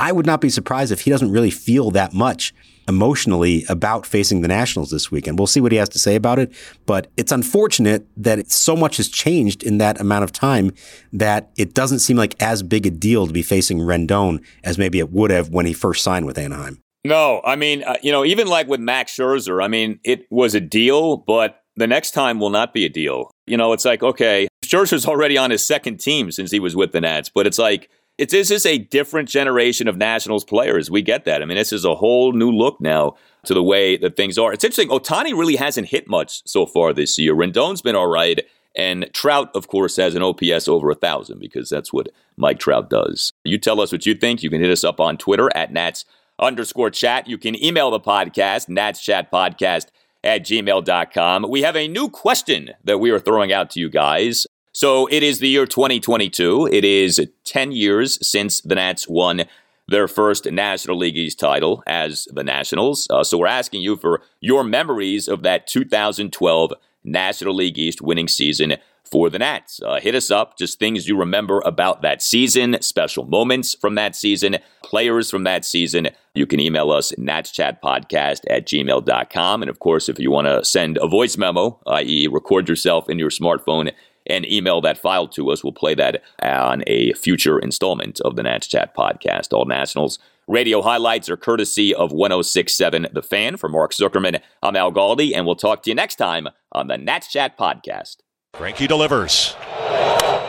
I 0.02 0.10
would 0.10 0.26
not 0.26 0.40
be 0.40 0.50
surprised 0.50 0.90
if 0.90 1.02
he 1.02 1.10
doesn't 1.10 1.30
really 1.30 1.52
feel 1.52 1.92
that 1.92 2.12
much 2.12 2.52
emotionally 2.88 3.64
about 3.68 4.04
facing 4.04 4.40
the 4.40 4.48
Nationals 4.48 4.90
this 4.90 5.12
weekend. 5.12 5.38
We'll 5.38 5.46
see 5.46 5.60
what 5.60 5.70
he 5.70 5.78
has 5.78 5.88
to 5.90 5.98
say 6.00 6.16
about 6.16 6.40
it, 6.40 6.52
but 6.86 7.06
it's 7.16 7.30
unfortunate 7.30 8.04
that 8.16 8.50
so 8.50 8.74
much 8.74 8.96
has 8.96 9.08
changed 9.08 9.62
in 9.62 9.78
that 9.78 10.00
amount 10.00 10.24
of 10.24 10.32
time 10.32 10.72
that 11.12 11.52
it 11.56 11.72
doesn't 11.72 12.00
seem 12.00 12.16
like 12.16 12.34
as 12.42 12.64
big 12.64 12.84
a 12.84 12.90
deal 12.90 13.28
to 13.28 13.32
be 13.32 13.42
facing 13.42 13.78
Rendon 13.78 14.44
as 14.64 14.76
maybe 14.76 14.98
it 14.98 15.12
would 15.12 15.30
have 15.30 15.50
when 15.50 15.66
he 15.66 15.72
first 15.72 16.02
signed 16.02 16.26
with 16.26 16.36
Anaheim. 16.36 16.80
No, 17.04 17.40
I 17.44 17.54
mean, 17.54 17.84
uh, 17.84 17.94
you 18.02 18.10
know, 18.10 18.24
even 18.24 18.48
like 18.48 18.66
with 18.66 18.80
Max 18.80 19.14
Scherzer, 19.16 19.62
I 19.62 19.68
mean, 19.68 20.00
it 20.02 20.26
was 20.30 20.56
a 20.56 20.60
deal, 20.60 21.16
but 21.16 21.62
the 21.76 21.86
next 21.86 22.10
time 22.10 22.40
will 22.40 22.50
not 22.50 22.74
be 22.74 22.84
a 22.84 22.88
deal. 22.88 23.30
You 23.46 23.56
know, 23.56 23.72
it's 23.72 23.84
like, 23.84 24.02
okay, 24.02 24.48
Scherzer's 24.64 25.06
already 25.06 25.38
on 25.38 25.52
his 25.52 25.64
second 25.64 26.00
team 26.00 26.32
since 26.32 26.50
he 26.50 26.58
was 26.58 26.74
with 26.74 26.90
the 26.90 27.00
Nats, 27.00 27.30
but 27.32 27.46
it's 27.46 27.58
like, 27.58 27.88
It's 28.22 28.30
this 28.30 28.52
is 28.52 28.64
a 28.64 28.78
different 28.78 29.28
generation 29.28 29.88
of 29.88 29.96
Nationals 29.96 30.44
players. 30.44 30.88
We 30.88 31.02
get 31.02 31.24
that. 31.24 31.42
I 31.42 31.44
mean, 31.44 31.56
this 31.56 31.72
is 31.72 31.84
a 31.84 31.96
whole 31.96 32.30
new 32.32 32.52
look 32.52 32.80
now 32.80 33.16
to 33.46 33.52
the 33.52 33.64
way 33.64 33.96
that 33.96 34.16
things 34.16 34.38
are. 34.38 34.52
It's 34.52 34.62
interesting. 34.62 34.90
Ohtani 34.90 35.36
really 35.36 35.56
hasn't 35.56 35.88
hit 35.88 36.06
much 36.06 36.40
so 36.46 36.64
far 36.64 36.92
this 36.92 37.18
year. 37.18 37.34
Rendon's 37.34 37.82
been 37.82 37.96
all 37.96 38.06
right. 38.06 38.38
And 38.76 39.10
Trout, 39.12 39.50
of 39.56 39.66
course, 39.66 39.96
has 39.96 40.14
an 40.14 40.22
OPS 40.22 40.68
over 40.68 40.88
a 40.92 40.94
thousand 40.94 41.40
because 41.40 41.68
that's 41.68 41.92
what 41.92 42.10
Mike 42.36 42.60
Trout 42.60 42.88
does. 42.88 43.32
You 43.42 43.58
tell 43.58 43.80
us 43.80 43.90
what 43.90 44.06
you 44.06 44.14
think. 44.14 44.44
You 44.44 44.50
can 44.50 44.60
hit 44.60 44.70
us 44.70 44.84
up 44.84 45.00
on 45.00 45.16
Twitter 45.16 45.50
at 45.56 45.72
Nats 45.72 46.04
underscore 46.38 46.90
chat. 46.90 47.26
You 47.26 47.38
can 47.38 47.60
email 47.60 47.90
the 47.90 47.98
podcast, 47.98 48.68
Nats 48.68 49.02
Chat 49.02 49.32
Podcast 49.32 49.86
at 50.22 50.44
gmail.com. 50.44 51.46
We 51.50 51.62
have 51.62 51.74
a 51.76 51.88
new 51.88 52.08
question 52.08 52.70
that 52.84 52.98
we 52.98 53.10
are 53.10 53.18
throwing 53.18 53.52
out 53.52 53.70
to 53.70 53.80
you 53.80 53.90
guys. 53.90 54.46
So 54.72 55.06
it 55.10 55.22
is 55.22 55.38
the 55.38 55.48
year 55.48 55.66
2022. 55.66 56.70
It 56.72 56.82
is 56.82 57.20
10 57.44 57.72
years 57.72 58.26
since 58.26 58.62
the 58.62 58.74
Nats 58.74 59.06
won 59.06 59.44
their 59.86 60.08
first 60.08 60.50
National 60.50 60.96
League 60.96 61.18
East 61.18 61.38
title 61.38 61.82
as 61.86 62.26
the 62.32 62.42
Nationals. 62.42 63.06
Uh, 63.10 63.22
so 63.22 63.36
we're 63.36 63.46
asking 63.46 63.82
you 63.82 63.96
for 63.96 64.22
your 64.40 64.64
memories 64.64 65.28
of 65.28 65.42
that 65.42 65.66
2012 65.66 66.72
National 67.04 67.54
League 67.54 67.78
East 67.78 68.00
winning 68.00 68.28
season 68.28 68.76
for 69.04 69.28
the 69.28 69.38
Nats. 69.38 69.82
Uh, 69.84 70.00
hit 70.00 70.14
us 70.14 70.30
up, 70.30 70.56
just 70.56 70.78
things 70.78 71.06
you 71.06 71.18
remember 71.18 71.60
about 71.66 72.00
that 72.00 72.22
season, 72.22 72.80
special 72.80 73.26
moments 73.26 73.74
from 73.74 73.94
that 73.96 74.16
season, 74.16 74.56
players 74.82 75.30
from 75.30 75.44
that 75.44 75.66
season. 75.66 76.08
You 76.34 76.46
can 76.46 76.60
email 76.60 76.90
us 76.90 77.12
natschatpodcast 77.18 78.40
at 78.48 78.66
gmail.com. 78.66 79.62
And 79.62 79.68
of 79.68 79.80
course, 79.80 80.08
if 80.08 80.18
you 80.18 80.30
want 80.30 80.46
to 80.46 80.64
send 80.64 80.96
a 81.02 81.06
voice 81.06 81.36
memo, 81.36 81.78
i.e., 81.88 82.26
record 82.28 82.70
yourself 82.70 83.10
in 83.10 83.18
your 83.18 83.28
smartphone 83.28 83.92
and 84.26 84.46
email 84.50 84.80
that 84.80 84.98
file 84.98 85.28
to 85.28 85.50
us, 85.50 85.62
we'll 85.62 85.72
play 85.72 85.94
that 85.94 86.22
on 86.42 86.82
a 86.86 87.12
future 87.14 87.58
installment 87.58 88.20
of 88.20 88.36
the 88.36 88.42
Nats 88.42 88.66
Chat 88.66 88.94
podcast. 88.94 89.52
All 89.52 89.64
Nationals 89.64 90.18
Radio 90.48 90.82
highlights 90.82 91.28
are 91.28 91.36
courtesy 91.36 91.94
of 91.94 92.12
1067 92.12 93.08
The 93.12 93.22
Fan. 93.22 93.56
For 93.56 93.68
Mark 93.68 93.92
Zuckerman, 93.92 94.40
I'm 94.62 94.76
Al 94.76 94.92
Galdi, 94.92 95.32
and 95.34 95.46
we'll 95.46 95.54
talk 95.54 95.82
to 95.84 95.90
you 95.90 95.94
next 95.94 96.16
time 96.16 96.48
on 96.72 96.88
the 96.88 96.98
Nats 96.98 97.28
Chat 97.28 97.56
Podcast. 97.56 98.16
Frankie 98.54 98.86
delivers. 98.86 99.56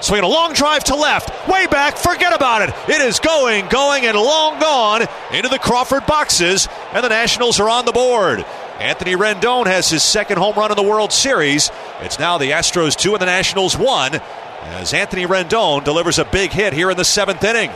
Swinging 0.01 0.25
a 0.25 0.27
long 0.27 0.51
drive 0.51 0.83
to 0.83 0.95
left, 0.95 1.29
way 1.47 1.65
back, 1.67 1.97
forget 1.97 2.33
about 2.33 2.61
it. 2.61 2.75
It 2.89 3.01
is 3.01 3.21
going, 3.21 3.67
going, 3.69 4.05
and 4.05 4.17
long 4.17 4.59
gone 4.59 5.07
into 5.31 5.47
the 5.47 5.59
Crawford 5.59 6.05
boxes, 6.05 6.67
and 6.91 7.05
the 7.05 7.09
Nationals 7.09 7.59
are 7.61 7.69
on 7.69 7.85
the 7.85 7.93
board. 7.93 8.45
Anthony 8.79 9.15
Rendon 9.15 9.67
has 9.67 9.89
his 9.89 10.03
second 10.03 10.37
home 10.37 10.55
run 10.55 10.71
in 10.71 10.77
the 10.77 10.83
World 10.83 11.11
Series. 11.11 11.71
It's 12.01 12.19
now 12.19 12.37
the 12.37 12.51
Astros 12.51 12.95
two 12.95 13.13
and 13.13 13.21
the 13.21 13.25
Nationals 13.25 13.77
one 13.77 14.19
as 14.63 14.93
Anthony 14.93 15.25
Rendon 15.25 15.83
delivers 15.83 16.19
a 16.19 16.25
big 16.25 16.51
hit 16.51 16.73
here 16.73 16.89
in 16.89 16.97
the 16.97 17.05
seventh 17.05 17.43
inning. 17.43 17.71